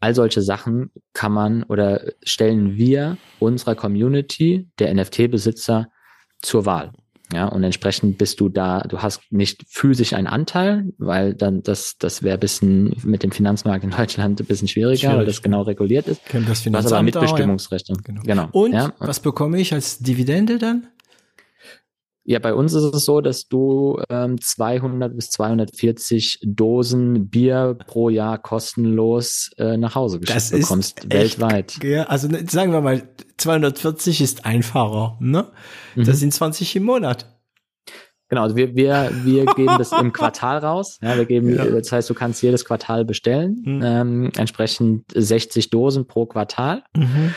All 0.00 0.14
solche 0.14 0.42
Sachen 0.42 0.90
kann 1.12 1.32
man 1.32 1.62
oder 1.62 2.12
stellen 2.24 2.76
wir 2.76 3.16
unserer 3.38 3.74
Community, 3.74 4.68
der 4.78 4.92
NFT-Besitzer, 4.92 5.88
zur 6.42 6.66
Wahl. 6.66 6.92
Ja, 7.32 7.46
und 7.46 7.64
entsprechend 7.64 8.18
bist 8.18 8.38
du 8.38 8.50
da, 8.50 8.80
du 8.80 8.98
hast 8.98 9.20
nicht 9.30 9.64
physisch 9.66 10.12
einen 10.12 10.26
Anteil, 10.26 10.92
weil 10.98 11.34
dann 11.34 11.62
das, 11.62 11.96
das 11.98 12.22
wäre 12.22 12.36
bisschen 12.36 12.94
mit 13.02 13.22
dem 13.22 13.32
Finanzmarkt 13.32 13.82
in 13.82 13.90
Deutschland 13.90 14.40
ein 14.40 14.46
bisschen 14.46 14.68
schwieriger, 14.68 14.98
Schwierig. 14.98 15.16
weil 15.16 15.26
das 15.26 15.42
genau 15.42 15.62
reguliert 15.62 16.06
ist. 16.06 16.20
Das 16.24 16.32
Du 16.32 16.38
hast 16.38 16.48
aber 16.48 16.56
Finanzamt 16.56 16.92
auch, 16.92 16.96
ja. 16.96 17.02
Mitbestimmungsrechte. 17.02 17.94
Genau. 18.04 18.22
genau. 18.22 18.48
Und 18.52 18.74
ja. 18.74 18.92
was 18.98 19.20
bekomme 19.20 19.58
ich 19.58 19.72
als 19.72 19.98
Dividende 20.00 20.58
dann? 20.58 20.88
Ja, 22.26 22.38
bei 22.38 22.54
uns 22.54 22.72
ist 22.72 22.84
es 22.94 23.04
so, 23.04 23.20
dass 23.20 23.48
du 23.48 24.00
ähm, 24.08 24.40
200 24.40 25.14
bis 25.14 25.28
240 25.30 26.38
Dosen 26.42 27.28
Bier 27.28 27.76
pro 27.86 28.08
Jahr 28.08 28.38
kostenlos 28.38 29.50
äh, 29.58 29.76
nach 29.76 29.94
Hause 29.94 30.20
geschickt 30.20 30.36
Das 30.36 30.50
ist 30.50 30.60
bekommst, 30.62 31.04
echt- 31.04 31.12
weltweit. 31.12 31.84
Ja, 31.84 32.04
also 32.04 32.28
ne, 32.28 32.44
sagen 32.48 32.72
wir 32.72 32.80
mal, 32.80 33.02
240 33.36 34.22
ist 34.22 34.46
einfacher, 34.46 35.18
ne? 35.20 35.48
Das 35.96 36.06
Mhm. 36.08 36.12
sind 36.14 36.34
20 36.34 36.76
im 36.76 36.84
Monat. 36.84 37.26
Genau, 38.30 38.42
also 38.44 38.56
wir, 38.56 38.74
wir, 38.74 39.10
wir 39.22 39.44
geben 39.54 39.74
das 39.76 39.92
im 39.92 40.12
Quartal 40.14 40.58
raus. 40.58 40.98
Ja, 41.02 41.16
wir 41.16 41.26
geben, 41.26 41.54
Ja. 41.54 41.66
das 41.66 41.92
heißt, 41.92 42.08
du 42.08 42.14
kannst 42.14 42.42
jedes 42.42 42.64
Quartal 42.64 43.04
bestellen, 43.04 43.62
Mhm. 43.66 43.82
ähm, 43.84 44.32
entsprechend 44.36 45.04
60 45.14 45.68
Dosen 45.68 46.06
pro 46.06 46.24
Quartal. 46.24 46.84
Mhm. 46.96 47.34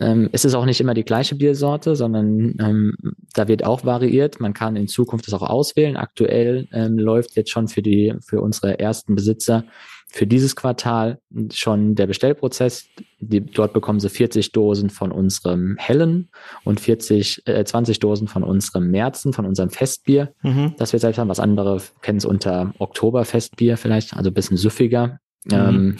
Ähm, 0.00 0.30
es 0.32 0.44
ist 0.44 0.54
auch 0.54 0.64
nicht 0.64 0.80
immer 0.80 0.94
die 0.94 1.04
gleiche 1.04 1.34
Biersorte, 1.34 1.94
sondern 1.94 2.56
ähm, 2.58 2.94
da 3.34 3.48
wird 3.48 3.64
auch 3.64 3.84
variiert. 3.84 4.40
Man 4.40 4.54
kann 4.54 4.76
in 4.76 4.88
Zukunft 4.88 5.26
das 5.26 5.34
auch 5.34 5.48
auswählen. 5.48 5.96
Aktuell 5.96 6.68
ähm, 6.72 6.98
läuft 6.98 7.36
jetzt 7.36 7.50
schon 7.50 7.68
für 7.68 7.82
die 7.82 8.14
für 8.20 8.40
unsere 8.40 8.78
ersten 8.78 9.14
Besitzer 9.14 9.64
für 10.12 10.26
dieses 10.26 10.56
Quartal 10.56 11.20
schon 11.52 11.94
der 11.94 12.08
Bestellprozess. 12.08 12.86
Die, 13.20 13.40
dort 13.40 13.72
bekommen 13.72 14.00
sie 14.00 14.08
40 14.08 14.50
Dosen 14.50 14.90
von 14.90 15.12
unserem 15.12 15.76
Hellen 15.78 16.30
und 16.64 16.80
40, 16.80 17.46
äh, 17.46 17.64
20 17.64 18.00
Dosen 18.00 18.26
von 18.26 18.42
unserem 18.42 18.90
Märzen, 18.90 19.32
von 19.32 19.46
unserem 19.46 19.70
Festbier. 19.70 20.34
Mhm. 20.42 20.74
Das 20.78 20.92
wir 20.92 20.98
selbst 20.98 21.18
haben. 21.18 21.28
Was 21.28 21.38
andere 21.38 21.80
kennen 22.02 22.18
es 22.18 22.24
unter 22.24 22.74
Oktoberfestbier 22.78 23.76
vielleicht, 23.76 24.16
also 24.16 24.30
ein 24.30 24.34
bisschen 24.34 24.56
süffiger. 24.56 25.20
Mhm. 25.44 25.52
Ähm, 25.52 25.96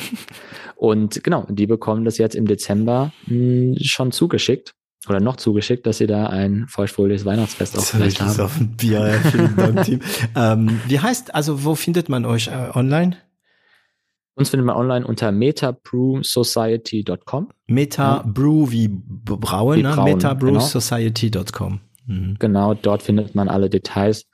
und 0.76 1.24
genau, 1.24 1.47
die 1.49 1.66
bekommen 1.66 2.05
das 2.05 2.18
jetzt 2.18 2.34
im 2.34 2.47
Dezember 2.47 3.12
mh, 3.26 3.76
schon 3.82 4.12
zugeschickt 4.12 4.74
oder 5.09 5.18
noch 5.20 5.36
zugeschickt, 5.36 5.86
dass 5.86 5.97
sie 5.99 6.07
da 6.07 6.26
ein 6.26 6.66
feuchtfröhliches 6.68 7.24
Weihnachtsfest 7.24 7.78
auch 7.78 7.82
vielleicht 7.84 8.20
haben. 8.20 8.38
auf 8.41 8.59
dem 8.59 8.76
Bier, 8.76 9.07
ja, 9.07 9.12
vielen 9.30 9.57
Dank, 9.57 9.82
Team. 9.84 10.01
ähm, 10.36 10.80
wie 10.86 11.01
heißt, 11.01 11.34
also 11.34 11.64
wo 11.64 11.74
findet 11.74 12.09
man 12.11 12.26
euch 12.26 12.49
äh, 12.49 12.70
online? 12.74 13.16
Uns 14.34 14.51
findet 14.51 14.66
man 14.66 14.76
online 14.76 15.07
unter 15.07 15.32
metabrewsociety.com. 15.32 17.49
Meta 17.66 18.22
Brew 18.26 18.70
wie 18.70 18.88
B- 18.88 19.36
Brauen, 19.38 19.78
Wie 19.78 19.82
ne? 19.82 19.93
Brauen, 19.95 20.12
metabrewsociety.com. 20.12 21.80
Mhm. 22.07 22.36
Genau, 22.38 22.74
dort 22.74 23.03
findet 23.03 23.34
man 23.34 23.49
alle 23.49 23.70
Details. 23.70 24.26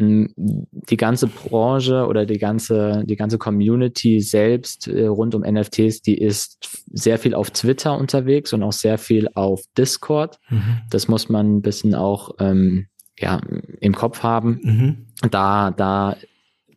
Die 0.00 0.96
ganze 0.96 1.26
Branche 1.26 2.06
oder 2.06 2.26
die 2.26 2.38
ganze, 2.38 3.04
die 3.04 3.16
ganze 3.16 3.38
Community 3.38 4.20
selbst 4.20 4.88
äh, 4.88 5.06
rund 5.06 5.34
um 5.34 5.42
NFTs, 5.42 6.02
die 6.02 6.18
ist 6.18 6.58
sehr 6.92 7.18
viel 7.18 7.34
auf 7.34 7.50
Twitter 7.50 7.96
unterwegs 7.96 8.52
und 8.52 8.62
auch 8.62 8.72
sehr 8.72 8.98
viel 8.98 9.28
auf 9.34 9.62
Discord. 9.76 10.38
Mhm. 10.48 10.80
Das 10.90 11.08
muss 11.08 11.28
man 11.28 11.56
ein 11.56 11.62
bisschen 11.62 11.94
auch 11.94 12.30
ähm, 12.38 12.86
ja, 13.18 13.40
im 13.80 13.94
Kopf 13.94 14.22
haben. 14.22 14.60
Mhm. 14.62 15.06
Da, 15.30 15.70
da 15.70 16.16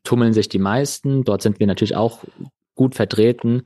tummeln 0.03 0.33
sich 0.33 0.49
die 0.49 0.59
meisten. 0.59 1.23
Dort 1.23 1.41
sind 1.41 1.59
wir 1.59 1.67
natürlich 1.67 1.95
auch 1.95 2.23
gut 2.75 2.95
vertreten 2.95 3.63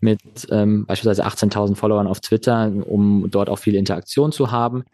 mit 0.00 0.20
ähm, 0.50 0.86
beispielsweise 0.86 1.26
18.000 1.26 1.76
Followern 1.76 2.06
auf 2.06 2.20
Twitter, 2.20 2.72
um 2.86 3.30
dort 3.30 3.48
auch 3.48 3.58
viel 3.58 3.74
Interaktion 3.74 4.32
zu 4.32 4.50
haben. 4.50 4.84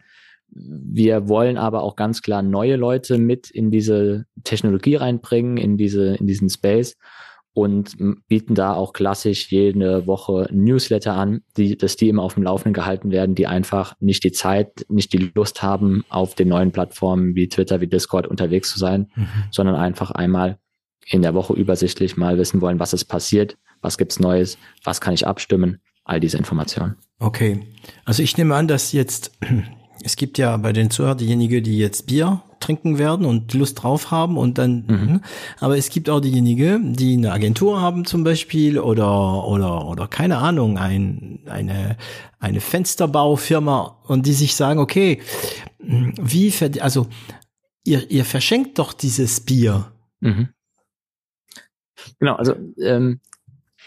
Wir 0.53 1.29
wollen 1.29 1.57
aber 1.57 1.81
auch 1.83 1.95
ganz 1.95 2.21
klar 2.21 2.41
neue 2.41 2.75
Leute 2.75 3.17
mit 3.17 3.49
in 3.49 3.71
diese 3.71 4.25
Technologie 4.43 4.95
reinbringen, 4.95 5.57
in 5.57 5.77
diese, 5.77 6.15
in 6.15 6.27
diesen 6.27 6.49
Space 6.49 6.97
und 7.53 7.97
bieten 8.27 8.55
da 8.55 8.73
auch 8.73 8.93
klassisch 8.93 9.51
jede 9.51 10.07
Woche 10.07 10.47
Newsletter 10.51 11.13
an, 11.13 11.41
die, 11.57 11.77
dass 11.77 11.97
die 11.97 12.07
immer 12.07 12.23
auf 12.23 12.35
dem 12.35 12.43
Laufenden 12.43 12.73
gehalten 12.73 13.11
werden, 13.11 13.35
die 13.35 13.45
einfach 13.47 13.95
nicht 13.99 14.23
die 14.23 14.31
Zeit, 14.31 14.85
nicht 14.87 15.11
die 15.11 15.31
Lust 15.35 15.61
haben, 15.61 16.05
auf 16.09 16.33
den 16.35 16.47
neuen 16.47 16.71
Plattformen 16.71 17.35
wie 17.35 17.49
Twitter, 17.49 17.81
wie 17.81 17.87
Discord 17.87 18.27
unterwegs 18.27 18.71
zu 18.71 18.79
sein, 18.79 19.11
Mhm. 19.15 19.27
sondern 19.51 19.75
einfach 19.75 20.11
einmal 20.11 20.59
in 21.05 21.21
der 21.21 21.33
Woche 21.33 21.53
übersichtlich 21.53 22.15
mal 22.15 22.37
wissen 22.37 22.61
wollen, 22.61 22.79
was 22.79 22.93
ist 22.93 23.05
passiert, 23.05 23.57
was 23.81 23.97
gibt's 23.97 24.19
Neues, 24.19 24.57
was 24.83 25.01
kann 25.01 25.13
ich 25.13 25.27
abstimmen, 25.27 25.81
all 26.05 26.19
diese 26.21 26.37
Informationen. 26.37 26.95
Okay. 27.19 27.59
Also 28.05 28.23
ich 28.23 28.37
nehme 28.37 28.55
an, 28.55 28.67
dass 28.69 28.93
jetzt, 28.93 29.37
es 30.03 30.15
gibt 30.15 30.37
ja 30.37 30.55
bei 30.57 30.73
den 30.73 30.89
Zuhörern 30.89 31.17
diejenigen, 31.17 31.63
die 31.63 31.77
jetzt 31.77 32.07
Bier 32.07 32.41
trinken 32.59 32.97
werden 32.99 33.25
und 33.25 33.53
Lust 33.53 33.81
drauf 33.81 34.11
haben 34.11 34.37
und 34.37 34.57
dann, 34.57 34.85
Mhm. 34.87 35.21
aber 35.59 35.77
es 35.77 35.89
gibt 35.89 36.09
auch 36.09 36.19
diejenigen, 36.19 36.93
die 36.93 37.13
eine 37.15 37.31
Agentur 37.31 37.81
haben 37.81 38.05
zum 38.05 38.23
Beispiel 38.23 38.77
oder, 38.79 39.47
oder, 39.47 39.87
oder 39.87 40.07
keine 40.07 40.37
Ahnung, 40.37 40.77
ein, 40.77 41.39
eine, 41.47 41.97
eine 42.39 42.61
Fensterbaufirma 42.61 43.97
und 44.07 44.27
die 44.27 44.33
sich 44.33 44.55
sagen, 44.55 44.79
okay, 44.79 45.21
wie, 45.79 46.51
verd- 46.51 46.81
also, 46.81 47.07
ihr, 47.83 48.09
ihr 48.11 48.25
verschenkt 48.25 48.77
doch 48.77 48.93
dieses 48.93 49.39
Bier. 49.39 49.91
Mhm. 50.19 50.49
Genau, 52.19 52.35
also 52.35 52.55
ähm, 52.79 53.19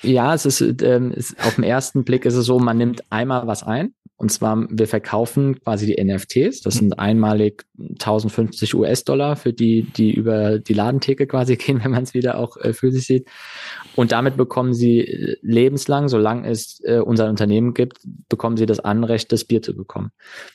ja, 0.03 0.35
es 0.35 0.47
ist, 0.47 0.61
ähm, 0.83 1.13
es, 1.17 1.37
auf 1.39 1.55
den 1.55 1.65
ersten 1.65 2.05
Blick 2.05 2.25
ist 2.25 2.35
es 2.35 2.47
so, 2.47 2.59
man 2.59 2.77
nimmt 2.77 3.05
einmal 3.11 3.47
was 3.47 3.63
ein. 3.63 3.95
Und 4.17 4.31
zwar, 4.31 4.67
wir 4.71 4.87
verkaufen 4.87 5.61
quasi 5.61 5.87
die 5.87 6.03
NFTs. 6.03 6.61
Das 6.61 6.75
sind 6.75 6.99
einmalig 7.01 7.65
1050 7.79 8.75
US-Dollar 8.75 9.35
für 9.35 9.53
die, 9.53 9.83
die 9.83 10.13
über 10.13 10.61
die 10.61 10.73
Ladentheke 10.73 11.27
quasi 11.27 11.57
gehen, 11.57 11.83
wenn 11.83 11.91
man 11.91 12.05
es 12.05 12.15
wieder 12.15 12.39
auch 12.39 12.57
äh, 12.57 12.73
für 12.73 12.93
sich 12.93 13.07
sieht. 13.07 13.29
Und 13.97 14.13
damit 14.13 14.37
bekommen 14.37 14.73
sie 14.73 15.01
äh, 15.01 15.37
lebenslang, 15.43 16.09
solange 16.09 16.49
es 16.49 16.81
äh, 16.85 16.99
unser 16.99 17.29
Unternehmen 17.29 17.75
gibt, 17.75 17.99
bekommen 18.29 18.57
sie 18.57 18.67
das 18.67 18.81
Anrecht, 18.81 19.33
das 19.33 19.45
Bier 19.45 19.63
zu 19.63 19.75
bekommen. 19.75 20.11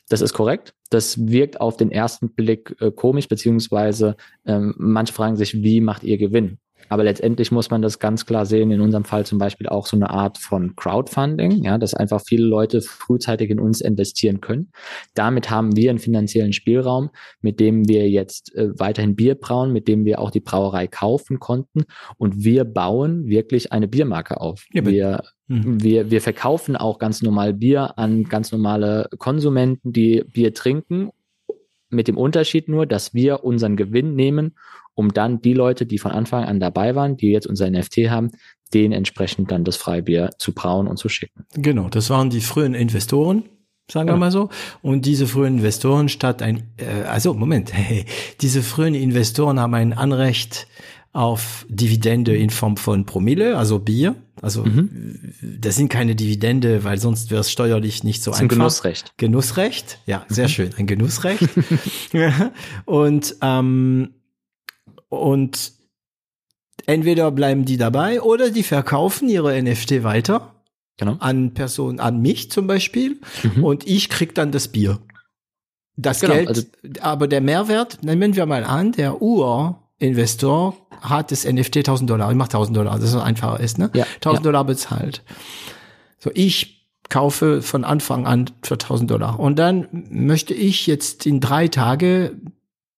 Das 0.08 0.22
ist 0.22 0.34
korrekt. 0.34 0.74
Das 0.90 1.28
wirkt 1.28 1.60
auf 1.60 1.76
den 1.76 1.92
ersten 1.92 2.34
Blick 2.34 2.76
äh, 2.80 2.92
komisch, 2.92 3.28
beziehungsweise 3.28 4.16
ähm, 4.46 4.74
manche 4.78 5.14
fragen 5.14 5.36
sich, 5.36 5.62
wie 5.62 5.82
macht 5.82 6.04
ihr 6.04 6.18
Gewinn? 6.18 6.60
Aber 6.90 7.04
letztendlich 7.04 7.52
muss 7.52 7.70
man 7.70 7.82
das 7.82 8.00
ganz 8.00 8.26
klar 8.26 8.46
sehen, 8.46 8.72
in 8.72 8.82
unserem 8.82 9.06
Fall 9.06 9.26
zum 9.26 9.38
Beispiel 9.38 9.68
auch 9.68 9.86
so 9.86 9.96
eine 9.96 10.10
Art 10.10 10.38
von 10.38 10.76
Crowdfunding, 10.76 11.64
ja, 11.64 11.78
dass 11.78 11.94
einfach 11.94 12.22
viele 12.26 12.46
Leute 12.46 12.82
frühzeitig 12.82 13.50
in 13.50 13.60
uns 13.60 13.82
investieren 13.82 14.42
können. 14.42 14.72
Damit 15.14 15.50
haben 15.50 15.76
wir 15.76 15.90
einen 15.90 16.00
finanziellen 16.00 16.54
Spielraum, 16.54 17.10
mit 17.42 17.60
dem 17.60 17.88
wir 17.88 18.10
jetzt 18.10 18.56
äh, 18.56 18.70
weiterhin 18.78 19.16
Bier 19.16 19.36
brauen, 19.36 19.72
mit 19.72 19.88
dem 19.88 20.06
wir 20.06 20.20
auch 20.20 20.32
die 20.32 20.42
Brauerei 20.42 20.88
kaufen 20.88 21.40
konnten 21.40 21.86
und 22.18 22.44
wir 22.44 22.66
bauen 22.66 23.28
wirklich 23.28 23.72
eine 23.72 23.88
Biermarke 23.88 24.42
auf. 24.42 24.66
Ja, 24.74 24.86
wir 24.86 25.24
Mhm. 25.50 25.84
wir, 25.84 26.12
wir 26.12 26.22
verkaufen 26.22 26.76
auch 26.76 27.00
ganz 27.00 27.24
normal 27.24 27.56
Bier 27.56 27.98
an 27.98 28.26
ganz 28.26 28.52
normale 28.52 29.10
Konsumenten, 29.18 29.92
die 29.92 30.24
Bier 30.32 30.54
trinken, 30.54 31.10
mit 31.90 32.08
dem 32.08 32.18
Unterschied 32.18 32.70
nur, 32.70 32.86
dass 32.86 33.14
wir 33.14 33.44
unseren 33.44 33.76
Gewinn 33.76 34.16
nehmen, 34.16 34.56
um 35.00 35.14
dann 35.14 35.42
die 35.42 35.54
Leute, 35.54 35.86
die 35.86 35.98
von 35.98 36.12
Anfang 36.12 36.44
an 36.44 36.60
dabei 36.60 36.94
waren, 36.94 37.16
die 37.16 37.32
jetzt 37.32 37.48
unser 37.48 37.70
NFT 37.72 38.10
haben, 38.10 38.32
denen 38.74 38.92
entsprechend 38.92 39.50
dann 39.50 39.64
das 39.64 39.78
Freibier 39.78 40.32
zu 40.38 40.54
brauen 40.54 40.88
und 40.88 40.98
zu 40.98 41.08
schicken. 41.08 41.46
Genau, 41.56 41.88
das 41.88 42.10
waren 42.10 42.30
die 42.30 42.42
frühen 42.42 42.74
Investoren, 42.74 43.44
sagen 43.90 44.10
wir 44.10 44.18
mal 44.18 44.30
so. 44.30 44.50
Und 44.82 45.06
diese 45.06 45.26
frühen 45.26 45.58
Investoren 45.60 46.10
statt 46.10 46.42
ein, 46.42 46.64
äh, 46.76 47.04
also 47.08 47.34
Moment, 47.34 47.72
diese 48.42 48.62
frühen 48.62 48.94
Investoren 48.94 49.58
haben 49.58 49.74
ein 49.74 49.94
Anrecht 49.94 50.68
auf 51.14 51.66
Dividende 51.70 52.36
in 52.36 52.50
Form 52.50 52.76
von 52.78 53.06
Promille, 53.06 53.58
also 53.58 53.80
Bier. 53.80 54.16
Also 54.42 54.64
Mhm. 54.64 55.34
das 55.42 55.76
sind 55.76 55.90
keine 55.90 56.16
Dividende, 56.16 56.84
weil 56.84 56.98
sonst 57.00 57.32
wäre 57.32 57.42
es 57.42 57.50
steuerlich 57.52 58.04
nicht 58.04 58.22
so 58.22 58.32
Das 58.32 58.38
ist 58.38 58.42
ein 58.42 58.46
einfach. 58.46 58.58
Genussrecht. 58.58 59.14
Genussrecht, 59.18 60.00
ja, 60.06 60.26
sehr 60.30 60.48
schön, 60.50 60.70
ein 60.78 60.86
Genussrecht. 60.88 61.50
Und 62.86 63.36
ähm, 63.42 64.10
und 65.10 65.74
entweder 66.86 67.30
bleiben 67.32 67.66
die 67.66 67.78
dabei 67.78 68.22
oder 68.22 68.50
die 68.52 68.64
verkaufen 68.64 69.30
ihre 69.30 69.56
NFT 69.62 70.04
weiter 70.04 70.56
Genau. 70.98 71.16
an 71.20 71.54
Personen, 71.54 72.00
an 72.00 72.22
mich 72.22 72.52
zum 72.52 72.68
Beispiel, 72.68 73.20
Mhm. 73.44 73.64
und 73.64 73.88
ich 73.88 74.10
krieg 74.10 74.36
dann 74.36 74.52
das 74.52 74.68
Bier. 74.70 75.00
Das 75.96 76.20
Genau, 76.22 76.34
Geld, 76.34 76.48
also- 76.50 76.64
aber 77.02 77.28
der 77.28 77.42
Mehrwert, 77.42 78.04
nehmen 78.04 78.36
wir 78.36 78.46
mal 78.46 78.64
an, 78.64 78.92
der 78.94 79.22
Urinvestor 79.22 80.76
hat 81.02 81.32
das 81.32 81.46
NFT 81.46 81.84
1000 81.84 82.10
Dollar, 82.10 82.30
ich 82.30 82.36
mach 82.38 82.48
1000 82.50 82.76
Dollar, 82.76 83.00
das 83.00 83.10
ist 83.10 83.16
einfacher 83.16 83.60
ist, 83.60 83.78
ne? 83.78 83.90
Ja, 83.94 84.06
1000 84.22 84.44
ja. 84.46 84.52
Dollar 84.52 84.64
bezahlt. 84.66 85.24
So, 86.20 86.32
ich 86.34 86.88
kaufe 87.10 87.62
von 87.62 87.84
Anfang 87.86 88.26
an 88.28 88.50
für 88.64 88.78
1000 88.78 89.10
Dollar. 89.10 89.40
Und 89.40 89.58
dann 89.58 89.88
möchte 90.10 90.54
ich 90.54 90.86
jetzt 90.86 91.26
in 91.26 91.40
drei 91.40 91.68
Tage 91.70 92.38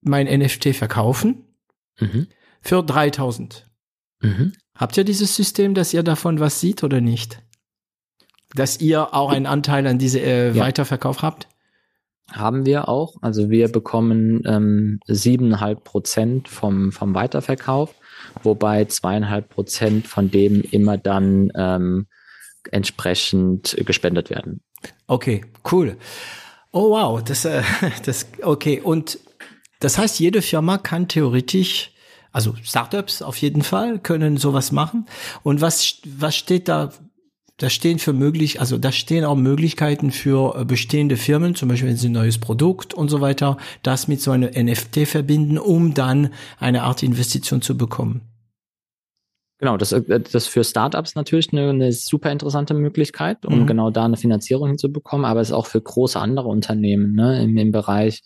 mein 0.01 0.25
NFT 0.27 0.73
verkaufen 0.73 1.43
Mhm. 2.01 2.27
für 2.61 2.83
3000. 2.83 3.65
Mhm. 4.21 4.53
Habt 4.75 4.97
ihr 4.97 5.03
dieses 5.03 5.35
System, 5.35 5.73
dass 5.73 5.93
ihr 5.93 6.03
davon 6.03 6.39
was 6.39 6.59
sieht 6.59 6.83
oder 6.83 7.01
nicht? 7.01 7.41
Dass 8.53 8.81
ihr 8.81 9.13
auch 9.13 9.31
einen 9.31 9.45
Anteil 9.45 9.87
an 9.87 9.97
diese 9.97 10.19
äh, 10.19 10.51
Ja. 10.51 10.63
Weiterverkauf 10.63 11.21
habt? 11.21 11.47
Haben 12.31 12.65
wir 12.65 12.87
auch. 12.87 13.15
Also 13.21 13.49
wir 13.49 13.67
bekommen 13.69 14.41
ähm, 14.45 14.99
siebeneinhalb 15.05 15.79
ähm, 15.79 15.83
Prozent 15.83 16.47
vom, 16.47 16.91
vom 16.91 17.13
Weiterverkauf, 17.13 17.93
wobei 18.43 18.85
zweieinhalb 18.85 19.49
Prozent 19.49 20.07
von 20.07 20.31
dem 20.31 20.61
immer 20.61 20.97
dann 20.97 21.51
ähm, 21.55 22.07
entsprechend 22.71 23.75
gespendet 23.85 24.29
werden. 24.29 24.61
Okay, 25.07 25.43
cool. 25.71 25.97
Oh 26.71 26.91
wow, 26.91 27.21
das, 27.21 27.45
äh, 27.45 27.63
das 28.05 28.27
okay. 28.41 28.79
Und 28.81 29.19
das 29.79 29.97
heißt, 29.97 30.19
jede 30.19 30.41
Firma 30.41 30.77
kann 30.77 31.07
theoretisch, 31.07 31.90
also 32.31 32.55
Startups 32.63 33.21
auf 33.21 33.37
jeden 33.37 33.61
Fall, 33.61 33.99
können 33.99 34.37
sowas 34.37 34.71
machen. 34.71 35.05
Und 35.43 35.61
was, 35.61 35.97
was 36.05 36.35
steht 36.35 36.67
da 36.67 36.91
da 37.61 37.69
stehen 37.69 37.99
für 37.99 38.13
möglich, 38.13 38.59
also 38.59 38.79
da 38.79 38.91
stehen 38.91 39.23
auch 39.23 39.35
Möglichkeiten 39.35 40.11
für 40.11 40.59
äh, 40.59 40.65
bestehende 40.65 41.15
Firmen, 41.15 41.53
zum 41.53 41.69
Beispiel 41.69 41.89
wenn 41.89 41.97
sie 41.97 42.09
ein 42.09 42.13
neues 42.13 42.39
Produkt 42.39 42.95
und 42.95 43.09
so 43.09 43.21
weiter, 43.21 43.57
das 43.83 44.07
mit 44.07 44.19
so 44.19 44.31
einer 44.31 44.49
NFT 44.51 45.07
verbinden, 45.07 45.59
um 45.59 45.93
dann 45.93 46.31
eine 46.59 46.81
Art 46.81 47.03
Investition 47.03 47.61
zu 47.61 47.77
bekommen. 47.77 48.21
Genau, 49.59 49.77
das, 49.77 49.91
äh, 49.91 50.19
das 50.19 50.47
für 50.47 50.63
Startups 50.63 51.13
natürlich 51.13 51.53
eine, 51.53 51.69
eine 51.69 51.91
super 51.91 52.31
interessante 52.31 52.73
Möglichkeit, 52.73 53.45
um 53.45 53.59
mhm. 53.59 53.67
genau 53.67 53.91
da 53.91 54.05
eine 54.05 54.17
Finanzierung 54.17 54.69
hinzubekommen, 54.69 55.25
aber 55.25 55.41
es 55.41 55.49
ist 55.49 55.53
auch 55.53 55.67
für 55.67 55.81
große 55.81 56.19
andere 56.19 56.47
Unternehmen, 56.47 57.13
ne, 57.13 57.43
im, 57.43 57.55
im 57.57 57.71
Bereich 57.71 58.23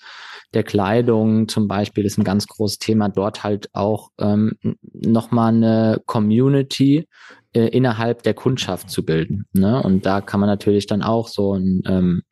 der 0.55 0.63
Kleidung 0.63 1.47
zum 1.47 1.67
Beispiel 1.67 2.05
ist 2.05 2.17
ein 2.17 2.23
ganz 2.23 2.47
großes 2.47 2.79
Thema, 2.79 3.09
dort 3.09 3.43
halt 3.43 3.69
auch 3.73 4.09
ähm, 4.19 4.53
nochmal 4.93 5.53
eine 5.53 6.01
Community 6.05 7.07
äh, 7.53 7.67
innerhalb 7.67 8.23
der 8.23 8.33
Kundschaft 8.33 8.89
zu 8.89 9.05
bilden. 9.05 9.45
Ne? 9.53 9.83
Und 9.83 10.05
da 10.05 10.21
kann 10.21 10.39
man 10.39 10.49
natürlich 10.49 10.87
dann 10.87 11.01
auch 11.03 11.27
so 11.27 11.53
ein 11.53 11.83
ähm, 11.85 12.23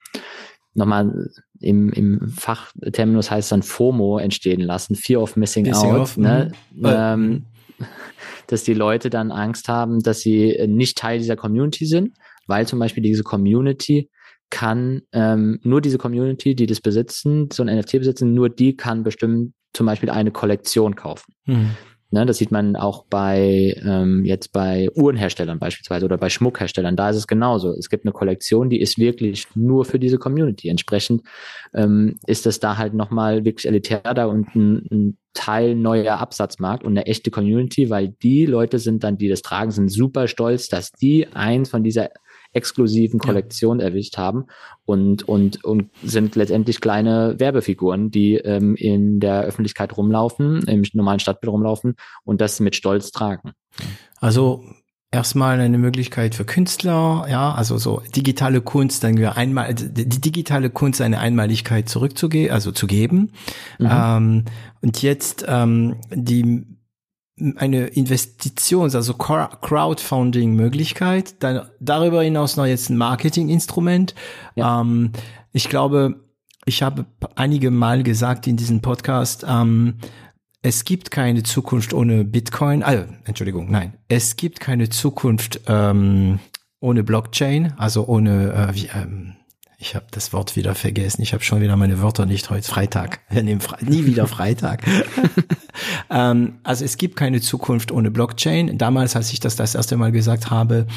nochmal 0.74 1.30
im, 1.60 1.90
im 1.92 2.30
Fachterminus 2.30 3.30
heißt 3.30 3.52
dann 3.52 3.62
FOMO 3.62 4.18
entstehen 4.18 4.62
lassen, 4.62 4.96
Fear 4.96 5.22
of 5.22 5.36
Missing, 5.36 5.68
missing 5.68 5.92
Out. 5.92 6.00
Off, 6.00 6.18
ne? 6.18 6.52
Mhm. 6.74 6.86
Ähm, 6.86 7.46
dass 8.48 8.64
die 8.64 8.74
Leute 8.74 9.10
dann 9.10 9.32
Angst 9.32 9.68
haben, 9.68 10.02
dass 10.02 10.22
sie 10.22 10.58
nicht 10.68 10.98
Teil 10.98 11.20
dieser 11.20 11.36
Community 11.36 11.86
sind, 11.86 12.18
weil 12.48 12.68
zum 12.68 12.80
Beispiel 12.80 13.04
diese 13.04 13.24
Community 13.24 14.10
kann 14.54 15.02
ähm, 15.14 15.60
nur 15.64 15.82
diese 15.82 15.98
Community, 15.98 16.54
die 16.54 16.68
das 16.68 16.80
besitzen, 16.80 17.50
so 17.52 17.64
ein 17.64 17.76
NFT 17.76 17.94
besitzen, 17.94 18.36
nur 18.36 18.50
die 18.50 18.78
kann 18.78 19.02
bestimmt 19.02 19.54
zum 19.74 19.88
Beispiel 19.88 20.12
eine 20.12 20.30
Kollektion 20.30 20.96
kaufen. 20.96 21.34
Mhm. 21.46 21.72
Ne, 22.12 22.28
das 22.28 22.38
sieht 22.38 22.52
man 22.52 22.76
auch 22.76 23.06
bei 23.10 23.76
ähm, 23.84 24.24
jetzt 24.24 24.52
bei 24.52 24.88
Uhrenherstellern 24.94 25.58
beispielsweise 25.58 26.06
oder 26.06 26.20
bei 26.20 26.30
Schmuckherstellern. 26.30 26.96
Da 26.96 27.10
ist 27.10 27.16
es 27.16 27.26
genauso. 27.26 27.72
Es 27.72 27.90
gibt 27.90 28.06
eine 28.06 28.12
Kollektion, 28.12 28.70
die 28.70 28.80
ist 28.80 29.00
wirklich 29.00 29.48
nur 29.56 29.86
für 29.86 29.98
diese 29.98 30.20
Community. 30.20 30.70
Entsprechend 30.70 31.24
ähm, 31.74 32.20
ist 32.28 32.46
das 32.46 32.60
da 32.60 32.78
halt 32.78 32.94
nochmal 32.94 33.46
wirklich 33.46 33.68
elitär 33.68 34.02
da 34.02 34.26
und 34.26 34.56
ein, 34.56 34.86
ein 34.92 35.18
Teil 35.34 35.74
neuer 35.74 36.20
Absatzmarkt 36.20 36.84
und 36.84 36.92
eine 36.92 37.08
echte 37.08 37.32
Community, 37.32 37.90
weil 37.90 38.10
die 38.10 38.46
Leute 38.46 38.78
sind 38.78 39.04
dann, 39.04 39.18
die 39.18 39.30
das 39.30 39.42
tragen, 39.42 39.72
sind 39.72 39.90
super 39.90 40.28
stolz, 40.28 40.68
dass 40.68 40.92
die 40.92 41.26
eins 41.34 41.72
von 41.72 41.84
dieser 41.84 42.12
exklusiven 42.54 43.20
Kollektion 43.20 43.80
ja. 43.80 43.88
erwischt 43.88 44.18
haben 44.18 44.46
und, 44.86 45.28
und, 45.28 45.64
und 45.64 45.90
sind 46.04 46.36
letztendlich 46.36 46.82
kleine 46.82 47.36
Werbefiguren, 47.40 48.12
die 48.12 48.36
ähm, 48.36 48.76
in 48.76 49.20
der 49.20 49.42
Öffentlichkeit 49.42 49.98
rumlaufen, 49.98 50.64
im 50.64 50.84
normalen 50.94 51.20
Stadtbild 51.20 51.52
rumlaufen 51.52 51.96
und 52.24 52.42
das 52.42 52.60
mit 52.60 52.76
Stolz 52.76 53.12
tragen. 53.12 53.52
Also 54.20 54.64
erstmal 55.14 55.60
eine 55.60 55.78
Möglichkeit 55.78 56.36
für 56.36 56.44
Künstler, 56.44 57.28
ja, 57.30 57.54
also 57.54 57.78
so 57.78 58.02
digitale 58.16 58.62
Kunst, 58.62 59.04
dann 59.04 59.24
einmal 59.24 59.74
die 59.74 60.06
digitale 60.06 60.70
Kunst 60.70 61.02
eine 61.02 61.20
Einmaligkeit 61.20 61.88
zurückzugeben, 61.88 62.52
also 62.52 62.72
zu 62.72 62.88
geben. 62.88 63.32
Mhm. 63.80 63.90
Ähm, 63.90 64.46
und 64.82 65.02
jetzt 65.02 65.46
ähm, 65.48 65.98
die 66.12 66.66
eine 67.56 67.88
Investitions-, 67.88 68.94
also 68.96 69.16
Crowdfunding-Möglichkeit. 69.16 71.42
Dann 71.44 71.68
darüber 71.80 72.24
hinaus 72.24 72.58
noch 72.58 72.66
jetzt 72.66 72.90
ein 72.90 72.98
Marketing-Instrument. 72.98 74.16
Ja. 74.56 74.82
Ähm, 74.82 75.12
ich 75.52 75.70
glaube, 75.70 76.24
ich 76.66 76.84
habe 76.84 77.06
einige 77.36 77.72
Mal 77.72 78.04
gesagt 78.04 78.46
in 78.48 78.58
diesem 78.58 78.82
Podcast, 78.82 79.46
ähm, 79.48 79.96
es 80.62 80.84
gibt 80.86 81.10
keine 81.12 81.44
Zukunft 81.44 81.94
ohne 81.94 82.24
Bitcoin. 82.24 82.84
Also, 82.84 83.04
Entschuldigung, 83.26 83.70
nein, 83.70 83.98
es 84.08 84.38
gibt 84.38 84.62
keine 84.62 84.90
Zukunft 84.90 85.60
ähm, 85.68 86.40
ohne 86.80 87.04
Blockchain, 87.04 87.74
also 87.78 88.08
ohne 88.08 88.54
äh, 88.54 88.74
wie, 88.76 88.90
ähm, 88.96 89.36
ich 89.84 89.96
habe 89.96 90.06
das 90.12 90.32
Wort 90.32 90.56
wieder 90.56 90.76
vergessen. 90.76 91.22
Ich 91.22 91.34
habe 91.34 91.44
schon 91.44 91.60
wieder 91.60 91.76
meine 91.76 92.02
Wörter 92.02 92.26
nicht 92.26 92.50
heute. 92.50 92.66
Freitag. 92.66 93.20
Wir 93.30 93.44
nehmen 93.44 93.60
Fre 93.60 93.84
nie 93.84 94.06
wieder 94.06 94.28
Freitag. 94.28 94.82
ähm, 96.10 96.54
also 96.64 96.86
es 96.86 96.96
gibt 96.96 97.18
keine 97.18 97.42
Zukunft 97.42 97.92
ohne 97.92 98.10
Blockchain. 98.10 98.78
Damals, 98.78 99.18
als 99.18 99.34
ich 99.34 99.42
das 99.42 99.58
das 99.58 99.76
erste 99.76 99.98
Mal 99.98 100.14
gesagt 100.14 100.50
habe, 100.50 100.88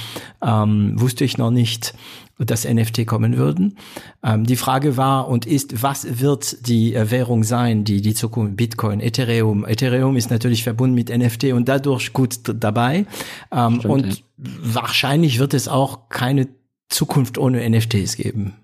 ähm, 0.41 0.93
wusste 1.01 1.25
ich 1.25 1.37
noch 1.37 1.51
nicht, 1.51 1.95
dass 2.39 2.65
NFT 2.65 3.09
kommen 3.09 3.37
würden. 3.37 3.77
Ähm, 4.23 4.45
die 4.45 4.55
Frage 4.55 4.97
war 4.97 5.27
und 5.27 5.47
ist, 5.47 5.83
was 5.83 6.21
wird 6.21 6.69
die 6.69 6.95
äh, 6.95 7.11
Währung 7.11 7.43
sein, 7.43 7.83
die 7.83 8.01
die 8.01 8.15
Zukunft 8.15 8.57
Bitcoin, 8.57 9.01
Ethereum. 9.01 9.67
Ethereum 9.67 10.17
ist 10.17 10.31
natürlich 10.31 10.63
verbunden 10.63 10.95
mit 10.95 11.09
NFT 11.09 11.47
und 11.55 11.69
dadurch 11.69 12.13
gut 12.13 12.39
dabei. 12.45 13.07
Ähm, 13.51 13.81
Stimmt, 13.81 13.85
und 13.87 14.07
ja. 14.07 14.23
wahrscheinlich 14.63 15.41
wird 15.41 15.55
es 15.55 15.67
auch 15.67 16.09
keine 16.09 16.47
Zukunft 16.89 17.37
ohne 17.37 17.69
NFTs 17.69 18.15
geben 18.15 18.55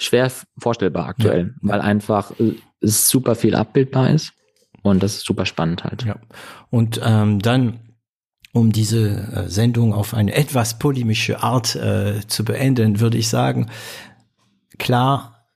schwer 0.00 0.32
vorstellbar 0.58 1.06
aktuell, 1.06 1.54
ja. 1.62 1.68
weil 1.68 1.80
einfach 1.80 2.32
äh, 2.40 2.54
es 2.80 3.08
super 3.08 3.34
viel 3.34 3.54
abbildbar 3.54 4.10
ist 4.10 4.32
und 4.82 5.02
das 5.02 5.16
ist 5.16 5.26
super 5.26 5.46
spannend 5.46 5.84
halt. 5.84 6.04
Ja. 6.04 6.16
Und 6.70 7.00
ähm, 7.04 7.38
dann 7.40 7.80
um 8.52 8.72
diese 8.72 9.10
äh, 9.10 9.48
Sendung 9.48 9.94
auf 9.94 10.14
eine 10.14 10.34
etwas 10.34 10.78
polemische 10.78 11.42
Art 11.42 11.76
äh, 11.76 12.26
zu 12.26 12.44
beenden, 12.44 12.98
würde 12.98 13.18
ich 13.18 13.28
sagen, 13.28 13.70
klar, 14.78 15.46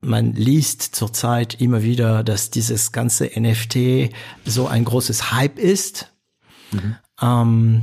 man 0.00 0.32
liest 0.32 0.94
zurzeit 0.94 1.60
immer 1.60 1.82
wieder, 1.82 2.24
dass 2.24 2.48
dieses 2.48 2.92
ganze 2.92 3.30
NFT 3.38 4.14
so 4.46 4.66
ein 4.66 4.84
großes 4.84 5.32
Hype 5.32 5.58
ist. 5.58 6.14
Mhm. 6.72 6.96
Ähm, 7.20 7.82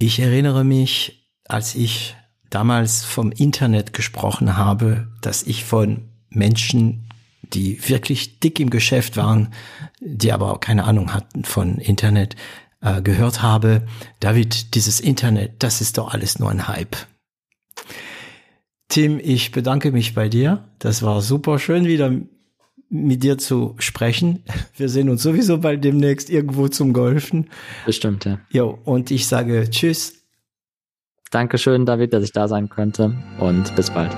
ich 0.00 0.18
erinnere 0.18 0.64
mich, 0.64 1.28
als 1.46 1.76
ich 1.76 2.16
damals 2.54 3.02
vom 3.02 3.32
Internet 3.32 3.92
gesprochen 3.92 4.56
habe, 4.56 5.08
dass 5.20 5.42
ich 5.42 5.64
von 5.64 6.08
Menschen, 6.28 7.08
die 7.42 7.88
wirklich 7.88 8.40
dick 8.40 8.60
im 8.60 8.70
Geschäft 8.70 9.16
waren, 9.16 9.52
die 10.00 10.32
aber 10.32 10.52
auch 10.52 10.60
keine 10.60 10.84
Ahnung 10.84 11.14
hatten 11.14 11.44
von 11.44 11.78
Internet, 11.78 12.36
äh, 12.80 13.00
gehört 13.00 13.42
habe, 13.42 13.86
David, 14.20 14.74
dieses 14.74 15.00
Internet, 15.00 15.62
das 15.62 15.80
ist 15.80 15.98
doch 15.98 16.12
alles 16.12 16.38
nur 16.38 16.50
ein 16.50 16.68
Hype. 16.68 16.96
Tim, 18.88 19.18
ich 19.22 19.52
bedanke 19.52 19.92
mich 19.92 20.14
bei 20.14 20.28
dir. 20.28 20.68
Das 20.78 21.02
war 21.02 21.22
super 21.22 21.58
schön 21.58 21.86
wieder 21.86 22.12
mit 22.90 23.22
dir 23.22 23.38
zu 23.38 23.74
sprechen. 23.78 24.44
Wir 24.76 24.90
sehen 24.90 25.08
uns 25.08 25.22
sowieso 25.22 25.58
bald 25.58 25.82
demnächst 25.82 26.28
irgendwo 26.28 26.68
zum 26.68 26.92
Golfen. 26.92 27.48
Bestimmt, 27.86 28.26
ja. 28.26 28.38
Jo, 28.50 28.78
und 28.84 29.10
ich 29.10 29.26
sage 29.26 29.70
Tschüss. 29.70 30.21
Dankeschön, 31.32 31.86
David, 31.86 32.12
dass 32.12 32.22
ich 32.22 32.32
da 32.32 32.46
sein 32.46 32.68
könnte 32.68 33.14
und 33.40 33.74
bis 33.74 33.90
bald. 33.90 34.14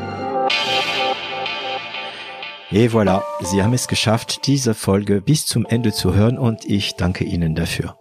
Et 2.73 2.91
voilà, 2.91 3.23
Sie 3.41 3.63
haben 3.63 3.73
es 3.73 3.87
geschafft, 3.87 4.49
diese 4.49 4.75
Folge 4.75 5.21
bis 5.21 5.47
zum 5.47 5.65
Ende 5.65 5.93
zu 5.93 6.15
hören 6.15 6.39
und 6.39 6.65
ich 6.65 6.97
danke 6.97 7.23
Ihnen 7.23 7.55
dafür. 7.55 7.97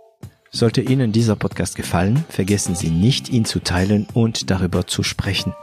Sollte 0.49 0.82
Ihnen 0.82 1.11
dieser 1.11 1.36
Podcast 1.36 1.76
gefallen, 1.76 2.26
vergessen 2.28 2.74
Sie 2.74 2.89
nicht, 2.89 3.30
ihn 3.30 3.45
zu 3.45 3.59
teilen 3.59 4.07
und 4.16 4.49
darüber 4.49 4.88
zu 4.88 5.03
sprechen. 5.03 5.53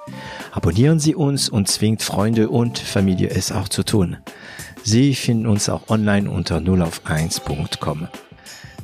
Abonnieren 0.53 1.01
Sie 1.01 1.17
uns 1.17 1.49
und 1.49 1.67
zwingt 1.67 2.03
Freunde 2.05 2.51
und 2.51 2.79
Familie 2.79 3.31
es 3.31 3.51
auch 3.51 3.69
zu 3.69 3.83
tun. 3.83 4.19
Sie 4.85 5.15
finden 5.17 5.47
uns 5.47 5.69
auch 5.69 5.89
online 5.89 6.31
unter 6.31 6.59
0auf1.com. 6.59 8.07